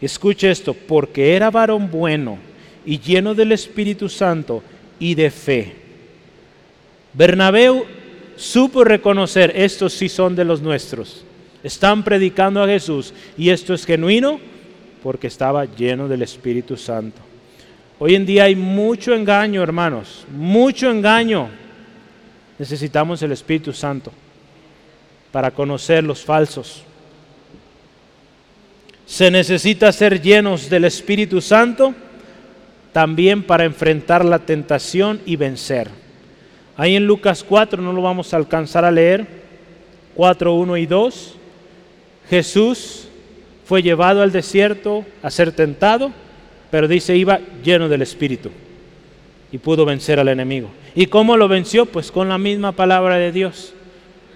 Escuche 0.00 0.50
esto, 0.50 0.72
porque 0.72 1.36
era 1.36 1.50
varón 1.50 1.90
bueno 1.90 2.38
y 2.86 2.98
lleno 2.98 3.34
del 3.34 3.52
Espíritu 3.52 4.08
Santo 4.08 4.62
y 4.98 5.14
de 5.14 5.30
fe. 5.30 5.76
Bernabé 7.12 7.70
supo 8.36 8.84
reconocer, 8.84 9.52
estos 9.54 9.92
sí 9.92 10.08
son 10.08 10.34
de 10.34 10.46
los 10.46 10.62
nuestros. 10.62 11.26
Están 11.62 12.02
predicando 12.02 12.62
a 12.62 12.68
Jesús 12.68 13.12
y 13.36 13.50
esto 13.50 13.74
es 13.74 13.84
genuino 13.84 14.40
porque 15.02 15.26
estaba 15.26 15.66
lleno 15.66 16.08
del 16.08 16.22
Espíritu 16.22 16.78
Santo. 16.78 17.23
Hoy 18.06 18.16
en 18.16 18.26
día 18.26 18.44
hay 18.44 18.54
mucho 18.54 19.14
engaño, 19.14 19.62
hermanos, 19.62 20.26
mucho 20.30 20.90
engaño. 20.90 21.48
Necesitamos 22.58 23.22
el 23.22 23.32
Espíritu 23.32 23.72
Santo 23.72 24.12
para 25.32 25.50
conocer 25.50 26.04
los 26.04 26.22
falsos. 26.22 26.82
Se 29.06 29.30
necesita 29.30 29.90
ser 29.90 30.20
llenos 30.20 30.68
del 30.68 30.84
Espíritu 30.84 31.40
Santo 31.40 31.94
también 32.92 33.42
para 33.42 33.64
enfrentar 33.64 34.22
la 34.22 34.40
tentación 34.40 35.22
y 35.24 35.36
vencer. 35.36 35.88
Ahí 36.76 36.96
en 36.96 37.06
Lucas 37.06 37.42
4, 37.42 37.80
no 37.80 37.94
lo 37.94 38.02
vamos 38.02 38.34
a 38.34 38.36
alcanzar 38.36 38.84
a 38.84 38.90
leer, 38.90 39.26
4, 40.14 40.52
1 40.52 40.76
y 40.76 40.84
2, 40.84 41.36
Jesús 42.28 43.08
fue 43.64 43.82
llevado 43.82 44.20
al 44.20 44.30
desierto 44.30 45.06
a 45.22 45.30
ser 45.30 45.52
tentado, 45.52 46.12
pero 46.74 46.88
dice 46.88 47.16
iba 47.16 47.38
lleno 47.62 47.88
del 47.88 48.02
Espíritu 48.02 48.50
y 49.52 49.58
pudo 49.58 49.84
vencer 49.84 50.18
al 50.18 50.26
enemigo. 50.26 50.70
¿Y 50.96 51.06
cómo 51.06 51.36
lo 51.36 51.46
venció? 51.46 51.86
Pues 51.86 52.10
con 52.10 52.28
la 52.28 52.36
misma 52.36 52.72
palabra 52.72 53.14
de 53.16 53.30
Dios. 53.30 53.72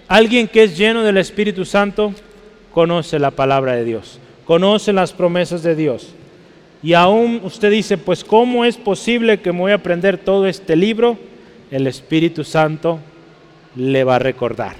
Alguien 0.07 0.47
que 0.47 0.63
es 0.63 0.77
lleno 0.77 1.03
del 1.03 1.17
Espíritu 1.17 1.65
Santo 1.65 2.13
conoce 2.73 3.19
la 3.19 3.31
palabra 3.31 3.75
de 3.75 3.83
Dios, 3.83 4.21
conoce 4.45 4.93
las 4.93 5.11
promesas 5.11 5.63
de 5.63 5.75
Dios 5.75 6.15
y 6.81 6.93
aún 6.93 7.41
usted 7.43 7.71
dice, 7.71 7.97
pues 7.97 8.23
¿cómo 8.23 8.63
es 8.63 8.77
posible 8.77 9.41
que 9.41 9.51
me 9.51 9.59
voy 9.59 9.71
a 9.73 9.75
aprender 9.75 10.17
todo 10.17 10.47
este 10.47 10.77
libro? 10.77 11.17
El 11.71 11.87
Espíritu 11.87 12.45
Santo 12.45 12.99
le 13.75 14.05
va 14.05 14.15
a 14.15 14.19
recordar 14.19 14.77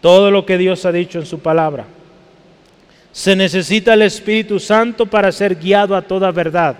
todo 0.00 0.30
lo 0.30 0.46
que 0.46 0.56
Dios 0.56 0.86
ha 0.86 0.92
dicho 0.92 1.18
en 1.18 1.26
su 1.26 1.40
palabra. 1.40 1.84
Se 3.12 3.34
necesita 3.34 3.94
el 3.94 4.02
Espíritu 4.02 4.60
Santo 4.60 5.06
para 5.06 5.32
ser 5.32 5.56
guiado 5.56 5.96
a 5.96 6.02
toda 6.02 6.30
verdad. 6.30 6.76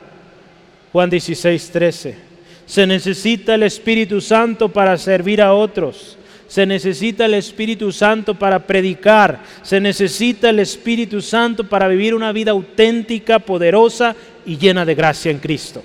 Juan 0.93 1.11
16, 1.11 1.71
13. 1.71 2.17
Se 2.67 2.87
necesita 2.87 3.55
el 3.55 3.63
Espíritu 3.63 4.21
Santo 4.21 4.69
para 4.69 4.97
servir 4.99 5.41
a 5.41 5.55
otros. 5.55 6.19
Se 6.49 6.65
necesita 6.65 7.27
el 7.27 7.35
Espíritu 7.35 7.93
Santo 7.93 8.35
para 8.35 8.67
predicar. 8.67 9.41
Se 9.63 9.81
necesita 9.81 10.51
el 10.51 10.61
Espíritu 10.61 11.21
Santo 11.21 11.65
para 11.65 11.89
vivir 11.89 12.15
una 12.15 12.33
vida 12.33 12.53
auténtica, 12.53 13.39
poderosa 13.39 14.17
y 14.47 14.57
llena 14.57 14.85
de 14.85 14.95
gracia 14.95 15.31
en 15.31 15.39
Cristo. 15.39 15.83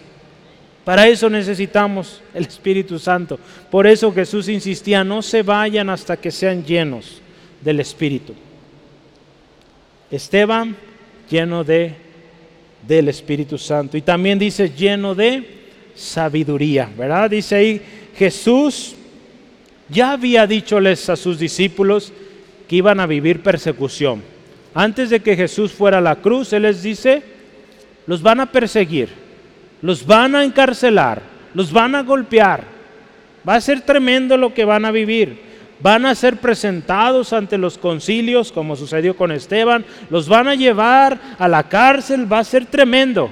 Para 0.83 1.07
eso 1.07 1.29
necesitamos 1.29 2.21
el 2.33 2.45
Espíritu 2.45 2.99
Santo. 2.99 3.39
Por 3.69 3.87
eso 3.87 4.11
Jesús 4.13 4.49
insistía, 4.49 5.03
no 5.03 5.21
se 5.21 5.41
vayan 5.41 5.89
hasta 5.89 6.17
que 6.17 6.31
sean 6.31 6.65
llenos 6.65 7.21
del 7.61 7.79
Espíritu. 7.79 8.33
Esteban 10.15 10.75
lleno 11.29 11.63
de 11.63 12.03
del 12.87 13.07
Espíritu 13.07 13.57
Santo 13.57 13.97
y 13.97 14.01
también 14.01 14.37
dice 14.37 14.69
lleno 14.69 15.15
de 15.15 15.43
sabiduría, 15.95 16.89
¿verdad? 16.97 17.29
Dice 17.29 17.55
ahí 17.55 17.81
Jesús 18.17 18.95
ya 19.89 20.13
había 20.13 20.47
dicholes 20.47 21.09
a 21.09 21.15
sus 21.15 21.39
discípulos 21.39 22.11
que 22.67 22.77
iban 22.77 22.99
a 22.99 23.07
vivir 23.07 23.41
persecución. 23.41 24.21
Antes 24.73 25.09
de 25.09 25.19
que 25.19 25.35
Jesús 25.35 25.71
fuera 25.71 25.99
a 25.99 26.01
la 26.01 26.15
cruz, 26.15 26.51
Él 26.53 26.63
les 26.63 26.81
dice, 26.81 27.21
los 28.07 28.21
van 28.21 28.39
a 28.39 28.51
perseguir, 28.51 29.09
los 29.81 30.05
van 30.05 30.35
a 30.35 30.43
encarcelar, 30.43 31.21
los 31.53 31.71
van 31.71 31.95
a 31.95 32.01
golpear. 32.01 32.63
Va 33.47 33.55
a 33.55 33.61
ser 33.61 33.81
tremendo 33.81 34.35
lo 34.37 34.53
que 34.53 34.65
van 34.65 34.85
a 34.85 34.91
vivir. 34.91 35.37
Van 35.79 36.05
a 36.05 36.15
ser 36.15 36.37
presentados 36.37 37.33
ante 37.33 37.57
los 37.57 37.77
concilios, 37.77 38.51
como 38.51 38.75
sucedió 38.75 39.15
con 39.17 39.31
Esteban. 39.31 39.83
Los 40.09 40.29
van 40.29 40.47
a 40.47 40.55
llevar 40.55 41.19
a 41.37 41.47
la 41.47 41.63
cárcel. 41.63 42.31
Va 42.31 42.39
a 42.39 42.43
ser 42.43 42.65
tremendo. 42.65 43.29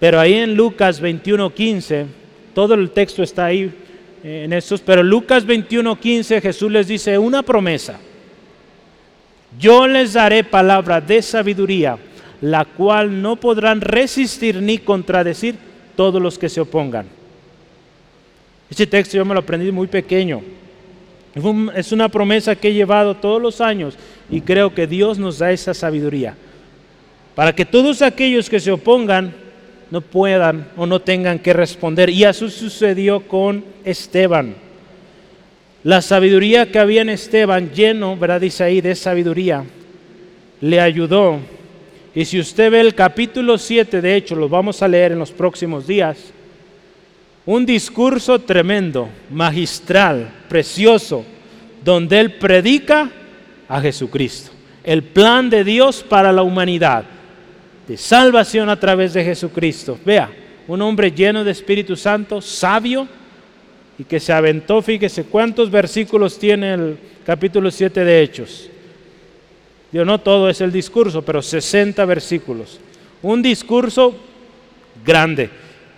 Pero 0.00 0.18
ahí 0.18 0.34
en 0.34 0.54
Lucas 0.54 1.00
21:15, 1.00 2.06
todo 2.54 2.74
el 2.74 2.90
texto 2.90 3.22
está 3.22 3.44
ahí 3.44 3.72
eh, 4.24 4.42
en 4.44 4.52
estos, 4.54 4.80
pero 4.80 5.02
Lucas 5.02 5.46
21:15 5.46 6.40
Jesús 6.40 6.72
les 6.72 6.88
dice 6.88 7.18
una 7.18 7.42
promesa. 7.42 8.00
Yo 9.58 9.86
les 9.86 10.14
daré 10.14 10.42
palabra 10.42 11.00
de 11.00 11.20
sabiduría, 11.20 11.98
la 12.40 12.64
cual 12.64 13.20
no 13.20 13.36
podrán 13.36 13.80
resistir 13.80 14.62
ni 14.62 14.78
contradecir 14.78 15.56
todos 15.96 16.22
los 16.22 16.38
que 16.38 16.48
se 16.48 16.60
opongan. 16.60 17.19
Este 18.70 18.86
texto 18.86 19.16
yo 19.16 19.24
me 19.24 19.34
lo 19.34 19.40
aprendí 19.40 19.72
muy 19.72 19.88
pequeño. 19.88 20.40
Es 21.74 21.92
una 21.92 22.08
promesa 22.08 22.56
que 22.56 22.68
he 22.68 22.72
llevado 22.72 23.16
todos 23.16 23.42
los 23.42 23.60
años 23.60 23.96
y 24.30 24.40
creo 24.40 24.74
que 24.74 24.86
Dios 24.86 25.18
nos 25.18 25.38
da 25.38 25.52
esa 25.52 25.74
sabiduría. 25.74 26.36
Para 27.34 27.54
que 27.54 27.64
todos 27.64 28.02
aquellos 28.02 28.48
que 28.48 28.60
se 28.60 28.70
opongan 28.70 29.32
no 29.90 30.00
puedan 30.00 30.68
o 30.76 30.86
no 30.86 31.00
tengan 31.00 31.38
que 31.38 31.52
responder. 31.52 32.10
Y 32.10 32.24
eso 32.24 32.48
sucedió 32.48 33.20
con 33.26 33.64
Esteban. 33.84 34.54
La 35.82 36.02
sabiduría 36.02 36.70
que 36.70 36.78
había 36.78 37.02
en 37.02 37.08
Esteban, 37.08 37.70
lleno, 37.72 38.16
¿verdad? 38.16 38.40
Dice 38.40 38.64
ahí, 38.64 38.80
de 38.80 38.94
sabiduría, 38.94 39.64
le 40.60 40.80
ayudó. 40.80 41.38
Y 42.14 42.24
si 42.24 42.38
usted 42.38 42.70
ve 42.70 42.80
el 42.80 42.94
capítulo 42.94 43.56
7, 43.56 44.00
de 44.00 44.14
hecho, 44.16 44.36
lo 44.36 44.48
vamos 44.48 44.82
a 44.82 44.88
leer 44.88 45.12
en 45.12 45.18
los 45.18 45.30
próximos 45.30 45.86
días, 45.86 46.32
un 47.46 47.64
discurso 47.66 48.38
tremendo, 48.40 49.08
magistral, 49.30 50.30
precioso, 50.48 51.24
donde 51.84 52.20
él 52.20 52.34
predica 52.34 53.10
a 53.68 53.80
Jesucristo, 53.80 54.50
el 54.84 55.02
plan 55.02 55.48
de 55.48 55.64
Dios 55.64 56.04
para 56.06 56.32
la 56.32 56.42
humanidad, 56.42 57.04
de 57.86 57.96
salvación 57.96 58.68
a 58.68 58.78
través 58.78 59.14
de 59.14 59.24
Jesucristo. 59.24 59.98
Vea, 60.04 60.30
un 60.68 60.82
hombre 60.82 61.10
lleno 61.10 61.42
de 61.42 61.50
Espíritu 61.50 61.96
Santo, 61.96 62.40
sabio, 62.40 63.08
y 63.98 64.04
que 64.04 64.20
se 64.20 64.32
aventó, 64.32 64.80
fíjese 64.80 65.24
cuántos 65.24 65.70
versículos 65.70 66.38
tiene 66.38 66.72
el 66.72 66.98
capítulo 67.24 67.70
7 67.70 68.04
de 68.04 68.22
Hechos. 68.22 68.70
Yo 69.92 70.04
no 70.04 70.18
todo 70.18 70.48
es 70.48 70.60
el 70.60 70.72
discurso, 70.72 71.22
pero 71.22 71.42
60 71.42 72.04
versículos. 72.04 72.78
Un 73.22 73.42
discurso 73.42 74.14
grande 75.04 75.50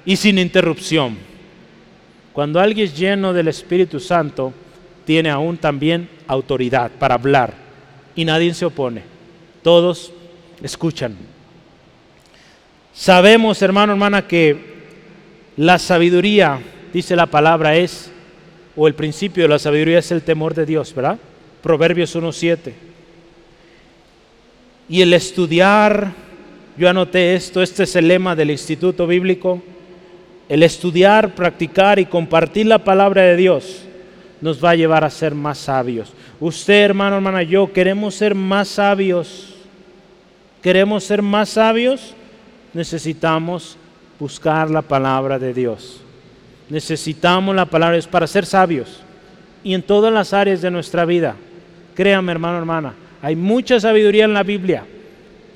y 0.04 0.16
sin 0.16 0.38
interrupción. 0.38 1.31
Cuando 2.32 2.60
alguien 2.60 2.86
es 2.86 2.96
lleno 2.96 3.32
del 3.32 3.48
Espíritu 3.48 4.00
Santo, 4.00 4.52
tiene 5.04 5.30
aún 5.30 5.56
también 5.56 6.08
autoridad 6.26 6.90
para 6.98 7.14
hablar 7.14 7.54
y 8.14 8.24
nadie 8.24 8.54
se 8.54 8.64
opone. 8.64 9.02
Todos 9.62 10.12
escuchan. 10.62 11.16
Sabemos, 12.94 13.60
hermano, 13.62 13.92
hermana, 13.92 14.26
que 14.26 14.72
la 15.56 15.78
sabiduría 15.78 16.60
dice 16.92 17.16
la 17.16 17.26
palabra, 17.26 17.76
es, 17.76 18.10
o 18.76 18.86
el 18.86 18.94
principio 18.94 19.44
de 19.44 19.48
la 19.48 19.58
sabiduría 19.58 19.98
es 19.98 20.10
el 20.12 20.22
temor 20.22 20.54
de 20.54 20.66
Dios, 20.66 20.94
¿verdad? 20.94 21.18
Proverbios 21.62 22.14
1.7. 22.14 22.72
Y 24.88 25.02
el 25.02 25.14
estudiar, 25.14 26.12
yo 26.76 26.88
anoté 26.88 27.34
esto, 27.34 27.62
este 27.62 27.84
es 27.84 27.96
el 27.96 28.08
lema 28.08 28.34
del 28.34 28.50
Instituto 28.50 29.06
Bíblico, 29.06 29.62
el 30.52 30.62
estudiar, 30.62 31.34
practicar 31.34 31.98
y 31.98 32.04
compartir 32.04 32.66
la 32.66 32.84
palabra 32.84 33.22
de 33.22 33.36
Dios 33.38 33.84
nos 34.42 34.62
va 34.62 34.72
a 34.72 34.74
llevar 34.74 35.02
a 35.02 35.08
ser 35.08 35.34
más 35.34 35.56
sabios. 35.56 36.12
Usted, 36.40 36.74
hermano, 36.74 37.16
hermana, 37.16 37.42
yo 37.42 37.72
queremos 37.72 38.16
ser 38.16 38.34
más 38.34 38.68
sabios. 38.68 39.54
Queremos 40.60 41.04
ser 41.04 41.22
más 41.22 41.48
sabios, 41.48 42.14
necesitamos 42.74 43.78
buscar 44.20 44.70
la 44.70 44.82
palabra 44.82 45.38
de 45.38 45.54
Dios. 45.54 46.02
Necesitamos 46.68 47.56
la 47.56 47.64
palabra 47.64 47.96
es 47.96 48.06
para 48.06 48.26
ser 48.26 48.44
sabios 48.44 49.00
y 49.64 49.72
en 49.72 49.82
todas 49.82 50.12
las 50.12 50.34
áreas 50.34 50.60
de 50.60 50.70
nuestra 50.70 51.06
vida. 51.06 51.34
Créame, 51.94 52.30
hermano, 52.30 52.58
hermana, 52.58 52.94
hay 53.22 53.36
mucha 53.36 53.80
sabiduría 53.80 54.26
en 54.26 54.34
la 54.34 54.42
Biblia, 54.42 54.84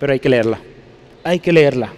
pero 0.01 0.15
hay 0.15 0.21
que 0.21 0.31
leerla. 0.31 0.59
Hay 1.23 1.39
que 1.39 1.53
leerla. 1.53 1.93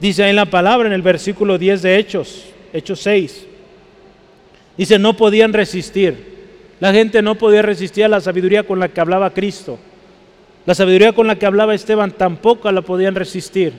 Dice 0.00 0.24
ahí 0.24 0.32
la 0.32 0.46
palabra 0.46 0.88
en 0.88 0.92
el 0.92 1.02
versículo 1.02 1.58
10 1.58 1.82
de 1.82 1.96
Hechos, 1.98 2.46
Hechos 2.72 3.00
6. 3.00 3.46
Dice, 4.76 4.98
no 4.98 5.16
podían 5.16 5.52
resistir. 5.52 6.36
La 6.80 6.92
gente 6.92 7.22
no 7.22 7.36
podía 7.36 7.62
resistir 7.62 8.04
a 8.04 8.08
la 8.08 8.20
sabiduría 8.20 8.64
con 8.64 8.78
la 8.78 8.88
que 8.88 9.00
hablaba 9.00 9.30
Cristo. 9.30 9.78
La 10.66 10.74
sabiduría 10.74 11.12
con 11.12 11.26
la 11.26 11.36
que 11.36 11.46
hablaba 11.46 11.74
Esteban 11.74 12.10
tampoco 12.10 12.70
la 12.70 12.82
podían 12.82 13.14
resistir. 13.14 13.72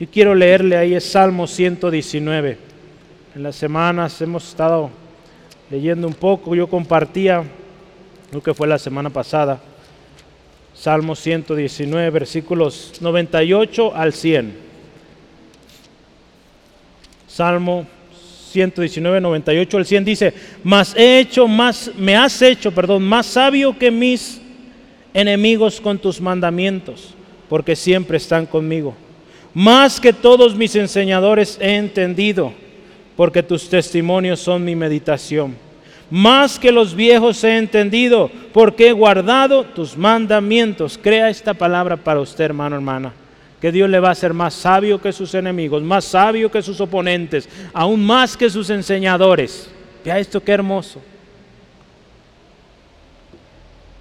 Y 0.00 0.06
quiero 0.06 0.34
leerle 0.34 0.76
ahí 0.76 0.94
es 0.94 1.04
Salmo 1.04 1.46
119. 1.46 2.58
En 3.36 3.42
las 3.42 3.54
semanas 3.54 4.20
hemos 4.20 4.48
estado 4.48 4.90
leyendo 5.70 6.08
un 6.08 6.14
poco, 6.14 6.54
yo 6.54 6.66
compartía, 6.66 7.44
lo 8.32 8.42
que 8.42 8.54
fue 8.54 8.66
la 8.66 8.78
semana 8.78 9.10
pasada, 9.10 9.60
Salmo 10.80 11.16
119, 11.16 12.10
versículos 12.10 12.92
98 13.00 13.94
al 13.96 14.12
100. 14.12 14.54
Salmo 17.26 17.84
119, 18.52 19.20
98 19.20 19.76
al 19.76 19.86
100 19.86 20.04
dice, 20.04 20.34
mas 20.62 20.94
he 20.96 21.18
hecho 21.18 21.48
más, 21.48 21.90
me 21.98 22.16
has 22.16 22.40
hecho, 22.42 22.72
perdón, 22.72 23.02
más 23.02 23.26
sabio 23.26 23.76
que 23.76 23.90
mis 23.90 24.40
enemigos 25.12 25.80
con 25.80 25.98
tus 25.98 26.20
mandamientos, 26.20 27.12
porque 27.48 27.74
siempre 27.74 28.18
están 28.18 28.46
conmigo. 28.46 28.94
Más 29.52 30.00
que 30.00 30.12
todos 30.12 30.54
mis 30.54 30.76
enseñadores 30.76 31.58
he 31.60 31.74
entendido 31.74 32.52
porque 33.16 33.42
tus 33.42 33.68
testimonios 33.68 34.38
son 34.38 34.64
mi 34.64 34.76
meditación. 34.76 35.56
Más 36.10 36.58
que 36.58 36.72
los 36.72 36.94
viejos 36.94 37.42
he 37.44 37.56
entendido, 37.56 38.30
porque 38.52 38.88
he 38.88 38.92
guardado 38.92 39.64
tus 39.64 39.96
mandamientos. 39.96 40.98
Crea 41.00 41.28
esta 41.28 41.54
palabra 41.54 41.96
para 41.96 42.20
usted, 42.20 42.44
hermano, 42.44 42.76
hermana. 42.76 43.12
Que 43.60 43.72
Dios 43.72 43.90
le 43.90 44.00
va 44.00 44.08
a 44.08 44.12
hacer 44.12 44.32
más 44.32 44.54
sabio 44.54 45.00
que 45.00 45.12
sus 45.12 45.34
enemigos, 45.34 45.82
más 45.82 46.04
sabio 46.04 46.50
que 46.50 46.62
sus 46.62 46.80
oponentes, 46.80 47.48
aún 47.72 48.04
más 48.04 48.36
que 48.36 48.48
sus 48.48 48.70
enseñadores. 48.70 49.70
Vea 50.04 50.18
esto 50.18 50.42
qué 50.42 50.52
hermoso. 50.52 51.02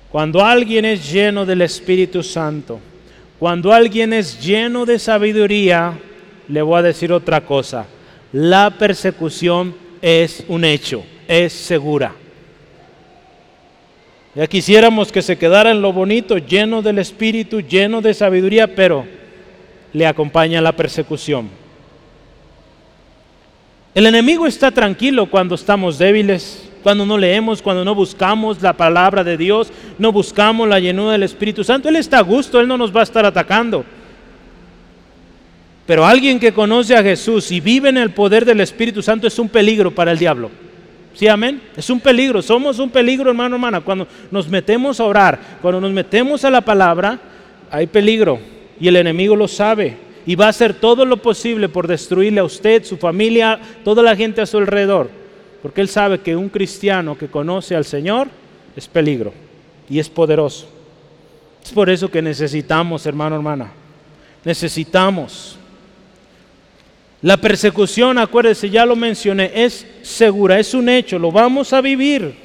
Cuando 0.10 0.46
alguien 0.46 0.86
es 0.86 1.12
lleno 1.12 1.46
del 1.46 1.62
Espíritu 1.64 2.24
Santo, 2.24 2.80
cuando 3.40 3.74
alguien 3.74 4.14
es 4.14 4.40
lleno 4.40 4.86
de 4.86 5.00
sabiduría, 5.00 5.94
le 6.48 6.62
voy 6.62 6.80
a 6.80 6.84
decir 6.84 7.12
otra 7.12 7.42
cosa 7.42 7.86
la 8.32 8.70
persecución 8.72 9.76
es 10.02 10.44
un 10.48 10.66
hecho, 10.66 11.04
es 11.28 11.54
segura. 11.54 12.14
Ya 14.36 14.46
quisiéramos 14.46 15.12
que 15.12 15.22
se 15.22 15.38
quedara 15.38 15.72
en 15.72 15.82
lo 15.82 15.92
bonito, 15.92 16.38
lleno 16.38 16.82
del 16.82 17.00
Espíritu, 17.00 17.62
lleno 17.62 18.02
de 18.02 18.14
sabiduría, 18.14 18.76
pero 18.76 19.06
le 19.94 20.06
acompaña 20.06 20.62
la 20.62 20.74
persecución. 20.74 21.50
El 23.96 24.06
enemigo 24.06 24.46
está 24.46 24.70
tranquilo 24.70 25.26
cuando 25.26 25.56
estamos 25.56 25.98
débiles, 25.98 26.70
cuando 26.84 27.04
no 27.04 27.18
leemos, 27.18 27.64
cuando 27.64 27.84
no 27.84 27.96
buscamos 27.96 28.62
la 28.62 28.74
palabra 28.74 29.24
de 29.24 29.38
Dios, 29.38 29.72
no 29.98 30.12
buscamos 30.12 30.68
la 30.70 30.80
llenura 30.80 31.14
del 31.14 31.24
Espíritu 31.24 31.64
Santo. 31.64 31.90
Él 31.90 31.96
está 31.96 32.20
a 32.20 32.22
gusto, 32.22 32.60
Él 32.60 32.68
no 32.68 32.78
nos 32.78 32.96
va 32.96 33.00
a 33.00 33.04
estar 33.04 33.26
atacando. 33.26 33.84
Pero 35.88 36.06
alguien 36.06 36.40
que 36.40 36.54
conoce 36.54 36.96
a 36.96 37.02
Jesús 37.02 37.52
y 37.52 37.60
vive 37.60 37.90
en 37.90 37.98
el 37.98 38.12
poder 38.12 38.46
del 38.46 38.62
Espíritu 38.62 39.02
Santo 39.02 39.26
es 39.26 39.40
un 39.40 39.50
peligro 39.50 39.90
para 39.90 40.12
el 40.12 40.20
diablo. 40.20 40.52
¿Sí, 41.18 41.28
amén? 41.28 41.60
Es 41.76 41.90
un 41.90 42.00
peligro, 42.00 42.44
somos 42.44 42.78
un 42.78 42.92
peligro, 42.92 43.32
hermano, 43.32 43.56
hermana. 43.56 43.82
Cuando 43.82 44.08
nos 44.30 44.48
metemos 44.48 45.00
a 45.00 45.04
orar, 45.04 45.40
cuando 45.64 45.82
nos 45.82 45.92
metemos 45.92 46.46
a 46.46 46.52
la 46.52 46.62
palabra, 46.62 47.20
hay 47.72 47.88
peligro. 47.88 48.38
Y 48.80 48.88
el 48.88 48.98
enemigo 48.98 49.36
lo 49.36 49.48
sabe. 49.48 49.98
Y 50.28 50.36
va 50.36 50.46
a 50.46 50.50
hacer 50.50 50.76
todo 50.76 51.06
lo 51.06 51.18
posible 51.18 51.70
por 51.70 51.88
destruirle 51.88 52.40
a 52.40 52.44
usted, 52.44 52.84
su 52.84 52.98
familia, 52.98 53.60
toda 53.84 54.04
la 54.04 54.16
gente 54.16 54.42
a 54.42 54.46
su 54.46 54.60
alrededor. 54.60 55.10
Porque 55.64 55.82
él 55.82 55.88
sabe 55.88 56.20
que 56.20 56.36
un 56.36 56.50
cristiano 56.50 57.18
que 57.18 57.30
conoce 57.30 57.76
al 57.76 57.86
Señor 57.86 58.28
es 58.76 58.88
peligro 58.88 59.34
y 59.90 59.98
es 59.98 60.10
poderoso. 60.10 60.70
Es 61.64 61.72
por 61.72 61.90
eso 61.90 62.12
que 62.12 62.22
necesitamos, 62.22 63.08
hermano, 63.08 63.38
hermana. 63.38 63.72
Necesitamos 64.46 65.57
la 67.22 67.38
persecución, 67.38 68.20
acuérdese, 68.20 68.70
ya 68.70 68.86
lo 68.86 68.96
mencioné, 68.96 69.52
es 69.56 69.88
segura, 70.04 70.60
es 70.60 70.74
un 70.74 70.88
hecho, 70.88 71.18
lo 71.18 71.32
vamos 71.32 71.74
a 71.74 71.82
vivir. 71.82 72.36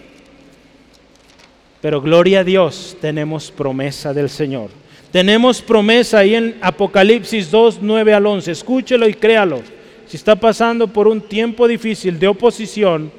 Pero 1.82 2.00
gloria 2.00 2.40
a 2.40 2.44
Dios, 2.44 2.96
tenemos 3.00 3.50
promesa 3.50 4.14
del 4.14 4.30
Señor. 4.30 4.70
Tenemos 5.10 5.60
promesa 5.60 6.18
ahí 6.18 6.34
en 6.34 6.56
Apocalipsis 6.62 7.50
2, 7.50 7.80
9 7.82 8.14
al 8.14 8.24
11. 8.24 8.50
Escúchelo 8.50 9.06
y 9.06 9.14
créalo. 9.14 9.60
Si 10.06 10.16
está 10.16 10.36
pasando 10.36 10.88
por 10.88 11.06
un 11.06 11.20
tiempo 11.20 11.68
difícil 11.68 12.18
de 12.18 12.28
oposición, 12.28 13.12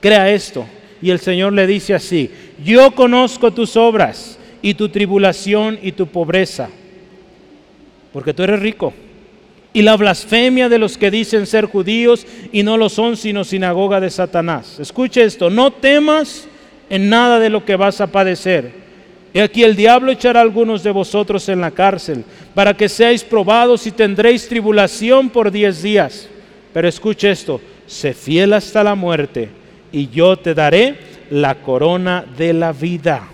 crea 0.00 0.30
esto. 0.30 0.64
Y 1.02 1.10
el 1.10 1.18
Señor 1.18 1.52
le 1.52 1.66
dice 1.66 1.92
así, 1.92 2.30
yo 2.64 2.92
conozco 2.92 3.50
tus 3.50 3.76
obras 3.76 4.38
y 4.62 4.72
tu 4.72 4.88
tribulación 4.88 5.78
y 5.82 5.92
tu 5.92 6.06
pobreza, 6.06 6.68
porque 8.12 8.32
tú 8.32 8.42
eres 8.42 8.60
rico 8.60 8.92
y 9.72 9.82
la 9.82 9.96
blasfemia 9.96 10.68
de 10.68 10.78
los 10.78 10.98
que 10.98 11.10
dicen 11.10 11.46
ser 11.46 11.66
judíos 11.66 12.26
y 12.52 12.62
no 12.62 12.76
lo 12.76 12.88
son 12.88 13.16
sino 13.16 13.44
sinagoga 13.44 14.00
de 14.00 14.10
Satanás. 14.10 14.78
Escuche 14.80 15.22
esto, 15.22 15.48
no 15.50 15.70
temas 15.70 16.48
en 16.88 17.08
nada 17.08 17.38
de 17.38 17.50
lo 17.50 17.64
que 17.64 17.76
vas 17.76 18.00
a 18.00 18.08
padecer. 18.08 18.72
Y 19.32 19.38
aquí 19.38 19.62
el 19.62 19.76
diablo 19.76 20.10
echará 20.10 20.40
a 20.40 20.42
algunos 20.42 20.82
de 20.82 20.90
vosotros 20.90 21.48
en 21.48 21.60
la 21.60 21.70
cárcel, 21.70 22.24
para 22.52 22.76
que 22.76 22.88
seáis 22.88 23.22
probados 23.22 23.86
y 23.86 23.92
tendréis 23.92 24.48
tribulación 24.48 25.30
por 25.30 25.52
diez 25.52 25.82
días. 25.82 26.28
Pero 26.74 26.88
escuche 26.88 27.30
esto, 27.30 27.60
sé 27.86 28.12
fiel 28.12 28.52
hasta 28.52 28.82
la 28.82 28.96
muerte, 28.96 29.48
y 29.92 30.08
yo 30.08 30.36
te 30.36 30.52
daré 30.52 30.96
la 31.30 31.54
corona 31.56 32.24
de 32.36 32.52
la 32.52 32.72
vida. 32.72 33.28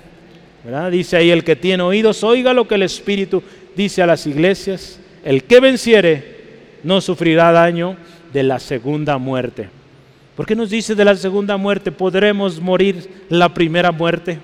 Dice 0.90 1.16
ahí, 1.16 1.30
el 1.30 1.44
que 1.44 1.56
tiene 1.56 1.82
oídos, 1.82 2.22
oiga 2.24 2.52
lo 2.52 2.68
que 2.68 2.74
el 2.74 2.82
Espíritu 2.82 3.42
dice 3.74 4.02
a 4.02 4.06
las 4.06 4.26
iglesias. 4.26 4.98
El 5.26 5.42
que 5.42 5.58
venciere 5.58 6.36
no 6.84 7.00
sufrirá 7.00 7.50
daño 7.50 7.96
de 8.32 8.44
la 8.44 8.60
segunda 8.60 9.18
muerte. 9.18 9.68
¿Por 10.36 10.46
qué 10.46 10.54
nos 10.54 10.70
dice 10.70 10.94
de 10.94 11.04
la 11.04 11.16
segunda 11.16 11.56
muerte? 11.56 11.90
¿Podremos 11.90 12.60
morir 12.60 13.26
la 13.28 13.52
primera 13.52 13.90
muerte? 13.90 14.38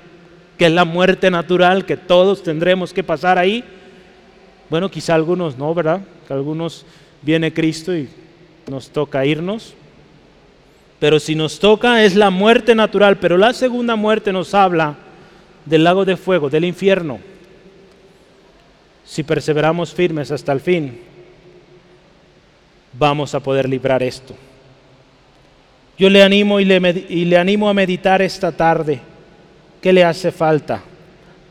Que 0.58 0.66
es 0.66 0.72
la 0.72 0.84
muerte 0.84 1.30
natural, 1.30 1.86
que 1.86 1.96
todos 1.96 2.42
tendremos 2.42 2.92
que 2.92 3.04
pasar 3.04 3.38
ahí. 3.38 3.62
Bueno, 4.70 4.90
quizá 4.90 5.14
algunos 5.14 5.56
no, 5.56 5.72
¿verdad? 5.72 6.00
Algunos 6.28 6.84
viene 7.22 7.54
Cristo 7.54 7.96
y 7.96 8.08
nos 8.68 8.90
toca 8.90 9.24
irnos. 9.24 9.74
Pero 10.98 11.20
si 11.20 11.36
nos 11.36 11.60
toca 11.60 12.02
es 12.02 12.16
la 12.16 12.30
muerte 12.30 12.74
natural, 12.74 13.18
pero 13.18 13.38
la 13.38 13.52
segunda 13.52 13.94
muerte 13.94 14.32
nos 14.32 14.52
habla 14.52 14.96
del 15.64 15.84
lago 15.84 16.04
de 16.04 16.16
fuego, 16.16 16.50
del 16.50 16.64
infierno. 16.64 17.20
Si 19.12 19.24
perseveramos 19.24 19.92
firmes 19.92 20.30
hasta 20.30 20.52
el 20.52 20.60
fin, 20.60 20.98
vamos 22.98 23.34
a 23.34 23.40
poder 23.40 23.68
librar 23.68 24.02
esto. 24.02 24.34
Yo 25.98 26.08
le 26.08 26.22
animo 26.22 26.58
y 26.60 26.64
le, 26.64 27.04
y 27.10 27.26
le 27.26 27.36
animo 27.36 27.68
a 27.68 27.74
meditar 27.74 28.22
esta 28.22 28.52
tarde 28.52 29.02
qué 29.82 29.92
le 29.92 30.02
hace 30.02 30.32
falta 30.32 30.82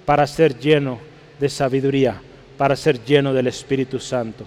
para 0.07 0.25
ser 0.25 0.57
lleno 0.57 0.97
de 1.39 1.49
sabiduría, 1.49 2.19
para 2.57 2.75
ser 2.75 3.05
lleno 3.05 3.31
del 3.31 3.45
Espíritu 3.45 3.99
Santo. 3.99 4.43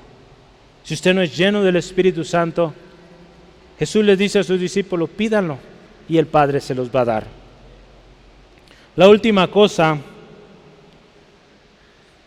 Si 0.82 0.94
usted 0.94 1.14
no 1.14 1.22
es 1.22 1.36
lleno 1.36 1.62
del 1.62 1.76
Espíritu 1.76 2.24
Santo, 2.24 2.74
Jesús 3.78 4.04
le 4.04 4.16
dice 4.16 4.40
a 4.40 4.42
sus 4.42 4.58
discípulos, 4.58 5.08
pídanlo 5.10 5.56
y 6.08 6.18
el 6.18 6.26
Padre 6.26 6.60
se 6.60 6.74
los 6.74 6.92
va 6.92 7.02
a 7.02 7.04
dar. 7.04 7.26
La 8.96 9.08
última 9.08 9.46
cosa, 9.46 10.00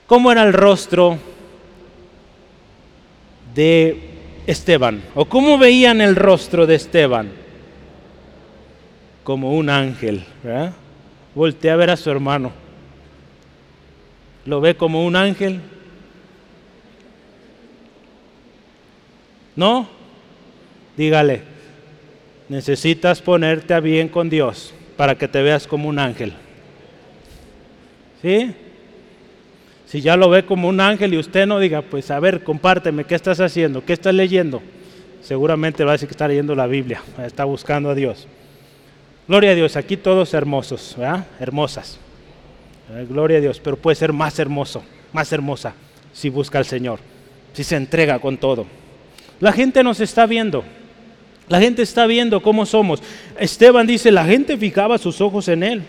¿cómo 0.08 0.32
era 0.32 0.44
el 0.44 0.54
rostro 0.54 1.20
de 3.54 3.98
Esteban? 4.48 5.04
¿O 5.14 5.26
cómo 5.26 5.58
veían 5.58 6.02
el 6.02 6.16
rostro 6.16 6.66
de 6.66 6.76
Esteban? 6.76 7.30
Como 9.24 9.54
un 9.54 9.70
ángel. 9.70 10.24
¿verdad? 10.42 10.74
Voltea 11.36 11.74
a 11.74 11.76
ver 11.76 11.90
a 11.92 11.98
su 11.98 12.10
hermano. 12.10 12.52
¿Lo 14.46 14.62
ve 14.62 14.76
como 14.76 15.06
un 15.06 15.16
ángel? 15.16 15.60
¿No? 19.56 19.88
Dígale, 20.96 21.42
necesitas 22.48 23.22
ponerte 23.22 23.74
a 23.74 23.80
bien 23.80 24.08
con 24.08 24.30
Dios 24.30 24.74
para 24.96 25.16
que 25.16 25.28
te 25.28 25.42
veas 25.42 25.68
como 25.68 25.90
un 25.90 26.00
ángel. 26.00 26.34
¿Sí? 28.22 28.54
Si 29.88 30.02
ya 30.02 30.18
lo 30.18 30.30
ve 30.30 30.46
como 30.46 30.68
un 30.68 30.82
ángel 30.82 31.14
y 31.14 31.18
usted 31.18 31.48
no 31.48 31.60
diga, 31.60 31.82
pues 31.82 32.12
a 32.12 32.20
ver, 32.20 32.44
compárteme, 32.44 33.06
¿qué 33.06 33.16
estás 33.16 33.40
haciendo? 33.40 33.84
¿Qué 33.86 33.94
estás 33.94 34.14
leyendo? 34.14 34.62
Seguramente 35.22 35.84
va 35.86 35.92
a 35.92 35.94
decir 35.94 36.10
que 36.10 36.14
está 36.14 36.28
leyendo 36.28 36.56
la 36.56 36.68
Biblia, 36.68 37.02
está 37.26 37.46
buscando 37.46 37.90
a 37.90 37.96
Dios. 37.96 38.28
Gloria 39.28 39.52
a 39.52 39.56
Dios, 39.56 39.78
aquí 39.78 39.98
todos 39.98 40.34
hermosos. 40.34 40.98
Hermosas. 41.40 42.00
Gloria 43.10 43.38
a 43.38 43.42
Dios, 43.42 43.60
pero 43.62 43.78
puede 43.78 43.96
ser 43.96 44.14
más 44.14 44.40
hermoso, 44.40 44.84
más 45.14 45.32
hermosa 45.32 45.74
si 46.14 46.30
busca 46.30 46.58
al 46.58 46.66
Señor, 46.66 47.00
si 47.54 47.64
se 47.64 47.76
entrega 47.76 48.20
con 48.20 48.38
todo. 48.38 48.66
La 49.40 49.52
gente 49.52 49.84
nos 49.84 50.00
está 50.00 50.26
viendo, 50.26 50.64
la 51.48 51.60
gente 51.60 51.82
está 51.82 52.08
viendo 52.08 52.42
cómo 52.42 52.66
somos. 52.66 53.02
Esteban 53.40 53.88
dice, 53.88 54.12
la 54.12 54.26
gente 54.26 54.58
fijaba 54.58 54.98
sus 54.98 55.22
ojos 55.22 55.48
en 55.48 55.64
Él. 55.64 55.84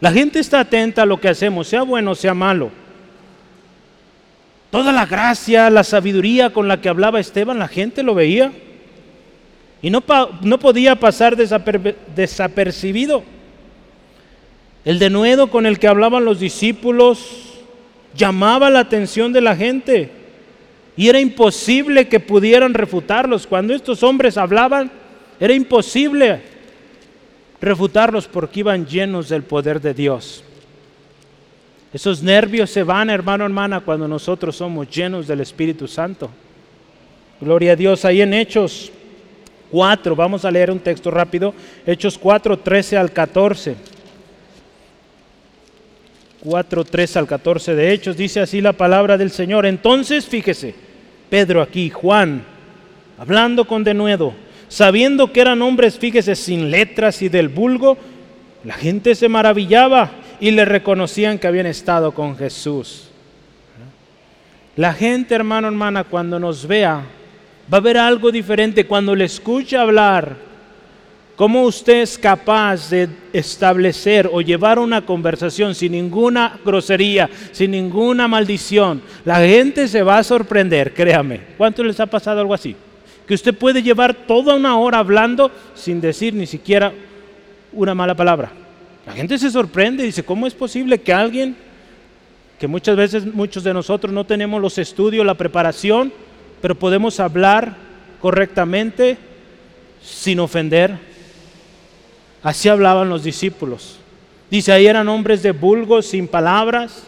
La 0.00 0.12
gente 0.12 0.38
está 0.38 0.60
atenta 0.60 1.02
a 1.02 1.06
lo 1.06 1.20
que 1.20 1.28
hacemos, 1.28 1.66
sea 1.66 1.82
bueno 1.82 2.12
o 2.12 2.14
sea 2.14 2.34
malo. 2.34 2.70
Toda 4.70 4.92
la 4.92 5.06
gracia, 5.06 5.70
la 5.70 5.82
sabiduría 5.82 6.50
con 6.50 6.68
la 6.68 6.80
que 6.80 6.88
hablaba 6.88 7.20
Esteban, 7.20 7.58
la 7.58 7.68
gente 7.68 8.02
lo 8.02 8.14
veía. 8.14 8.52
Y 9.80 9.90
no, 9.90 10.04
no 10.42 10.58
podía 10.58 10.96
pasar 10.96 11.36
desapercibido. 11.36 13.22
El 14.84 14.98
denuedo 14.98 15.50
con 15.50 15.66
el 15.66 15.78
que 15.78 15.88
hablaban 15.88 16.24
los 16.24 16.40
discípulos 16.40 17.48
llamaba 18.14 18.70
la 18.70 18.80
atención 18.80 19.32
de 19.32 19.40
la 19.40 19.56
gente. 19.56 20.10
Y 20.96 21.08
era 21.08 21.20
imposible 21.20 22.08
que 22.08 22.20
pudieran 22.20 22.74
refutarlos. 22.74 23.46
Cuando 23.46 23.74
estos 23.74 24.02
hombres 24.02 24.36
hablaban, 24.36 24.90
era 25.40 25.54
imposible 25.54 26.42
refutarlos 27.60 28.26
porque 28.26 28.60
iban 28.60 28.86
llenos 28.86 29.28
del 29.28 29.42
poder 29.42 29.80
de 29.80 29.94
Dios. 29.94 30.44
Esos 31.92 32.22
nervios 32.22 32.70
se 32.70 32.82
van, 32.82 33.10
hermano, 33.10 33.44
hermana, 33.44 33.80
cuando 33.80 34.06
nosotros 34.06 34.56
somos 34.56 34.88
llenos 34.90 35.26
del 35.26 35.40
Espíritu 35.40 35.88
Santo. 35.88 36.30
Gloria 37.40 37.72
a 37.72 37.76
Dios. 37.76 38.04
Ahí 38.04 38.20
en 38.20 38.34
Hechos 38.34 38.92
4, 39.70 40.14
vamos 40.14 40.44
a 40.44 40.50
leer 40.50 40.70
un 40.70 40.80
texto 40.80 41.10
rápido. 41.10 41.54
Hechos 41.86 42.18
4, 42.18 42.58
13 42.58 42.96
al 42.96 43.12
14. 43.12 43.76
4, 46.40 46.84
13 46.84 47.18
al 47.18 47.26
14 47.26 47.74
de 47.74 47.92
Hechos, 47.92 48.16
dice 48.16 48.40
así 48.40 48.60
la 48.60 48.72
palabra 48.72 49.16
del 49.16 49.30
Señor. 49.30 49.66
Entonces, 49.66 50.26
fíjese, 50.26 50.74
Pedro 51.28 51.60
aquí, 51.62 51.90
Juan, 51.90 52.42
hablando 53.18 53.66
con 53.66 53.82
denuedo 53.82 54.34
sabiendo 54.68 55.32
que 55.32 55.40
eran 55.40 55.62
hombres, 55.62 55.98
fíjese, 55.98 56.34
sin 56.36 56.70
letras 56.70 57.22
y 57.22 57.28
del 57.28 57.48
vulgo, 57.48 57.98
la 58.64 58.74
gente 58.74 59.14
se 59.14 59.28
maravillaba 59.28 60.10
y 60.40 60.50
le 60.50 60.64
reconocían 60.64 61.38
que 61.38 61.46
habían 61.46 61.66
estado 61.66 62.12
con 62.12 62.36
Jesús. 62.36 63.08
La 64.76 64.92
gente, 64.92 65.34
hermano, 65.34 65.68
hermana, 65.68 66.04
cuando 66.04 66.38
nos 66.38 66.66
vea, 66.66 67.02
va 67.72 67.78
a 67.78 67.80
ver 67.80 67.98
algo 67.98 68.30
diferente. 68.30 68.86
Cuando 68.86 69.14
le 69.16 69.24
escucha 69.24 69.82
hablar, 69.82 70.36
cómo 71.34 71.62
usted 71.62 72.02
es 72.02 72.16
capaz 72.16 72.90
de 72.90 73.08
establecer 73.32 74.28
o 74.32 74.40
llevar 74.40 74.78
una 74.78 75.04
conversación 75.04 75.74
sin 75.74 75.92
ninguna 75.92 76.60
grosería, 76.64 77.28
sin 77.52 77.72
ninguna 77.72 78.28
maldición, 78.28 79.02
la 79.24 79.36
gente 79.40 79.88
se 79.88 80.02
va 80.02 80.18
a 80.18 80.24
sorprender, 80.24 80.94
créame. 80.94 81.40
¿Cuánto 81.56 81.82
les 81.82 81.98
ha 81.98 82.06
pasado 82.06 82.40
algo 82.40 82.54
así? 82.54 82.76
Que 83.28 83.34
usted 83.34 83.54
puede 83.54 83.82
llevar 83.82 84.14
toda 84.14 84.54
una 84.54 84.78
hora 84.78 84.98
hablando 84.98 85.50
sin 85.74 86.00
decir 86.00 86.32
ni 86.32 86.46
siquiera 86.46 86.94
una 87.74 87.94
mala 87.94 88.14
palabra. 88.14 88.50
La 89.06 89.12
gente 89.12 89.36
se 89.36 89.50
sorprende 89.50 90.02
y 90.02 90.06
dice, 90.06 90.24
¿cómo 90.24 90.46
es 90.46 90.54
posible 90.54 90.98
que 91.02 91.12
alguien, 91.12 91.54
que 92.58 92.66
muchas 92.66 92.96
veces 92.96 93.26
muchos 93.26 93.62
de 93.62 93.74
nosotros 93.74 94.14
no 94.14 94.24
tenemos 94.24 94.62
los 94.62 94.78
estudios, 94.78 95.26
la 95.26 95.34
preparación, 95.34 96.10
pero 96.62 96.74
podemos 96.74 97.20
hablar 97.20 97.76
correctamente 98.18 99.18
sin 100.02 100.40
ofender? 100.40 100.96
Así 102.42 102.70
hablaban 102.70 103.10
los 103.10 103.24
discípulos. 103.24 103.98
Dice, 104.50 104.72
ahí 104.72 104.86
eran 104.86 105.06
hombres 105.06 105.42
de 105.42 105.52
vulgo, 105.52 106.00
sin 106.00 106.28
palabras, 106.28 107.02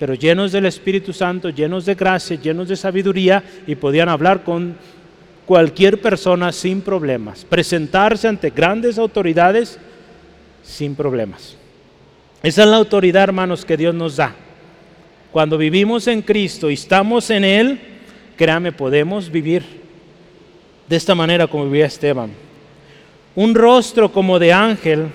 pero 0.00 0.14
llenos 0.14 0.50
del 0.50 0.64
Espíritu 0.64 1.12
Santo, 1.12 1.50
llenos 1.50 1.84
de 1.84 1.94
gracia, 1.94 2.40
llenos 2.40 2.68
de 2.68 2.74
sabiduría 2.74 3.44
y 3.66 3.74
podían 3.74 4.08
hablar 4.08 4.42
con 4.42 4.74
cualquier 5.44 6.00
persona 6.00 6.52
sin 6.52 6.80
problemas, 6.80 7.44
presentarse 7.44 8.26
ante 8.26 8.48
grandes 8.48 8.96
autoridades 8.96 9.78
sin 10.62 10.94
problemas. 10.94 11.54
Esa 12.42 12.62
es 12.62 12.68
la 12.68 12.78
autoridad, 12.78 13.24
hermanos, 13.24 13.66
que 13.66 13.76
Dios 13.76 13.94
nos 13.94 14.16
da. 14.16 14.34
Cuando 15.32 15.58
vivimos 15.58 16.06
en 16.06 16.22
Cristo 16.22 16.70
y 16.70 16.74
estamos 16.74 17.28
en 17.28 17.44
Él, 17.44 17.78
créame, 18.38 18.72
podemos 18.72 19.30
vivir 19.30 19.64
de 20.88 20.96
esta 20.96 21.14
manera 21.14 21.46
como 21.46 21.66
vivía 21.66 21.84
Esteban. 21.84 22.30
Un 23.34 23.54
rostro 23.54 24.10
como 24.10 24.38
de 24.38 24.50
ángel 24.50 25.08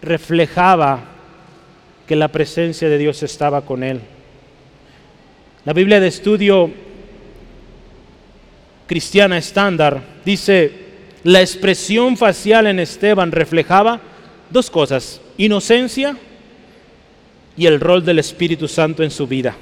reflejaba 0.00 1.15
que 2.06 2.16
la 2.16 2.28
presencia 2.28 2.88
de 2.88 2.98
Dios 2.98 3.22
estaba 3.22 3.62
con 3.62 3.82
él. 3.82 4.00
La 5.64 5.72
Biblia 5.72 5.98
de 5.98 6.08
estudio 6.08 6.70
cristiana 8.86 9.36
estándar 9.36 10.00
dice, 10.24 10.70
la 11.24 11.40
expresión 11.40 12.16
facial 12.16 12.68
en 12.68 12.78
Esteban 12.78 13.32
reflejaba 13.32 14.00
dos 14.50 14.70
cosas, 14.70 15.20
inocencia 15.36 16.16
y 17.56 17.66
el 17.66 17.80
rol 17.80 18.04
del 18.04 18.20
Espíritu 18.20 18.68
Santo 18.68 19.02
en 19.02 19.10
su 19.10 19.26
vida. 19.26 19.56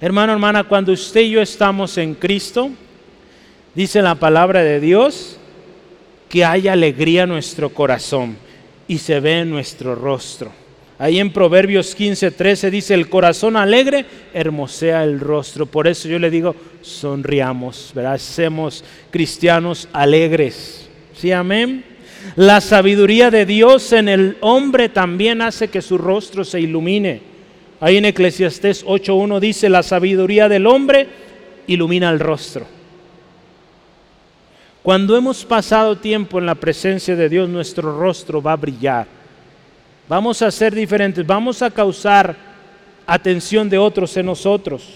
Hermano, 0.00 0.32
hermana, 0.32 0.64
cuando 0.64 0.92
usted 0.92 1.22
y 1.22 1.30
yo 1.30 1.42
estamos 1.42 1.98
en 1.98 2.14
Cristo, 2.14 2.70
dice 3.74 4.02
la 4.02 4.14
palabra 4.14 4.62
de 4.62 4.78
Dios, 4.78 5.38
que 6.28 6.44
hay 6.44 6.68
alegría 6.68 7.22
en 7.22 7.30
nuestro 7.30 7.70
corazón 7.70 8.36
y 8.86 8.98
se 8.98 9.18
ve 9.20 9.40
en 9.40 9.50
nuestro 9.50 9.94
rostro. 9.94 10.63
Ahí 10.98 11.18
en 11.18 11.32
Proverbios 11.32 11.94
15, 11.94 12.30
13 12.30 12.70
dice, 12.70 12.94
el 12.94 13.08
corazón 13.08 13.56
alegre 13.56 14.06
hermosea 14.32 15.02
el 15.02 15.18
rostro. 15.18 15.66
Por 15.66 15.88
eso 15.88 16.08
yo 16.08 16.18
le 16.20 16.30
digo, 16.30 16.54
sonriamos, 16.82 17.90
¿verdad? 17.94 18.18
Seamos 18.18 18.84
cristianos 19.10 19.88
alegres. 19.92 20.88
¿Sí, 21.16 21.32
amén? 21.32 21.84
La 22.36 22.60
sabiduría 22.60 23.30
de 23.30 23.44
Dios 23.44 23.92
en 23.92 24.08
el 24.08 24.36
hombre 24.40 24.88
también 24.88 25.42
hace 25.42 25.68
que 25.68 25.82
su 25.82 25.98
rostro 25.98 26.44
se 26.44 26.60
ilumine. 26.60 27.20
Ahí 27.80 27.96
en 27.96 28.04
Eclesiastés 28.04 28.84
8.1 28.86 29.40
dice, 29.40 29.68
la 29.68 29.82
sabiduría 29.82 30.48
del 30.48 30.66
hombre 30.66 31.08
ilumina 31.66 32.08
el 32.10 32.20
rostro. 32.20 32.66
Cuando 34.82 35.16
hemos 35.16 35.44
pasado 35.44 35.96
tiempo 35.98 36.38
en 36.38 36.46
la 36.46 36.54
presencia 36.54 37.16
de 37.16 37.28
Dios, 37.28 37.48
nuestro 37.48 37.98
rostro 37.98 38.40
va 38.40 38.52
a 38.52 38.56
brillar. 38.56 39.23
Vamos 40.08 40.42
a 40.42 40.50
ser 40.50 40.74
diferentes, 40.74 41.26
vamos 41.26 41.62
a 41.62 41.70
causar 41.70 42.36
atención 43.06 43.68
de 43.68 43.78
otros 43.78 44.16
en 44.16 44.26
nosotros. 44.26 44.86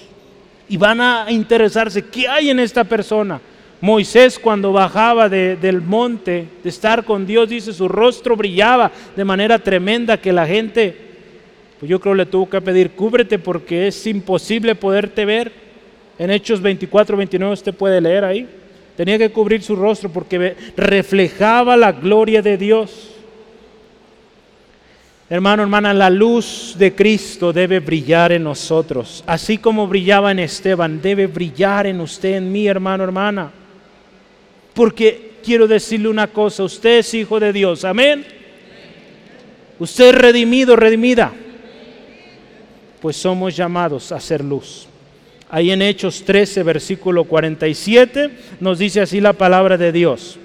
Y 0.68 0.76
van 0.76 1.00
a 1.00 1.26
interesarse, 1.30 2.04
¿qué 2.04 2.28
hay 2.28 2.50
en 2.50 2.61
esta 2.61 2.84
persona? 2.84 3.40
Moisés 3.80 4.38
cuando 4.38 4.72
bajaba 4.72 5.28
del 5.28 5.80
monte 5.80 6.46
de 6.62 6.68
estar 6.68 7.04
con 7.04 7.26
Dios, 7.26 7.48
dice, 7.48 7.72
su 7.72 7.88
rostro 7.88 8.36
brillaba 8.36 8.90
de 9.16 9.24
manera 9.24 9.59
tremenda 9.59 10.20
que 10.20 10.32
la 10.32 10.46
gente, 10.46 10.94
pues 11.78 11.88
yo 11.88 12.00
creo 12.00 12.14
le 12.14 12.26
tuvo 12.26 12.50
que 12.50 12.61
pedir, 12.61 12.90
cúbrete 12.90 13.38
porque 13.38 13.86
es 13.88 14.06
imposible 14.06 14.74
poderte 14.74 15.24
ver. 15.24 15.52
En 16.18 16.30
Hechos 16.30 16.61
24, 16.61 17.16
29 17.16 17.54
usted 17.54 17.72
puede 17.72 18.00
leer 18.00 18.24
ahí. 18.24 18.48
Tenía 18.96 19.16
que 19.16 19.30
cubrir 19.30 19.62
su 19.62 19.76
rostro 19.76 20.11
porque 20.11 20.56
reflejaba 20.76 21.76
la 21.76 21.92
gloria 21.92 22.42
de 22.42 22.56
Dios. 22.56 23.17
Hermano, 25.31 25.62
hermana, 25.62 25.93
la 25.93 26.09
luz 26.09 26.74
de 26.79 26.95
Cristo 26.95 27.53
debe 27.53 27.81
brillar 27.81 28.33
en 28.33 28.45
nosotros. 28.45 29.22
Así 29.26 29.59
como 29.59 29.87
brillaba 29.87 30.31
en 30.31 30.39
Esteban, 30.39 31.03
debe 31.03 31.26
brillar 31.26 31.87
en 31.87 32.01
usted, 32.01 32.37
en 32.37 32.51
mí, 32.51 32.66
hermano, 32.66 33.05
hermana. 33.05 33.51
Porque 34.72 35.33
quiero 35.45 35.68
decirle 35.68 36.09
una 36.09 36.29
cosa, 36.29 36.62
usted 36.64 37.01
es 37.01 37.12
hijo 37.12 37.39
de 37.39 37.53
Dios, 37.53 37.85
amén. 37.85 38.24
Usted 39.79 40.09
es 40.09 40.14
redimido, 40.14 40.76
redimida. 40.76 41.31
Pues 43.01 43.16
somos 43.16 43.55
llamados 43.55 44.11
a 44.12 44.20
ser 44.20 44.43
luz. 44.43 44.87
Ahí 45.51 45.70
en 45.70 45.83
Hechos 45.83 46.24
13, 46.24 46.62
versículo 46.62 47.24
47, 47.24 48.31
nos 48.61 48.79
dice 48.79 49.03
así 49.03 49.20
la 49.20 49.35
palabra 49.35 49.76
de 49.76 49.93
Dios. 49.93 50.39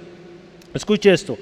Escuche 0.73 1.13
esto. 1.13 1.37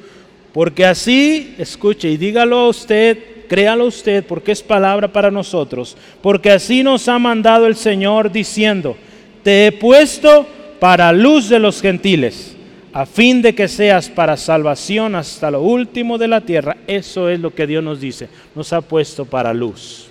Porque 0.54 0.86
así, 0.86 1.56
escuche 1.58 2.10
y 2.10 2.18
dígalo 2.18 2.58
a 2.58 2.68
usted, 2.68 3.18
créalo 3.48 3.86
usted, 3.86 4.26
porque 4.26 4.52
es 4.52 4.62
palabra 4.62 5.12
para 5.12 5.32
nosotros. 5.32 5.96
Porque 6.22 6.52
así 6.52 6.84
nos 6.84 7.08
ha 7.08 7.20
mandado 7.20 7.68
el 7.68 7.76
Señor 7.76 8.32
diciendo, 8.32 8.98
te 9.44 9.68
he 9.68 9.72
puesto 9.72 10.46
para 10.80 11.14
luz 11.14 11.48
de 11.48 11.60
los 11.60 11.82
gentiles, 11.82 12.56
a 12.92 13.06
fin 13.06 13.42
de 13.42 13.56
que 13.56 13.68
seas 13.68 14.10
para 14.10 14.36
salvación 14.36 15.16
hasta 15.16 15.52
lo 15.52 15.62
último 15.62 16.18
de 16.18 16.28
la 16.28 16.42
tierra. 16.42 16.78
Eso 16.88 17.30
es 17.30 17.40
lo 17.40 17.54
que 17.54 17.68
Dios 17.68 17.84
nos 17.84 18.02
dice, 18.02 18.28
nos 18.56 18.74
ha 18.74 18.82
puesto 18.82 19.26
para 19.26 19.54
luz. 19.54 20.08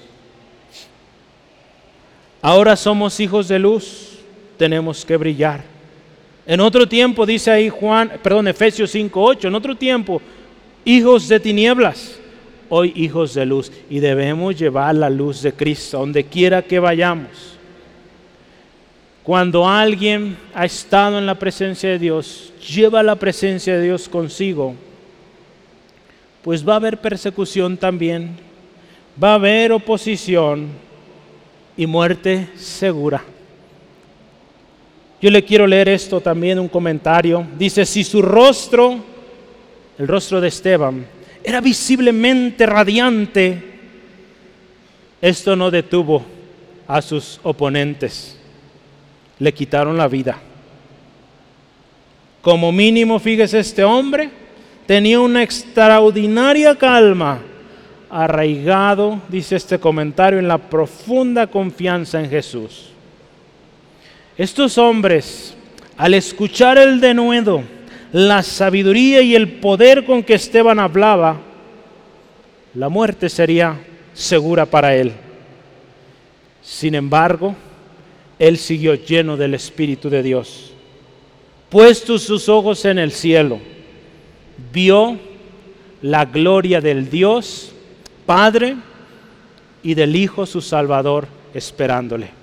Ahora 2.42 2.74
somos 2.76 3.20
hijos 3.20 3.48
de 3.48 3.58
luz, 3.58 4.18
tenemos 4.56 5.04
que 5.04 5.16
brillar. 5.18 5.69
En 6.50 6.58
otro 6.58 6.84
tiempo 6.88 7.24
dice 7.24 7.48
ahí 7.48 7.68
Juan, 7.68 8.10
perdón, 8.20 8.48
Efesios 8.48 8.92
5:8, 8.92 9.46
en 9.46 9.54
otro 9.54 9.76
tiempo 9.76 10.20
hijos 10.84 11.28
de 11.28 11.38
tinieblas, 11.38 12.18
hoy 12.68 12.92
hijos 12.96 13.34
de 13.34 13.46
luz 13.46 13.70
y 13.88 14.00
debemos 14.00 14.58
llevar 14.58 14.96
la 14.96 15.08
luz 15.08 15.42
de 15.42 15.52
Cristo 15.52 15.98
donde 16.00 16.24
quiera 16.24 16.60
que 16.60 16.80
vayamos. 16.80 17.56
Cuando 19.22 19.68
alguien 19.68 20.36
ha 20.52 20.64
estado 20.64 21.20
en 21.20 21.26
la 21.26 21.36
presencia 21.36 21.88
de 21.88 22.00
Dios, 22.00 22.52
lleva 22.68 23.00
la 23.04 23.14
presencia 23.14 23.76
de 23.76 23.84
Dios 23.84 24.08
consigo, 24.08 24.74
pues 26.42 26.68
va 26.68 26.72
a 26.72 26.76
haber 26.78 26.98
persecución 27.00 27.76
también, 27.76 28.36
va 29.22 29.30
a 29.30 29.34
haber 29.34 29.70
oposición, 29.70 30.66
y 31.76 31.86
muerte 31.86 32.48
segura. 32.56 33.22
Yo 35.20 35.30
le 35.30 35.44
quiero 35.44 35.66
leer 35.66 35.88
esto 35.90 36.20
también, 36.20 36.58
un 36.58 36.68
comentario. 36.68 37.46
Dice, 37.58 37.84
si 37.84 38.04
su 38.04 38.22
rostro, 38.22 38.96
el 39.98 40.08
rostro 40.08 40.40
de 40.40 40.48
Esteban, 40.48 41.06
era 41.44 41.60
visiblemente 41.60 42.64
radiante, 42.66 43.62
esto 45.20 45.54
no 45.56 45.70
detuvo 45.70 46.24
a 46.86 47.02
sus 47.02 47.38
oponentes. 47.42 48.38
Le 49.38 49.52
quitaron 49.52 49.96
la 49.96 50.08
vida. 50.08 50.38
Como 52.40 52.72
mínimo, 52.72 53.18
fíjese, 53.18 53.58
este 53.58 53.84
hombre 53.84 54.30
tenía 54.86 55.20
una 55.20 55.42
extraordinaria 55.42 56.74
calma 56.76 57.40
arraigado, 58.08 59.20
dice 59.28 59.56
este 59.56 59.78
comentario, 59.78 60.38
en 60.38 60.48
la 60.48 60.58
profunda 60.58 61.46
confianza 61.46 62.20
en 62.20 62.30
Jesús. 62.30 62.89
Estos 64.40 64.78
hombres, 64.78 65.54
al 65.98 66.14
escuchar 66.14 66.78
el 66.78 66.98
denuedo, 66.98 67.62
la 68.10 68.42
sabiduría 68.42 69.20
y 69.20 69.34
el 69.34 69.60
poder 69.60 70.06
con 70.06 70.22
que 70.22 70.32
Esteban 70.32 70.78
hablaba, 70.78 71.36
la 72.72 72.88
muerte 72.88 73.28
sería 73.28 73.76
segura 74.14 74.64
para 74.64 74.96
él. 74.96 75.12
Sin 76.62 76.94
embargo, 76.94 77.54
él 78.38 78.56
siguió 78.56 78.94
lleno 78.94 79.36
del 79.36 79.52
Espíritu 79.52 80.08
de 80.08 80.22
Dios. 80.22 80.72
Puestos 81.68 82.22
sus 82.22 82.48
ojos 82.48 82.86
en 82.86 82.98
el 82.98 83.12
cielo, 83.12 83.58
vio 84.72 85.18
la 86.00 86.24
gloria 86.24 86.80
del 86.80 87.10
Dios 87.10 87.72
Padre 88.24 88.76
y 89.82 89.92
del 89.92 90.16
Hijo 90.16 90.46
su 90.46 90.62
Salvador 90.62 91.28
esperándole. 91.52 92.39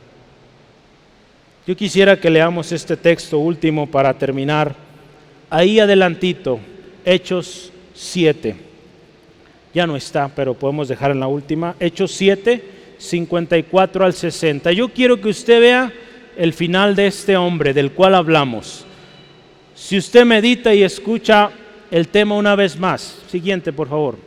Yo 1.67 1.75
quisiera 1.75 2.17
que 2.17 2.29
leamos 2.29 2.71
este 2.71 2.95
texto 2.95 3.39
último 3.39 3.87
para 3.87 4.13
terminar. 4.13 4.73
Ahí 5.49 5.81
adelantito, 5.81 6.61
Hechos 7.03 7.73
7. 7.93 8.55
Ya 9.73 9.85
no 9.85 9.97
está, 9.97 10.29
pero 10.29 10.53
podemos 10.53 10.87
dejar 10.87 11.11
en 11.11 11.19
la 11.19 11.27
última. 11.27 11.75
Hechos 11.77 12.13
7, 12.13 12.63
54 12.97 14.05
al 14.05 14.13
60. 14.13 14.71
Yo 14.71 14.87
quiero 14.87 15.19
que 15.19 15.27
usted 15.27 15.59
vea 15.59 15.91
el 16.37 16.53
final 16.53 16.95
de 16.95 17.07
este 17.07 17.35
hombre 17.35 17.73
del 17.73 17.91
cual 17.91 18.15
hablamos. 18.15 18.85
Si 19.75 19.97
usted 19.97 20.23
medita 20.23 20.73
y 20.73 20.83
escucha 20.83 21.51
el 21.91 22.07
tema 22.07 22.35
una 22.35 22.55
vez 22.55 22.79
más. 22.79 23.19
Siguiente, 23.29 23.73
por 23.73 23.89
favor. 23.89 24.17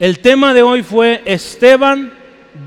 El 0.00 0.18
tema 0.18 0.52
de 0.52 0.62
hoy 0.62 0.82
fue 0.82 1.22
Esteban 1.24 2.12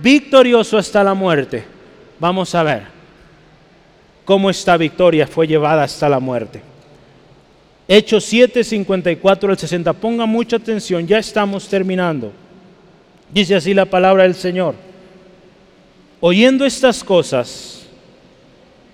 victorioso 0.01 0.77
hasta 0.77 1.03
la 1.03 1.13
muerte. 1.13 1.80
Vamos 2.21 2.53
a 2.53 2.61
ver 2.61 2.83
cómo 4.25 4.51
esta 4.51 4.77
victoria 4.77 5.25
fue 5.25 5.47
llevada 5.47 5.81
hasta 5.81 6.07
la 6.07 6.19
muerte. 6.19 6.61
Hechos 7.87 8.25
7, 8.25 8.63
54 8.63 9.49
al 9.49 9.57
60. 9.57 9.91
Ponga 9.93 10.27
mucha 10.27 10.57
atención, 10.57 11.07
ya 11.07 11.17
estamos 11.17 11.67
terminando. 11.67 12.31
Dice 13.33 13.55
así 13.55 13.73
la 13.73 13.85
palabra 13.85 14.21
del 14.21 14.35
Señor. 14.35 14.75
Oyendo 16.19 16.63
estas 16.63 17.03
cosas, 17.03 17.87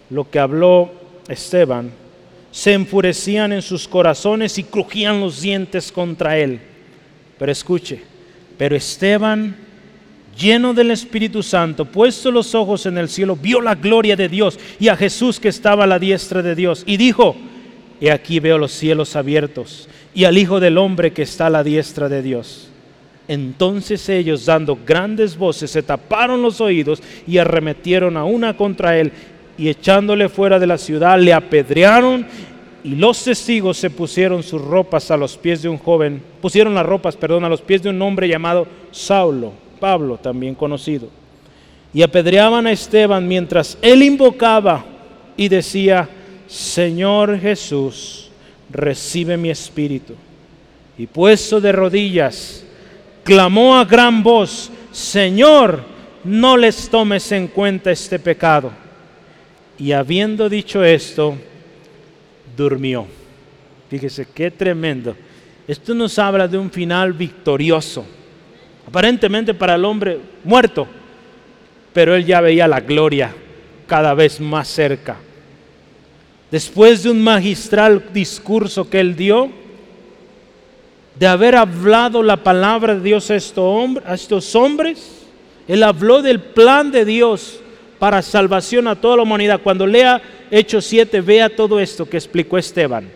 lo 0.09 0.30
que 0.30 0.39
habló 0.39 0.89
Esteban, 1.28 1.91
se 2.49 2.71
enfurecían 2.71 3.51
en 3.51 3.61
sus 3.61 3.89
corazones 3.89 4.57
y 4.57 4.63
crujían 4.63 5.19
los 5.19 5.41
dientes 5.41 5.91
contra 5.91 6.38
él. 6.38 6.61
Pero 7.38 7.51
escuche, 7.51 8.01
pero 8.57 8.73
Esteban, 8.73 9.66
lleno 10.38 10.73
del 10.73 10.91
Espíritu 10.91 11.41
Santo, 11.43 11.85
puesto 11.85 12.31
los 12.31 12.53
ojos 12.55 12.85
en 12.85 12.97
el 12.97 13.09
cielo, 13.09 13.35
vio 13.35 13.61
la 13.61 13.75
gloria 13.75 14.15
de 14.15 14.29
Dios 14.29 14.59
y 14.79 14.88
a 14.88 14.95
Jesús 14.95 15.39
que 15.39 15.49
estaba 15.49 15.85
a 15.85 15.88
la 15.88 15.99
diestra 15.99 16.41
de 16.41 16.55
Dios. 16.55 16.83
Y 16.85 16.97
dijo, 16.97 17.35
he 17.99 18.11
aquí 18.11 18.39
veo 18.39 18.57
los 18.57 18.71
cielos 18.71 19.15
abiertos 19.15 19.89
y 20.13 20.25
al 20.25 20.38
Hijo 20.38 20.59
del 20.59 20.77
Hombre 20.77 21.11
que 21.11 21.23
está 21.23 21.47
a 21.47 21.51
la 21.51 21.63
diestra 21.63 22.09
de 22.09 22.21
Dios. 22.21 22.69
Entonces 23.27 24.07
ellos, 24.07 24.45
dando 24.45 24.79
grandes 24.85 25.38
voces, 25.38 25.71
se 25.71 25.83
taparon 25.83 26.41
los 26.41 26.61
oídos 26.61 27.01
y 27.27 27.38
arremetieron 27.38 28.15
a 28.15 28.23
una 28.23 28.55
contra 28.55 28.97
él 28.97 29.11
y 29.57 29.67
echándole 29.69 30.29
fuera 30.29 30.59
de 30.59 30.67
la 30.67 30.77
ciudad, 30.77 31.19
le 31.19 31.33
apedrearon 31.33 32.25
y 32.83 32.95
los 32.95 33.23
testigos 33.23 33.77
se 33.77 33.89
pusieron 33.89 34.43
sus 34.43 34.61
ropas 34.61 35.11
a 35.11 35.17
los 35.17 35.35
pies 35.35 35.61
de 35.61 35.67
un 35.67 35.77
joven, 35.77 36.21
pusieron 36.41 36.73
las 36.73 36.85
ropas, 36.85 37.17
perdón, 37.17 37.43
a 37.43 37.49
los 37.49 37.61
pies 37.61 37.83
de 37.83 37.89
un 37.89 38.01
hombre 38.01 38.29
llamado 38.29 38.65
Saulo, 38.91 39.51
Pablo 39.80 40.17
también 40.17 40.55
conocido. 40.55 41.09
y 41.93 42.03
apedreaban 42.03 42.67
a 42.67 42.71
Esteban 42.71 43.28
mientras 43.28 43.78
él 43.82 44.03
invocaba 44.03 44.86
y 45.38 45.47
decía, 45.47 46.07
Señor 46.45 47.39
Jesús, 47.39 48.30
recibe 48.69 49.38
mi 49.38 49.49
espíritu. 49.49 50.13
Y 50.97 51.07
puesto 51.07 51.61
de 51.61 51.71
rodillas, 51.71 52.65
clamó 53.23 53.78
a 53.78 53.86
gran 53.86 54.21
voz, 54.23 54.69
Señor, 54.91 55.82
no 56.23 56.57
les 56.57 56.89
tomes 56.89 57.32
en 57.32 57.47
cuenta 57.47 57.91
este 57.91 58.19
pecado. 58.19 58.71
Y 59.78 59.91
habiendo 59.91 60.49
dicho 60.49 60.84
esto, 60.84 61.36
durmió. 62.55 63.05
Fíjese 63.89 64.28
qué 64.34 64.51
tremendo. 64.51 65.15
Esto 65.67 65.93
nos 65.93 66.17
habla 66.17 66.47
de 66.47 66.57
un 66.57 66.71
final 66.71 67.13
victorioso. 67.13 68.05
Aparentemente 68.88 69.53
para 69.53 69.75
el 69.75 69.83
hombre 69.83 70.17
muerto, 70.45 70.88
pero 71.93 72.15
él 72.15 72.25
ya 72.25 72.39
veía 72.39 72.67
la 72.67 72.79
gloria 72.79 73.33
cada 73.85 74.13
vez 74.13 74.39
más 74.39 74.67
cerca. 74.69 75.17
Después 76.49 77.03
de 77.03 77.09
un 77.09 77.21
magistral 77.21 78.05
discurso 78.13 78.89
que 78.89 79.01
él 79.01 79.15
dio, 79.15 79.49
de 81.19 81.27
haber 81.27 81.55
hablado 81.55 82.23
la 82.23 82.38
palabra 82.38 82.95
de 82.95 83.01
Dios 83.01 83.29
a 83.29 83.35
estos 83.35 84.55
hombres, 84.55 85.25
él 85.67 85.83
habló 85.83 86.21
del 86.21 86.39
plan 86.39 86.91
de 86.91 87.03
Dios 87.03 87.59
para 87.99 88.21
salvación 88.21 88.88
a 88.88 88.95
toda 88.95 89.17
la 89.17 89.23
humanidad. 89.23 89.59
Cuando 89.61 89.85
lea 89.85 90.21
Hechos 90.49 90.85
7, 90.85 91.19
vea 91.21 91.53
todo 91.53 91.79
esto 91.79 92.07
que 92.07 92.17
explicó 92.17 92.57
Esteban. 92.57 93.09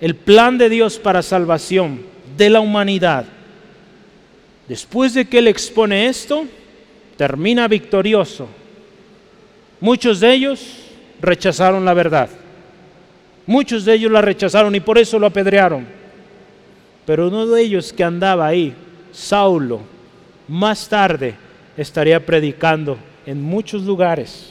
El 0.00 0.14
plan 0.14 0.56
de 0.58 0.68
Dios 0.68 0.98
para 0.98 1.22
salvación 1.22 2.02
de 2.36 2.50
la 2.50 2.60
humanidad. 2.60 3.24
Después 4.68 5.14
de 5.14 5.26
que 5.26 5.38
él 5.38 5.48
expone 5.48 6.06
esto, 6.06 6.44
termina 7.16 7.68
victorioso. 7.68 8.48
Muchos 9.80 10.20
de 10.20 10.32
ellos 10.32 10.60
rechazaron 11.20 11.84
la 11.84 11.94
verdad. 11.94 12.28
Muchos 13.46 13.84
de 13.84 13.94
ellos 13.94 14.10
la 14.10 14.22
rechazaron 14.22 14.74
y 14.74 14.80
por 14.80 14.98
eso 14.98 15.18
lo 15.18 15.26
apedrearon. 15.26 15.86
Pero 17.04 17.28
uno 17.28 17.46
de 17.46 17.62
ellos 17.62 17.92
que 17.92 18.02
andaba 18.02 18.46
ahí, 18.46 18.74
Saulo, 19.12 19.80
más 20.48 20.88
tarde 20.88 21.36
estaría 21.76 22.24
predicando 22.24 22.98
en 23.24 23.40
muchos 23.40 23.82
lugares. 23.82 24.50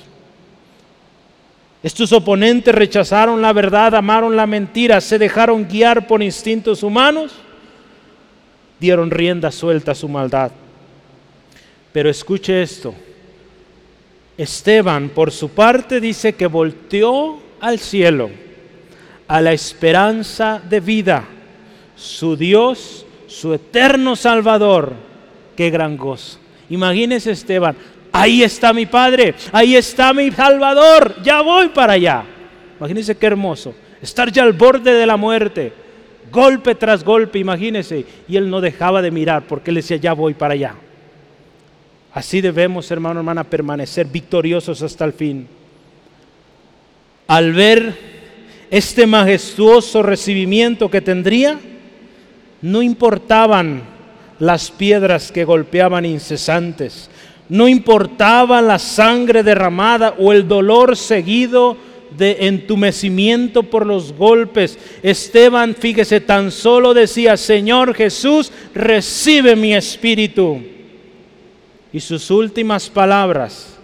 Estos 1.83 2.11
oponentes 2.13 2.73
rechazaron 2.73 3.41
la 3.41 3.53
verdad, 3.53 3.93
amaron 3.93 4.35
la 4.35 4.47
mentira, 4.47 5.01
se 5.01 5.19
dejaron 5.19 5.67
guiar 5.67 6.07
por 6.07 6.23
instintos 6.23 6.81
humanos, 6.81 7.31
dieron 8.85 9.09
rienda 9.09 9.51
suelta 9.51 9.93
a 9.93 9.95
su 9.95 10.07
maldad. 10.07 10.51
Pero 11.91 12.07
escuche 12.07 12.61
esto. 12.61 12.93
Esteban, 14.37 15.09
por 15.09 15.31
su 15.31 15.49
parte, 15.49 15.99
dice 15.99 16.33
que 16.33 16.45
volteó 16.45 17.39
al 17.59 17.79
cielo, 17.79 18.29
a 19.27 19.41
la 19.41 19.53
esperanza 19.53 20.61
de 20.69 20.79
vida, 20.81 21.23
su 21.95 22.35
Dios, 22.37 23.05
su 23.27 23.53
eterno 23.53 24.15
Salvador. 24.15 24.93
Qué 25.55 25.71
gran 25.71 25.97
gozo. 25.97 26.37
Imagínese 26.69 27.31
Esteban, 27.31 27.75
ahí 28.11 28.43
está 28.43 28.71
mi 28.71 28.85
Padre, 28.85 29.33
ahí 29.51 29.75
está 29.75 30.13
mi 30.13 30.29
Salvador, 30.31 31.15
ya 31.23 31.41
voy 31.41 31.69
para 31.69 31.93
allá. 31.93 32.23
Imagínese 32.77 33.17
qué 33.17 33.25
hermoso, 33.25 33.73
estar 33.99 34.31
ya 34.31 34.43
al 34.43 34.53
borde 34.53 34.93
de 34.93 35.05
la 35.07 35.17
muerte, 35.17 35.73
golpe 36.31 36.75
tras 36.75 37.03
golpe, 37.03 37.39
imagínese. 37.39 38.05
Y 38.27 38.35
él 38.37 38.49
no 38.49 38.61
dejaba 38.61 39.01
de 39.01 39.11
mirar 39.11 39.43
porque 39.47 39.71
él 39.71 39.75
decía, 39.75 39.97
ya 39.97 40.13
voy 40.13 40.33
para 40.33 40.53
allá. 40.53 40.75
Así 42.13 42.39
debemos, 42.39 42.89
hermano, 42.91 43.19
hermana, 43.19 43.43
permanecer 43.43 44.07
victoriosos 44.07 44.81
hasta 44.81 45.03
el 45.03 45.13
fin. 45.13 45.47
Al 47.27 47.51
ver 47.51 47.93
este 48.69 49.05
majestuoso 49.05 50.01
recibimiento 50.01 50.89
que 50.89 51.01
tendría, 51.01 51.59
no 52.61 52.81
importaban 52.81 53.83
las 54.39 54.71
piedras 54.71 55.31
que 55.31 55.43
golpeaban 55.43 56.05
incesantes, 56.05 57.09
no 57.49 57.67
importaba 57.67 58.61
la 58.61 58.79
sangre 58.79 59.43
derramada 59.43 60.15
o 60.17 60.31
el 60.31 60.47
dolor 60.47 60.95
seguido 60.95 61.77
de 62.17 62.47
entumecimiento 62.47 63.63
por 63.63 63.85
los 63.85 64.13
golpes. 64.13 64.77
Esteban, 65.03 65.75
fíjese, 65.75 66.21
tan 66.21 66.51
solo 66.51 66.93
decía, 66.93 67.37
Señor 67.37 67.93
Jesús, 67.93 68.51
recibe 68.73 69.55
mi 69.55 69.73
espíritu 69.73 70.61
y 71.95 71.99
sus 72.01 72.29
últimas 72.29 72.89
palabras 72.89 73.77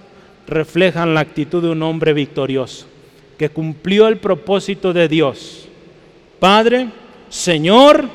reflejan 0.46 1.14
la 1.14 1.22
actitud 1.22 1.64
de 1.64 1.70
un 1.70 1.82
hombre 1.82 2.12
victorioso, 2.12 2.86
que 3.38 3.50
cumplió 3.50 4.10
el 4.10 4.18
propósito 4.18 4.92
de 4.92 5.08
Dios. 5.08 5.70
Padre, 6.38 6.90
Señor, 7.30 8.10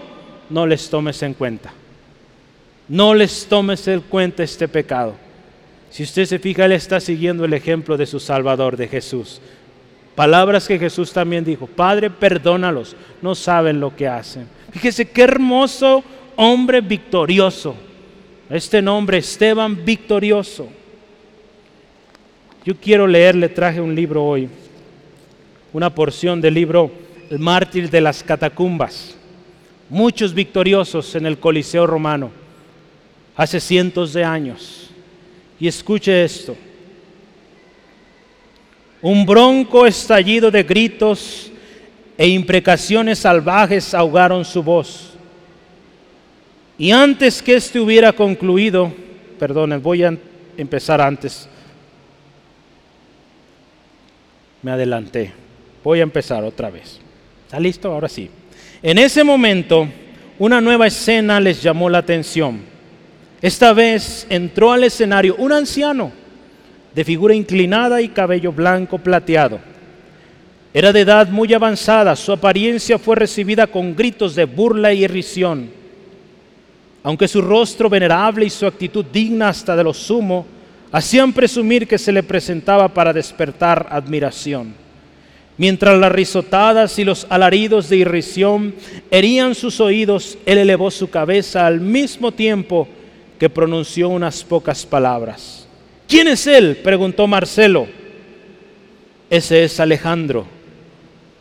no 0.50 0.66
les 0.66 0.90
tomes 0.90 1.22
en 1.22 1.32
cuenta. 1.32 1.72
No 2.88 3.14
les 3.14 3.46
tomes 3.46 3.88
en 3.88 4.00
cuenta 4.00 4.42
este 4.42 4.68
pecado. 4.68 5.14
Si 5.90 6.02
usted 6.02 6.26
se 6.26 6.38
fija, 6.38 6.66
él 6.66 6.72
está 6.72 7.00
siguiendo 7.00 7.46
el 7.46 7.54
ejemplo 7.54 7.96
de 7.96 8.04
su 8.04 8.20
Salvador, 8.20 8.76
de 8.76 8.88
Jesús. 8.88 9.40
Palabras 10.16 10.66
que 10.66 10.78
Jesús 10.78 11.12
también 11.12 11.44
dijo, 11.44 11.66
Padre, 11.68 12.10
perdónalos, 12.10 12.96
no 13.22 13.36
saben 13.36 13.78
lo 13.78 13.94
que 13.94 14.08
hacen. 14.08 14.48
Fíjese 14.72 15.08
qué 15.08 15.22
hermoso 15.22 16.02
hombre 16.34 16.80
victorioso 16.80 17.76
este 18.50 18.80
nombre, 18.80 19.18
Esteban 19.18 19.84
Victorioso. 19.84 20.68
Yo 22.64 22.76
quiero 22.76 23.06
leerle, 23.06 23.48
traje 23.48 23.80
un 23.80 23.94
libro 23.94 24.24
hoy, 24.24 24.48
una 25.72 25.90
porción 25.90 26.40
del 26.40 26.54
libro 26.54 26.90
El 27.30 27.38
mártir 27.38 27.90
de 27.90 28.00
las 28.00 28.22
catacumbas. 28.22 29.16
Muchos 29.88 30.34
victoriosos 30.34 31.14
en 31.14 31.26
el 31.26 31.38
Coliseo 31.38 31.86
romano, 31.86 32.30
hace 33.36 33.60
cientos 33.60 34.12
de 34.12 34.24
años. 34.24 34.90
Y 35.58 35.68
escuche 35.68 36.24
esto. 36.24 36.56
Un 39.02 39.26
bronco 39.26 39.86
estallido 39.86 40.50
de 40.50 40.62
gritos 40.62 41.52
e 42.16 42.28
imprecaciones 42.28 43.18
salvajes 43.18 43.92
ahogaron 43.94 44.44
su 44.44 44.62
voz. 44.62 45.12
Y 46.78 46.90
antes 46.90 47.42
que 47.42 47.56
este 47.56 47.78
hubiera 47.78 48.12
concluido, 48.12 48.92
perdonen, 49.38 49.82
voy 49.82 50.02
a 50.02 50.16
empezar 50.56 51.00
antes. 51.00 51.48
Me 54.62 54.70
adelanté. 54.70 55.32
Voy 55.84 56.00
a 56.00 56.02
empezar 56.02 56.42
otra 56.42 56.70
vez. 56.70 56.98
¿Está 57.44 57.60
listo? 57.60 57.92
Ahora 57.92 58.08
sí. 58.08 58.28
En 58.82 58.98
ese 58.98 59.22
momento, 59.22 59.88
una 60.38 60.60
nueva 60.60 60.86
escena 60.86 61.38
les 61.38 61.62
llamó 61.62 61.88
la 61.88 61.98
atención. 61.98 62.60
Esta 63.40 63.72
vez 63.72 64.26
entró 64.28 64.72
al 64.72 64.84
escenario 64.84 65.36
un 65.36 65.52
anciano 65.52 66.25
de 66.96 67.04
figura 67.04 67.34
inclinada 67.34 68.00
y 68.00 68.08
cabello 68.08 68.52
blanco 68.52 68.96
plateado. 68.96 69.60
Era 70.72 70.94
de 70.94 71.02
edad 71.02 71.28
muy 71.28 71.52
avanzada, 71.52 72.16
su 72.16 72.32
apariencia 72.32 72.98
fue 72.98 73.16
recibida 73.16 73.66
con 73.66 73.94
gritos 73.94 74.34
de 74.34 74.46
burla 74.46 74.94
y 74.94 75.04
irrisión. 75.04 75.68
Aunque 77.02 77.28
su 77.28 77.42
rostro 77.42 77.90
venerable 77.90 78.46
y 78.46 78.50
su 78.50 78.66
actitud 78.66 79.04
digna 79.12 79.50
hasta 79.50 79.76
de 79.76 79.84
lo 79.84 79.92
sumo 79.92 80.46
hacían 80.90 81.34
presumir 81.34 81.86
que 81.86 81.98
se 81.98 82.12
le 82.12 82.22
presentaba 82.22 82.88
para 82.88 83.12
despertar 83.12 83.88
admiración. 83.90 84.72
Mientras 85.58 85.98
las 85.98 86.12
risotadas 86.12 86.98
y 86.98 87.04
los 87.04 87.26
alaridos 87.28 87.90
de 87.90 87.98
irrisión 87.98 88.74
herían 89.10 89.54
sus 89.54 89.80
oídos, 89.80 90.38
él 90.46 90.56
elevó 90.56 90.90
su 90.90 91.10
cabeza 91.10 91.66
al 91.66 91.78
mismo 91.78 92.32
tiempo 92.32 92.88
que 93.38 93.50
pronunció 93.50 94.08
unas 94.08 94.42
pocas 94.42 94.86
palabras. 94.86 95.65
¿Quién 96.08 96.28
es 96.28 96.46
él? 96.46 96.76
preguntó 96.82 97.26
Marcelo. 97.26 97.86
Ese 99.28 99.64
es 99.64 99.80
Alejandro, 99.80 100.46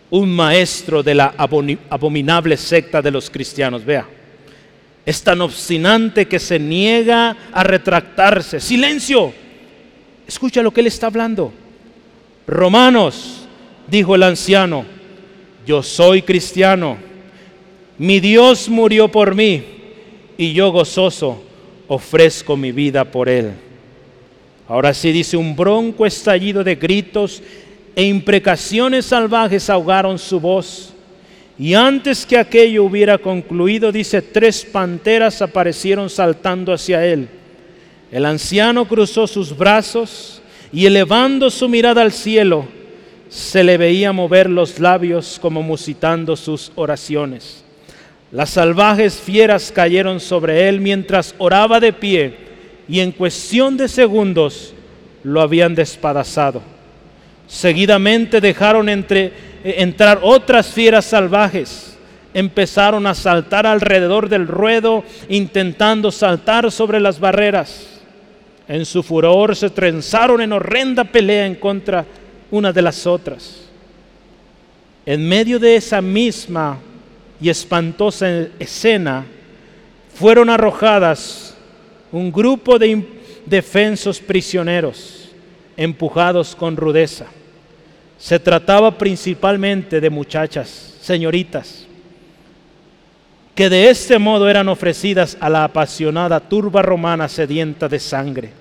un 0.10 0.36
maestro 0.36 1.04
de 1.04 1.16
la 1.16 1.34
abominable 1.38 2.58
secta 2.58 3.02
de 3.02 3.12
los 3.12 3.30
cristianos. 3.30 3.86
Vea 3.86 4.08
es 5.06 5.22
tan 5.22 5.40
obstinante 5.42 6.28
que 6.28 6.40
se 6.40 6.58
niega 6.58 7.38
a 7.52 7.64
retractarse. 7.64 8.60
Silencio. 8.60 9.34
Escucha 10.28 10.64
lo 10.64 10.72
que 10.72 10.82
él 10.82 10.88
está 10.88 11.08
hablando. 11.08 11.54
Romanos, 12.48 13.48
dijo 13.88 14.16
el 14.16 14.24
anciano, 14.24 14.86
yo 15.66 15.84
soy 15.84 16.24
cristiano. 16.24 16.98
Mi 18.00 18.20
Dios 18.20 18.68
murió 18.68 19.08
por 19.10 19.36
mí 19.36 19.64
y 20.38 20.54
yo 20.54 20.72
gozoso 20.72 21.44
ofrezco 21.88 22.58
mi 22.58 22.72
vida 22.72 23.06
por 23.06 23.30
él. 23.30 23.52
Ahora 24.68 24.94
sí 24.94 25.12
dice, 25.12 25.38
un 25.38 25.56
bronco 25.56 26.06
estallido 26.06 26.64
de 26.64 26.76
gritos 26.76 27.42
e 27.96 28.04
imprecaciones 28.04 29.06
salvajes 29.06 29.70
ahogaron 29.70 30.18
su 30.18 30.40
voz. 30.40 30.94
Y 31.58 31.74
antes 31.74 32.26
que 32.26 32.38
aquello 32.38 32.84
hubiera 32.84 33.18
concluido, 33.18 33.92
dice, 33.92 34.22
tres 34.22 34.66
panteras 34.66 35.42
aparecieron 35.42 36.10
saltando 36.10 36.74
hacia 36.74 37.06
él. 37.06 37.30
El 38.12 38.26
anciano 38.26 38.88
cruzó 38.88 39.28
sus 39.28 39.56
brazos 39.56 40.42
y 40.74 40.86
elevando 40.86 41.50
su 41.50 41.70
mirada 41.70 42.02
al 42.02 42.12
cielo, 42.12 42.68
se 43.30 43.64
le 43.64 43.78
veía 43.78 44.14
mover 44.14 44.50
los 44.50 44.80
labios 44.80 45.40
como 45.42 45.62
musitando 45.62 46.36
sus 46.36 46.72
oraciones. 46.76 47.64
Las 48.32 48.50
salvajes 48.50 49.16
fieras 49.16 49.72
cayeron 49.72 50.20
sobre 50.20 50.68
él 50.68 50.82
mientras 50.82 51.36
oraba 51.38 51.80
de 51.80 51.94
pie 51.94 52.46
y 52.88 53.00
en 53.00 53.12
cuestión 53.12 53.78
de 53.78 53.88
segundos 53.88 54.74
lo 55.24 55.42
habían 55.42 55.74
despedazado. 55.74 56.62
Seguidamente 57.48 58.42
dejaron 58.42 58.90
entre, 58.90 59.26
eh, 59.64 59.76
entrar 59.78 60.20
otras 60.22 60.68
fieras 60.68 61.06
salvajes. 61.06 61.98
Empezaron 62.34 63.08
a 63.08 63.14
saltar 63.16 63.66
alrededor 63.66 64.30
del 64.30 64.48
ruedo, 64.48 65.04
intentando 65.30 66.12
saltar 66.12 66.72
sobre 66.72 67.00
las 67.00 67.20
barreras. 67.20 68.02
En 68.68 68.86
su 68.86 69.04
furor 69.04 69.56
se 69.56 69.70
trenzaron 69.70 70.42
en 70.42 70.52
horrenda 70.52 71.04
pelea 71.04 71.46
en 71.46 71.56
contra 71.56 72.06
una 72.52 72.74
de 72.74 72.82
las 72.82 73.06
otras. 73.06 73.62
En 75.06 75.28
medio 75.28 75.60
de 75.60 75.76
esa 75.76 76.02
misma 76.02 76.80
y 77.40 77.50
espantosa 77.50 78.48
escena, 78.60 79.26
fueron 80.16 80.50
arrojadas 80.50 81.45
un 82.16 82.32
grupo 82.32 82.80
de 82.80 82.88
indefensos 82.88 84.22
prisioneros, 84.22 85.30
empujados 85.76 86.56
con 86.56 86.78
rudeza. 86.78 87.26
Se 88.18 88.40
trataba 88.40 88.98
principalmente 88.98 90.00
de 90.00 90.10
muchachas, 90.10 90.96
señoritas, 91.02 91.86
que 93.54 93.70
de 93.70 93.90
este 93.90 94.18
modo 94.18 94.48
eran 94.48 94.70
ofrecidas 94.70 95.38
a 95.42 95.50
la 95.50 95.66
apasionada 95.66 96.40
turba 96.40 96.82
romana 96.82 97.28
sedienta 97.28 97.90
de 97.90 98.00
sangre. 98.00 98.52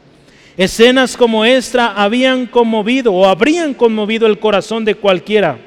Escenas 0.56 1.16
como 1.16 1.44
esta 1.44 1.92
habían 1.92 2.46
conmovido 2.46 3.12
o 3.12 3.24
habrían 3.24 3.72
conmovido 3.72 4.26
el 4.26 4.40
corazón 4.40 4.84
de 4.84 4.96
cualquiera, 4.96 5.58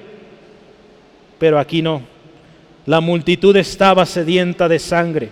pero 1.39 1.57
aquí 1.57 1.81
no. 1.81 2.01
La 2.85 2.99
multitud 2.99 3.55
estaba 3.55 4.05
sedienta 4.05 4.67
de 4.67 4.79
sangre, 4.79 5.29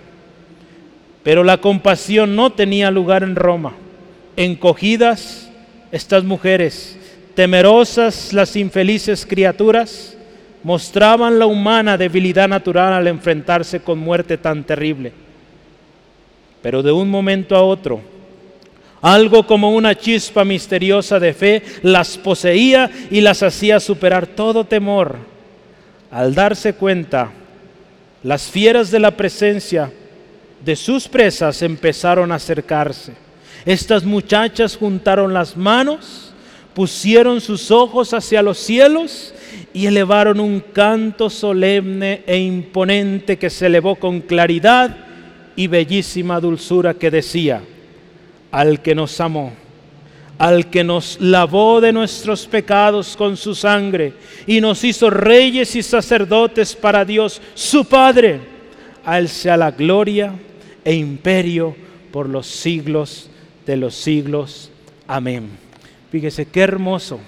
pero 1.26 1.42
la 1.42 1.56
compasión 1.56 2.36
no 2.36 2.52
tenía 2.52 2.88
lugar 2.88 3.24
en 3.24 3.34
Roma. 3.34 3.72
Encogidas 4.36 5.50
estas 5.90 6.22
mujeres, 6.22 6.96
temerosas 7.34 8.32
las 8.32 8.54
infelices 8.54 9.26
criaturas, 9.26 10.16
mostraban 10.62 11.40
la 11.40 11.46
humana 11.46 11.98
debilidad 11.98 12.46
natural 12.46 12.92
al 12.92 13.08
enfrentarse 13.08 13.80
con 13.80 13.98
muerte 13.98 14.38
tan 14.38 14.62
terrible. 14.62 15.10
Pero 16.62 16.80
de 16.80 16.92
un 16.92 17.10
momento 17.10 17.56
a 17.56 17.62
otro, 17.62 18.00
algo 19.02 19.48
como 19.48 19.72
una 19.72 19.96
chispa 19.96 20.44
misteriosa 20.44 21.18
de 21.18 21.34
fe 21.34 21.62
las 21.82 22.16
poseía 22.16 22.88
y 23.10 23.20
las 23.20 23.42
hacía 23.42 23.80
superar 23.80 24.28
todo 24.28 24.62
temor. 24.62 25.16
Al 26.08 26.36
darse 26.36 26.74
cuenta, 26.74 27.32
las 28.22 28.44
fieras 28.48 28.92
de 28.92 29.00
la 29.00 29.10
presencia 29.10 29.90
de 30.66 30.74
sus 30.74 31.06
presas 31.06 31.62
empezaron 31.62 32.32
a 32.32 32.34
acercarse. 32.34 33.12
Estas 33.64 34.04
muchachas 34.04 34.76
juntaron 34.76 35.32
las 35.32 35.56
manos, 35.56 36.32
pusieron 36.74 37.40
sus 37.40 37.70
ojos 37.70 38.12
hacia 38.12 38.42
los 38.42 38.58
cielos 38.58 39.32
y 39.72 39.86
elevaron 39.86 40.40
un 40.40 40.58
canto 40.58 41.30
solemne 41.30 42.24
e 42.26 42.38
imponente 42.38 43.38
que 43.38 43.48
se 43.48 43.66
elevó 43.66 43.94
con 43.94 44.20
claridad 44.20 44.96
y 45.54 45.68
bellísima 45.68 46.40
dulzura 46.40 46.94
que 46.94 47.12
decía, 47.12 47.62
al 48.50 48.82
que 48.82 48.96
nos 48.96 49.20
amó, 49.20 49.52
al 50.36 50.68
que 50.68 50.82
nos 50.82 51.16
lavó 51.20 51.80
de 51.80 51.92
nuestros 51.92 52.44
pecados 52.48 53.16
con 53.16 53.36
su 53.36 53.54
sangre 53.54 54.14
y 54.48 54.60
nos 54.60 54.82
hizo 54.82 55.10
reyes 55.10 55.76
y 55.76 55.82
sacerdotes 55.84 56.74
para 56.74 57.04
Dios, 57.04 57.40
su 57.54 57.84
Padre. 57.84 58.40
A 59.04 59.20
Él 59.20 59.28
sea 59.28 59.56
la 59.56 59.70
gloria 59.70 60.32
e 60.86 60.94
imperio 60.94 61.76
por 62.10 62.30
los 62.30 62.46
siglos 62.46 63.28
de 63.66 63.76
los 63.76 63.94
siglos. 63.94 64.70
Amén. 65.06 65.50
Fíjese 66.10 66.46
qué 66.46 66.62
hermoso. 66.62 67.20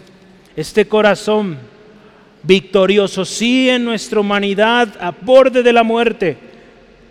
Este 0.57 0.89
corazón 0.89 1.59
victorioso, 2.43 3.27
sí 3.27 3.69
en 3.69 3.85
nuestra 3.85 4.21
humanidad, 4.21 4.89
a 4.99 5.11
borde 5.11 5.63
de 5.63 5.75
la 5.75 5.83
muerte, 5.83 6.39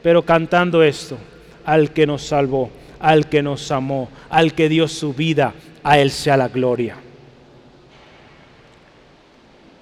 pero 0.01 0.23
cantando 0.23 0.81
esto, 0.81 1.19
al 1.63 1.93
que 1.93 2.07
nos 2.07 2.23
salvó 2.23 2.71
al 2.99 3.27
que 3.27 3.41
nos 3.43 3.71
amó, 3.71 4.09
al 4.29 4.53
que 4.53 4.69
dio 4.69 4.87
su 4.87 5.13
vida, 5.13 5.53
a 5.83 5.99
Él 5.99 6.11
sea 6.11 6.37
la 6.37 6.47
gloria. 6.47 6.95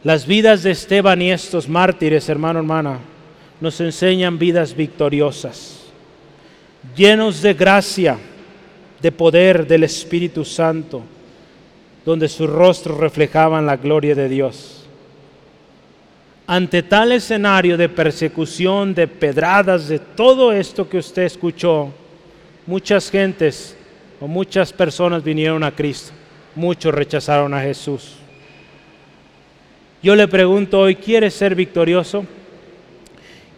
Las 0.03 0.27
vidas 0.27 0.63
de 0.63 0.71
Esteban 0.71 1.21
y 1.21 1.31
estos 1.31 1.67
mártires, 1.67 2.29
hermano, 2.29 2.59
hermana, 2.59 2.99
nos 3.59 3.79
enseñan 3.81 4.37
vidas 4.37 4.75
victoriosas, 4.75 5.84
llenos 6.95 7.41
de 7.41 7.53
gracia, 7.53 8.17
de 9.01 9.11
poder 9.11 9.67
del 9.67 9.83
Espíritu 9.83 10.43
Santo, 10.43 11.01
donde 12.05 12.27
sus 12.27 12.49
rostros 12.49 12.97
reflejaban 12.97 13.65
la 13.65 13.77
gloria 13.77 14.15
de 14.15 14.29
Dios. 14.29 14.85
Ante 16.47 16.83
tal 16.83 17.11
escenario 17.11 17.77
de 17.77 17.89
persecución, 17.89 18.93
de 18.93 19.07
pedradas, 19.07 19.87
de 19.87 19.99
todo 19.99 20.51
esto 20.51 20.87
que 20.87 20.99
usted 20.99 21.23
escuchó, 21.23 21.91
muchas 22.67 23.09
gentes 23.09 23.75
o 24.19 24.27
muchas 24.27 24.71
personas 24.71 25.23
vinieron 25.23 25.63
a 25.63 25.71
Cristo, 25.71 26.11
muchos 26.53 26.93
rechazaron 26.93 27.53
a 27.53 27.61
Jesús. 27.61 28.17
Yo 30.03 30.15
le 30.15 30.27
pregunto 30.27 30.79
hoy, 30.79 30.95
¿quieres 30.95 31.33
ser 31.33 31.55
victorioso? 31.55 32.25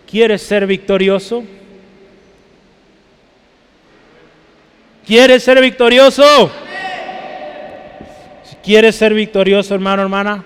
¿Quieres 0.09 0.41
ser 0.41 0.65
victorioso? 0.65 1.43
¿Quieres 5.07 5.41
ser 5.41 5.61
victorioso? 5.61 6.51
Si 8.43 8.55
quieres 8.57 8.93
ser 8.93 9.13
victorioso, 9.13 9.73
hermano, 9.73 10.01
hermana, 10.01 10.43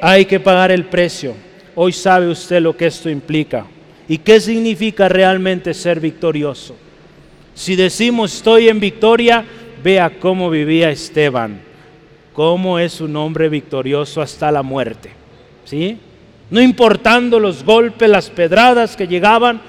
hay 0.00 0.24
que 0.24 0.38
pagar 0.38 0.70
el 0.70 0.84
precio. 0.84 1.34
Hoy 1.74 1.92
sabe 1.92 2.28
usted 2.28 2.60
lo 2.60 2.76
que 2.76 2.86
esto 2.86 3.10
implica 3.10 3.66
y 4.06 4.18
qué 4.18 4.40
significa 4.40 5.08
realmente 5.08 5.74
ser 5.74 5.98
victorioso. 5.98 6.76
Si 7.52 7.74
decimos 7.74 8.36
estoy 8.36 8.68
en 8.68 8.78
victoria, 8.78 9.44
vea 9.82 10.20
cómo 10.20 10.48
vivía 10.48 10.90
Esteban, 10.90 11.60
cómo 12.32 12.78
es 12.78 13.00
un 13.00 13.16
hombre 13.16 13.48
victorioso 13.48 14.22
hasta 14.22 14.52
la 14.52 14.62
muerte. 14.62 15.10
¿Sí? 15.64 15.98
No 16.50 16.60
importando 16.60 17.40
los 17.40 17.64
golpes, 17.64 18.08
las 18.08 18.30
pedradas 18.30 18.96
que 18.96 19.08
llegaban, 19.08 19.60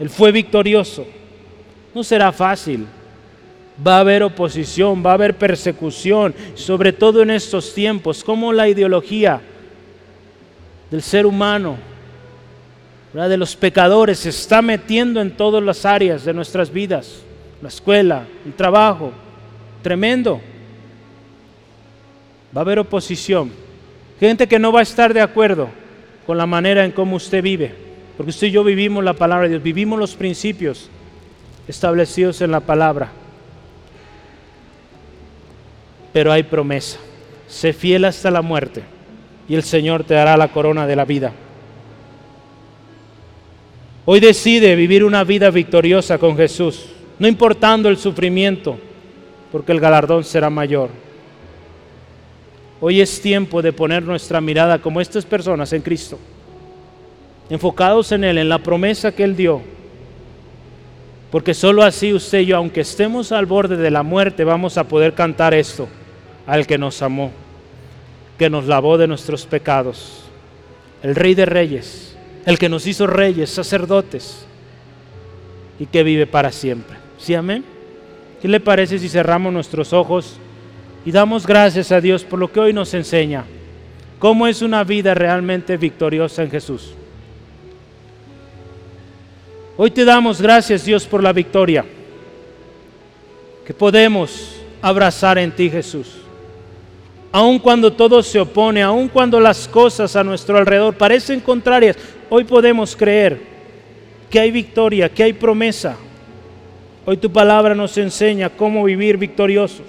él 0.00 0.10
fue 0.10 0.32
victorioso. 0.32 1.06
No 1.94 2.02
será 2.02 2.32
fácil. 2.32 2.97
Va 3.86 3.96
a 3.96 4.00
haber 4.00 4.22
oposición, 4.22 5.04
va 5.04 5.12
a 5.12 5.14
haber 5.14 5.38
persecución, 5.38 6.34
sobre 6.54 6.92
todo 6.92 7.22
en 7.22 7.30
estos 7.30 7.74
tiempos, 7.74 8.24
como 8.24 8.52
la 8.52 8.68
ideología 8.68 9.40
del 10.90 11.02
ser 11.02 11.26
humano, 11.26 11.76
de 13.12 13.36
los 13.36 13.56
pecadores, 13.56 14.20
se 14.20 14.28
está 14.28 14.62
metiendo 14.62 15.20
en 15.20 15.36
todas 15.36 15.62
las 15.62 15.84
áreas 15.84 16.24
de 16.24 16.34
nuestras 16.34 16.70
vidas 16.70 17.22
la 17.60 17.68
escuela, 17.68 18.24
el 18.46 18.52
trabajo, 18.52 19.12
tremendo. 19.82 20.40
Va 22.56 22.60
a 22.60 22.64
haber 22.64 22.78
oposición. 22.78 23.50
Gente 24.20 24.46
que 24.46 24.58
no 24.58 24.72
va 24.72 24.80
a 24.80 24.84
estar 24.84 25.12
de 25.12 25.20
acuerdo 25.20 25.68
con 26.26 26.38
la 26.38 26.46
manera 26.46 26.84
en 26.84 26.92
cómo 26.92 27.16
usted 27.16 27.42
vive. 27.42 27.74
Porque 28.16 28.30
usted 28.30 28.48
y 28.48 28.52
yo 28.52 28.64
vivimos 28.64 29.02
la 29.02 29.14
palabra 29.14 29.44
de 29.44 29.50
Dios, 29.50 29.62
vivimos 29.62 29.98
los 29.98 30.14
principios 30.14 30.88
establecidos 31.66 32.40
en 32.40 32.50
la 32.50 32.60
palabra. 32.60 33.10
Pero 36.12 36.32
hay 36.32 36.42
promesa. 36.42 36.98
Sé 37.46 37.72
fiel 37.72 38.04
hasta 38.04 38.30
la 38.30 38.42
muerte 38.42 38.82
y 39.48 39.54
el 39.54 39.62
Señor 39.62 40.04
te 40.04 40.14
dará 40.14 40.36
la 40.36 40.48
corona 40.48 40.86
de 40.86 40.96
la 40.96 41.04
vida. 41.04 41.32
Hoy 44.04 44.20
decide 44.20 44.74
vivir 44.74 45.04
una 45.04 45.24
vida 45.24 45.50
victoriosa 45.50 46.18
con 46.18 46.36
Jesús 46.36 46.86
no 47.18 47.26
importando 47.26 47.88
el 47.88 47.96
sufrimiento, 47.96 48.78
porque 49.50 49.72
el 49.72 49.80
galardón 49.80 50.24
será 50.24 50.50
mayor. 50.50 50.90
Hoy 52.80 53.00
es 53.00 53.20
tiempo 53.20 53.60
de 53.60 53.72
poner 53.72 54.04
nuestra 54.04 54.40
mirada 54.40 54.78
como 54.78 55.00
estas 55.00 55.24
personas 55.24 55.72
en 55.72 55.82
Cristo, 55.82 56.18
enfocados 57.50 58.12
en 58.12 58.22
Él, 58.22 58.38
en 58.38 58.48
la 58.48 58.58
promesa 58.60 59.10
que 59.10 59.24
Él 59.24 59.36
dio. 59.36 59.60
Porque 61.30 61.52
solo 61.52 61.82
así 61.82 62.12
usted 62.12 62.40
y 62.40 62.46
yo, 62.46 62.56
aunque 62.56 62.80
estemos 62.80 63.32
al 63.32 63.46
borde 63.46 63.76
de 63.76 63.90
la 63.90 64.02
muerte, 64.02 64.44
vamos 64.44 64.78
a 64.78 64.84
poder 64.84 65.14
cantar 65.14 65.52
esto 65.52 65.88
al 66.46 66.66
que 66.66 66.78
nos 66.78 67.02
amó, 67.02 67.30
que 68.38 68.48
nos 68.48 68.66
lavó 68.66 68.96
de 68.96 69.06
nuestros 69.06 69.44
pecados, 69.44 70.22
el 71.02 71.14
Rey 71.14 71.34
de 71.34 71.44
Reyes, 71.44 72.16
el 72.46 72.58
que 72.58 72.70
nos 72.70 72.86
hizo 72.86 73.06
reyes, 73.06 73.50
sacerdotes 73.50 74.46
y 75.78 75.84
que 75.84 76.02
vive 76.02 76.26
para 76.26 76.50
siempre. 76.50 76.96
¿Sí, 77.18 77.34
amén? 77.34 77.62
¿Qué 78.40 78.48
le 78.48 78.60
parece 78.60 78.98
si 78.98 79.08
cerramos 79.08 79.52
nuestros 79.52 79.92
ojos 79.92 80.38
y 81.04 81.10
damos 81.10 81.46
gracias 81.46 81.92
a 81.92 82.00
Dios 82.00 82.24
por 82.24 82.38
lo 82.38 82.50
que 82.50 82.60
hoy 82.60 82.72
nos 82.72 82.94
enseña? 82.94 83.44
¿Cómo 84.18 84.46
es 84.46 84.62
una 84.62 84.82
vida 84.82 85.14
realmente 85.14 85.76
victoriosa 85.76 86.42
en 86.42 86.50
Jesús? 86.50 86.94
Hoy 89.80 89.92
te 89.92 90.04
damos 90.04 90.42
gracias 90.42 90.84
Dios 90.84 91.06
por 91.06 91.22
la 91.22 91.32
victoria 91.32 91.84
que 93.64 93.72
podemos 93.72 94.56
abrazar 94.82 95.38
en 95.38 95.52
ti 95.52 95.70
Jesús. 95.70 96.16
Aun 97.30 97.60
cuando 97.60 97.92
todo 97.92 98.20
se 98.24 98.40
opone, 98.40 98.82
aun 98.82 99.06
cuando 99.06 99.38
las 99.38 99.68
cosas 99.68 100.16
a 100.16 100.24
nuestro 100.24 100.58
alrededor 100.58 100.96
parecen 100.96 101.38
contrarias, 101.38 101.96
hoy 102.28 102.42
podemos 102.42 102.96
creer 102.96 103.40
que 104.28 104.40
hay 104.40 104.50
victoria, 104.50 105.08
que 105.08 105.22
hay 105.22 105.32
promesa. 105.32 105.96
Hoy 107.06 107.16
tu 107.16 107.30
palabra 107.30 107.72
nos 107.72 107.96
enseña 107.98 108.50
cómo 108.50 108.82
vivir 108.82 109.16
victoriosos. 109.16 109.86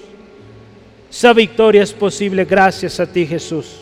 Esa 1.09 1.33
victoria 1.33 1.81
es 1.81 1.93
posible 1.93 2.45
gracias 2.45 2.99
a 2.99 3.11
ti 3.11 3.25
Jesús. 3.25 3.77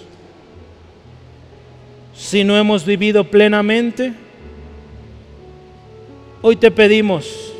Si 2.16 2.46
no 2.46 2.58
hemos 2.58 2.86
vivido 2.86 3.26
plenamente, 3.26 4.14
Hoy 6.42 6.56
te 6.56 6.70
pedimos, 6.70 7.52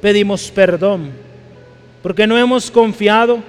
pedimos 0.00 0.50
perdón, 0.52 1.10
porque 2.02 2.26
no 2.26 2.38
hemos 2.38 2.70
confiado. 2.70 3.40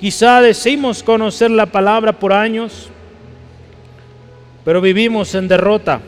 Quizá 0.00 0.40
decimos 0.40 1.02
conocer 1.02 1.50
la 1.50 1.66
palabra 1.66 2.12
por 2.12 2.32
años, 2.32 2.88
pero 4.64 4.80
vivimos 4.80 5.34
en 5.34 5.46
derrota, 5.46 6.00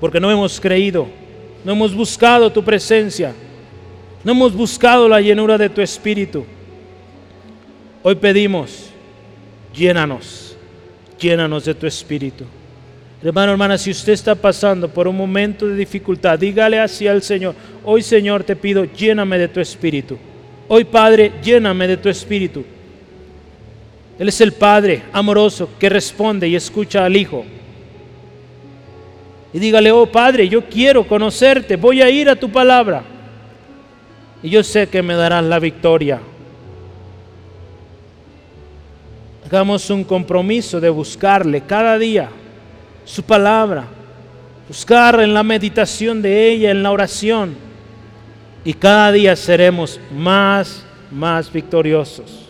porque 0.00 0.20
no 0.20 0.30
hemos 0.30 0.60
creído, 0.60 1.08
no 1.64 1.72
hemos 1.72 1.94
buscado 1.94 2.50
tu 2.50 2.62
presencia, 2.62 3.32
no 4.22 4.32
hemos 4.32 4.54
buscado 4.54 5.08
la 5.08 5.20
llenura 5.20 5.58
de 5.58 5.68
tu 5.68 5.80
espíritu. 5.80 6.44
Hoy 8.04 8.14
pedimos, 8.14 8.90
llénanos, 9.74 10.56
llénanos 11.18 11.64
de 11.64 11.74
tu 11.74 11.86
espíritu. 11.86 12.44
Hermano, 13.24 13.52
hermana, 13.52 13.78
si 13.78 13.90
usted 13.90 14.12
está 14.12 14.34
pasando 14.34 14.86
por 14.86 15.08
un 15.08 15.16
momento 15.16 15.66
de 15.66 15.74
dificultad, 15.74 16.38
dígale 16.38 16.78
así 16.78 17.08
al 17.08 17.22
Señor, 17.22 17.54
hoy 17.82 18.02
Señor 18.02 18.44
te 18.44 18.54
pido, 18.54 18.84
lléname 18.84 19.38
de 19.38 19.48
tu 19.48 19.60
espíritu. 19.60 20.18
Hoy 20.68 20.84
Padre, 20.84 21.32
lléname 21.42 21.88
de 21.88 21.96
tu 21.96 22.10
espíritu. 22.10 22.62
Él 24.18 24.28
es 24.28 24.42
el 24.42 24.52
Padre 24.52 25.04
amoroso 25.10 25.70
que 25.78 25.88
responde 25.88 26.46
y 26.46 26.54
escucha 26.54 27.06
al 27.06 27.16
Hijo. 27.16 27.46
Y 29.54 29.58
dígale, 29.58 29.90
oh 29.90 30.04
Padre, 30.04 30.46
yo 30.46 30.62
quiero 30.66 31.06
conocerte, 31.08 31.76
voy 31.76 32.02
a 32.02 32.10
ir 32.10 32.28
a 32.28 32.36
tu 32.36 32.52
palabra. 32.52 33.02
Y 34.42 34.50
yo 34.50 34.62
sé 34.62 34.86
que 34.88 35.02
me 35.02 35.14
darán 35.14 35.48
la 35.48 35.58
victoria. 35.58 36.20
Hagamos 39.46 39.88
un 39.88 40.04
compromiso 40.04 40.78
de 40.78 40.90
buscarle 40.90 41.62
cada 41.62 41.98
día 41.98 42.28
su 43.04 43.22
palabra, 43.22 43.84
buscar 44.68 45.20
en 45.20 45.34
la 45.34 45.42
meditación 45.42 46.22
de 46.22 46.50
ella, 46.50 46.70
en 46.70 46.82
la 46.82 46.90
oración, 46.90 47.54
y 48.64 48.72
cada 48.72 49.12
día 49.12 49.36
seremos 49.36 50.00
más, 50.14 50.84
más 51.10 51.52
victoriosos. 51.52 52.48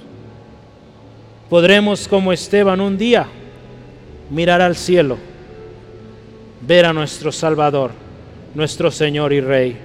Podremos, 1.50 2.06
como 2.06 2.32
Esteban, 2.32 2.80
un 2.80 2.96
día 2.96 3.26
mirar 4.30 4.62
al 4.62 4.76
cielo, 4.76 5.18
ver 6.60 6.86
a 6.86 6.92
nuestro 6.92 7.30
Salvador, 7.32 7.90
nuestro 8.54 8.90
Señor 8.90 9.32
y 9.32 9.40
Rey. 9.40 9.76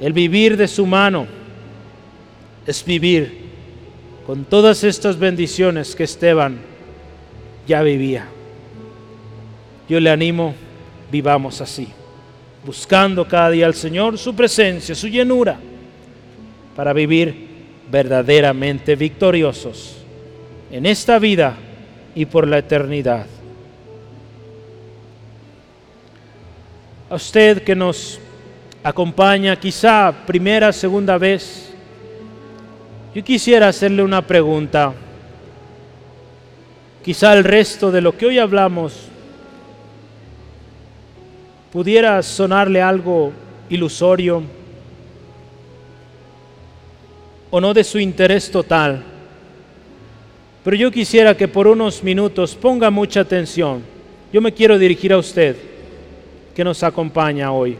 El 0.00 0.12
vivir 0.12 0.56
de 0.56 0.66
su 0.66 0.86
mano 0.86 1.26
es 2.66 2.84
vivir 2.84 3.50
con 4.26 4.44
todas 4.44 4.82
estas 4.84 5.18
bendiciones 5.18 5.94
que 5.94 6.04
Esteban 6.04 6.58
ya 7.70 7.82
vivía. 7.82 8.26
Yo 9.88 10.00
le 10.00 10.10
animo, 10.10 10.56
vivamos 11.12 11.60
así, 11.60 11.86
buscando 12.66 13.28
cada 13.28 13.50
día 13.50 13.66
al 13.66 13.74
Señor, 13.74 14.18
su 14.18 14.34
presencia, 14.34 14.92
su 14.92 15.06
llenura, 15.06 15.56
para 16.74 16.92
vivir 16.92 17.48
verdaderamente 17.88 18.96
victoriosos 18.96 19.98
en 20.72 20.84
esta 20.84 21.20
vida 21.20 21.54
y 22.16 22.26
por 22.26 22.48
la 22.48 22.58
eternidad. 22.58 23.26
A 27.08 27.14
usted 27.14 27.62
que 27.62 27.76
nos 27.76 28.18
acompaña 28.82 29.54
quizá 29.54 30.12
primera, 30.26 30.72
segunda 30.72 31.18
vez, 31.18 31.72
yo 33.14 33.22
quisiera 33.22 33.68
hacerle 33.68 34.02
una 34.02 34.26
pregunta. 34.26 34.92
Quizá 37.04 37.32
el 37.32 37.44
resto 37.44 37.90
de 37.90 38.02
lo 38.02 38.16
que 38.16 38.26
hoy 38.26 38.38
hablamos 38.38 38.92
pudiera 41.72 42.22
sonarle 42.22 42.82
algo 42.82 43.32
ilusorio 43.70 44.42
o 47.50 47.60
no 47.60 47.72
de 47.72 47.84
su 47.84 47.98
interés 47.98 48.50
total. 48.50 49.02
Pero 50.62 50.76
yo 50.76 50.90
quisiera 50.90 51.36
que 51.36 51.48
por 51.48 51.66
unos 51.66 52.02
minutos 52.02 52.54
ponga 52.54 52.90
mucha 52.90 53.20
atención. 53.20 53.82
Yo 54.32 54.42
me 54.42 54.52
quiero 54.52 54.78
dirigir 54.78 55.12
a 55.12 55.18
usted 55.18 55.56
que 56.54 56.62
nos 56.62 56.82
acompaña 56.82 57.50
hoy. 57.50 57.78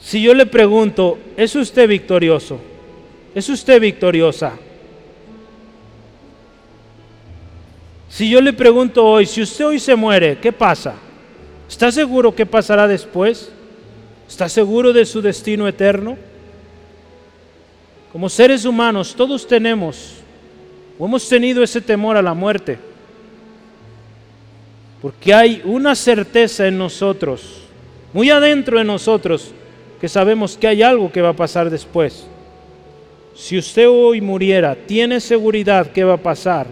Si 0.00 0.20
yo 0.20 0.34
le 0.34 0.46
pregunto, 0.46 1.18
¿es 1.36 1.54
usted 1.54 1.88
victorioso? 1.88 2.58
¿Es 3.34 3.48
usted 3.48 3.80
victoriosa? 3.80 4.58
Si 8.08 8.30
yo 8.30 8.40
le 8.40 8.52
pregunto 8.52 9.04
hoy, 9.04 9.26
si 9.26 9.42
usted 9.42 9.66
hoy 9.66 9.78
se 9.78 9.94
muere, 9.94 10.38
¿qué 10.38 10.52
pasa? 10.52 10.94
¿Está 11.68 11.92
seguro 11.92 12.34
qué 12.34 12.46
pasará 12.46 12.88
después? 12.88 13.52
¿Está 14.26 14.48
seguro 14.48 14.92
de 14.92 15.04
su 15.04 15.20
destino 15.20 15.68
eterno? 15.68 16.16
Como 18.10 18.28
seres 18.28 18.64
humanos, 18.64 19.14
todos 19.14 19.46
tenemos 19.46 20.14
o 20.98 21.06
hemos 21.06 21.28
tenido 21.28 21.62
ese 21.62 21.80
temor 21.80 22.16
a 22.16 22.22
la 22.22 22.32
muerte. 22.32 22.78
Porque 25.02 25.32
hay 25.32 25.62
una 25.64 25.94
certeza 25.94 26.66
en 26.66 26.78
nosotros, 26.78 27.60
muy 28.12 28.30
adentro 28.30 28.78
de 28.78 28.84
nosotros, 28.84 29.52
que 30.00 30.08
sabemos 30.08 30.56
que 30.56 30.66
hay 30.66 30.82
algo 30.82 31.12
que 31.12 31.22
va 31.22 31.30
a 31.30 31.36
pasar 31.36 31.70
después. 31.70 32.26
Si 33.36 33.58
usted 33.58 33.88
hoy 33.88 34.20
muriera, 34.20 34.74
tiene 34.74 35.20
seguridad 35.20 35.92
que 35.92 36.02
va 36.02 36.14
a 36.14 36.22
pasar 36.22 36.66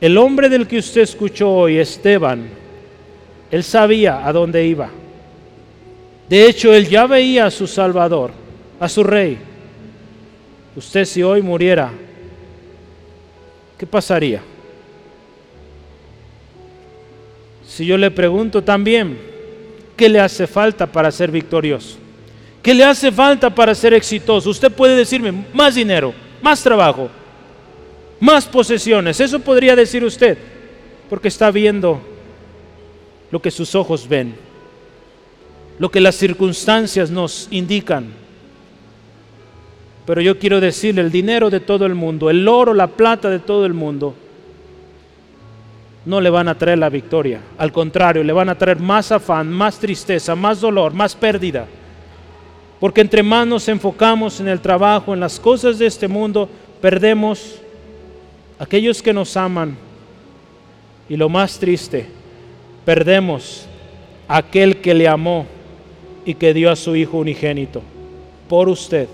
el 0.00 0.18
hombre 0.18 0.48
del 0.48 0.66
que 0.66 0.78
usted 0.78 1.02
escuchó 1.02 1.50
hoy, 1.50 1.78
Esteban, 1.78 2.48
él 3.50 3.64
sabía 3.64 4.26
a 4.26 4.32
dónde 4.32 4.66
iba. 4.66 4.90
De 6.28 6.46
hecho, 6.46 6.74
él 6.74 6.88
ya 6.88 7.06
veía 7.06 7.46
a 7.46 7.50
su 7.50 7.66
Salvador, 7.66 8.32
a 8.80 8.88
su 8.88 9.04
Rey. 9.04 9.38
Usted 10.74 11.04
si 11.04 11.22
hoy 11.22 11.40
muriera, 11.40 11.90
¿qué 13.78 13.86
pasaría? 13.86 14.42
Si 17.66 17.86
yo 17.86 17.96
le 17.96 18.10
pregunto 18.10 18.62
también, 18.62 19.18
¿qué 19.96 20.08
le 20.08 20.20
hace 20.20 20.46
falta 20.46 20.86
para 20.86 21.10
ser 21.10 21.30
victorioso? 21.30 21.96
¿Qué 22.62 22.74
le 22.74 22.84
hace 22.84 23.12
falta 23.12 23.54
para 23.54 23.74
ser 23.74 23.94
exitoso? 23.94 24.50
Usted 24.50 24.72
puede 24.72 24.96
decirme, 24.96 25.32
más 25.54 25.76
dinero, 25.76 26.12
más 26.42 26.62
trabajo, 26.62 27.08
más 28.20 28.46
posesiones. 28.46 29.20
Eso 29.20 29.40
podría 29.40 29.76
decir 29.76 30.04
usted, 30.04 30.38
porque 31.08 31.28
está 31.28 31.50
viendo 31.50 32.00
lo 33.30 33.40
que 33.40 33.50
sus 33.50 33.74
ojos 33.74 34.08
ven, 34.08 34.34
lo 35.78 35.90
que 35.90 36.00
las 36.00 36.14
circunstancias 36.14 37.10
nos 37.10 37.48
indican. 37.50 38.06
Pero 40.06 40.20
yo 40.20 40.38
quiero 40.38 40.60
decirle, 40.60 41.00
el 41.02 41.10
dinero 41.10 41.50
de 41.50 41.60
todo 41.60 41.84
el 41.84 41.94
mundo, 41.94 42.30
el 42.30 42.46
oro, 42.46 42.72
la 42.72 42.86
plata 42.86 43.28
de 43.28 43.40
todo 43.40 43.66
el 43.66 43.74
mundo, 43.74 44.14
no 46.04 46.20
le 46.20 46.30
van 46.30 46.46
a 46.46 46.56
traer 46.56 46.78
la 46.78 46.88
victoria. 46.88 47.40
Al 47.58 47.72
contrario, 47.72 48.22
le 48.22 48.32
van 48.32 48.48
a 48.48 48.56
traer 48.56 48.78
más 48.78 49.10
afán, 49.10 49.50
más 49.50 49.78
tristeza, 49.78 50.36
más 50.36 50.60
dolor, 50.60 50.94
más 50.94 51.16
pérdida. 51.16 51.66
Porque 52.78 53.00
entre 53.00 53.24
más 53.24 53.46
nos 53.46 53.68
enfocamos 53.68 54.38
en 54.38 54.46
el 54.46 54.60
trabajo, 54.60 55.12
en 55.12 55.18
las 55.18 55.40
cosas 55.40 55.78
de 55.78 55.86
este 55.86 56.06
mundo, 56.06 56.48
perdemos 56.80 57.60
aquellos 58.58 59.02
que 59.02 59.12
nos 59.12 59.36
aman. 59.36 59.76
Y 61.08 61.16
lo 61.16 61.28
más 61.28 61.58
triste, 61.58 62.06
perdemos 62.84 63.66
aquel 64.26 64.80
que 64.80 64.94
le 64.94 65.06
amó 65.06 65.46
y 66.24 66.34
que 66.34 66.52
dio 66.52 66.70
a 66.70 66.76
su 66.76 66.96
Hijo 66.96 67.18
unigénito 67.18 67.82
por 68.48 68.68
usted. 68.68 69.08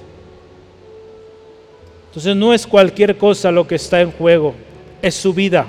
Entonces 2.09 2.37
no 2.37 2.53
es 2.53 2.67
cualquier 2.67 3.17
cosa 3.17 3.51
lo 3.51 3.67
que 3.67 3.77
está 3.77 4.01
en 4.01 4.11
juego, 4.11 4.55
es 5.01 5.15
su 5.15 5.33
vida. 5.33 5.67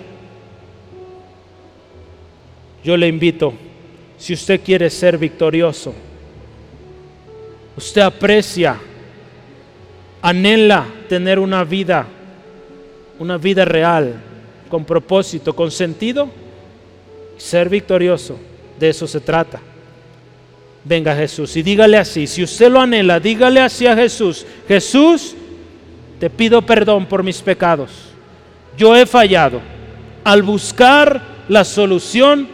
Yo 2.84 2.98
le 2.98 3.08
invito 3.08 3.54
si 4.18 4.34
usted 4.34 4.62
quiere 4.62 4.90
ser 4.90 5.18
victorioso. 5.18 5.94
Usted 7.76 8.02
aprecia, 8.02 8.78
anhela 10.22 10.86
tener 11.08 11.40
una 11.40 11.64
vida, 11.64 12.06
una 13.20 13.38
vida 13.38 13.66
real, 13.66 14.16
con 14.70 14.86
propósito, 14.86 15.56
con 15.56 15.72
sentido. 15.72 16.30
Ser 17.38 17.70
victorioso, 17.70 18.38
de 18.80 18.90
eso 18.90 19.08
se 19.08 19.20
trata. 19.20 19.60
Venga 20.84 21.16
Jesús 21.16 21.56
y 21.56 21.64
dígale 21.64 21.98
así, 21.98 22.28
si 22.28 22.44
usted 22.44 22.70
lo 22.70 22.82
anhela, 22.82 23.20
dígale 23.20 23.62
así 23.62 23.88
a 23.88 23.96
Jesús, 23.96 24.46
Jesús, 24.68 25.34
te 26.20 26.30
pido 26.30 26.62
perdón 26.62 27.06
por 27.06 27.24
mis 27.24 27.42
pecados. 27.42 27.92
Yo 28.78 28.96
he 28.96 29.06
fallado 29.06 29.62
al 30.24 30.44
buscar 30.44 31.22
la 31.48 31.64
solución, 31.64 32.48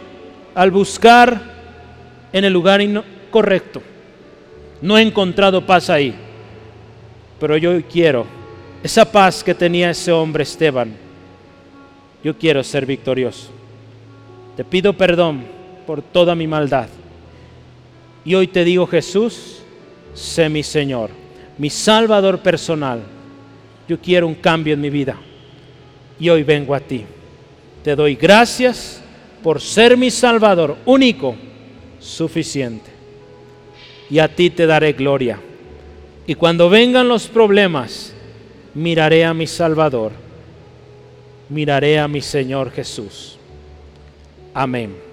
al 0.54 0.70
buscar 0.70 1.40
en 2.32 2.44
el 2.44 2.52
lugar 2.52 2.80
incorrecto. 2.80 3.82
No 4.80 4.96
he 4.96 5.02
encontrado 5.02 5.66
paz 5.66 5.90
ahí, 5.90 6.14
pero 7.38 7.56
yo 7.56 7.80
quiero 7.90 8.26
esa 8.82 9.10
paz 9.10 9.44
que 9.44 9.54
tenía 9.54 9.90
ese 9.90 10.10
hombre 10.10 10.42
Esteban. 10.42 10.94
Yo 12.22 12.36
quiero 12.36 12.62
ser 12.62 12.86
victorioso. 12.86 13.50
Te 14.56 14.64
pido 14.64 14.92
perdón 14.92 15.44
por 15.86 16.02
toda 16.02 16.34
mi 16.34 16.46
maldad. 16.46 16.88
Y 18.24 18.34
hoy 18.34 18.46
te 18.46 18.64
digo, 18.64 18.86
Jesús, 18.86 19.62
sé 20.14 20.48
mi 20.48 20.62
Señor, 20.62 21.10
mi 21.58 21.70
Salvador 21.70 22.40
personal. 22.40 23.02
Yo 23.88 23.98
quiero 23.98 24.26
un 24.26 24.34
cambio 24.34 24.74
en 24.74 24.80
mi 24.80 24.90
vida. 24.90 25.16
Y 26.18 26.28
hoy 26.28 26.42
vengo 26.42 26.74
a 26.74 26.80
ti. 26.80 27.04
Te 27.82 27.96
doy 27.96 28.14
gracias 28.14 29.02
por 29.42 29.60
ser 29.60 29.96
mi 29.96 30.10
Salvador 30.10 30.76
único, 30.84 31.34
suficiente. 31.98 32.90
Y 34.10 34.18
a 34.18 34.28
ti 34.28 34.50
te 34.50 34.66
daré 34.66 34.92
gloria. 34.92 35.38
Y 36.26 36.34
cuando 36.34 36.68
vengan 36.68 37.08
los 37.08 37.26
problemas, 37.26 38.14
miraré 38.74 39.24
a 39.24 39.34
mi 39.34 39.46
Salvador, 39.46 40.12
miraré 41.48 41.98
a 41.98 42.08
mi 42.08 42.20
Señor 42.20 42.70
Jesús. 42.70 43.38
Amén. 44.54 45.09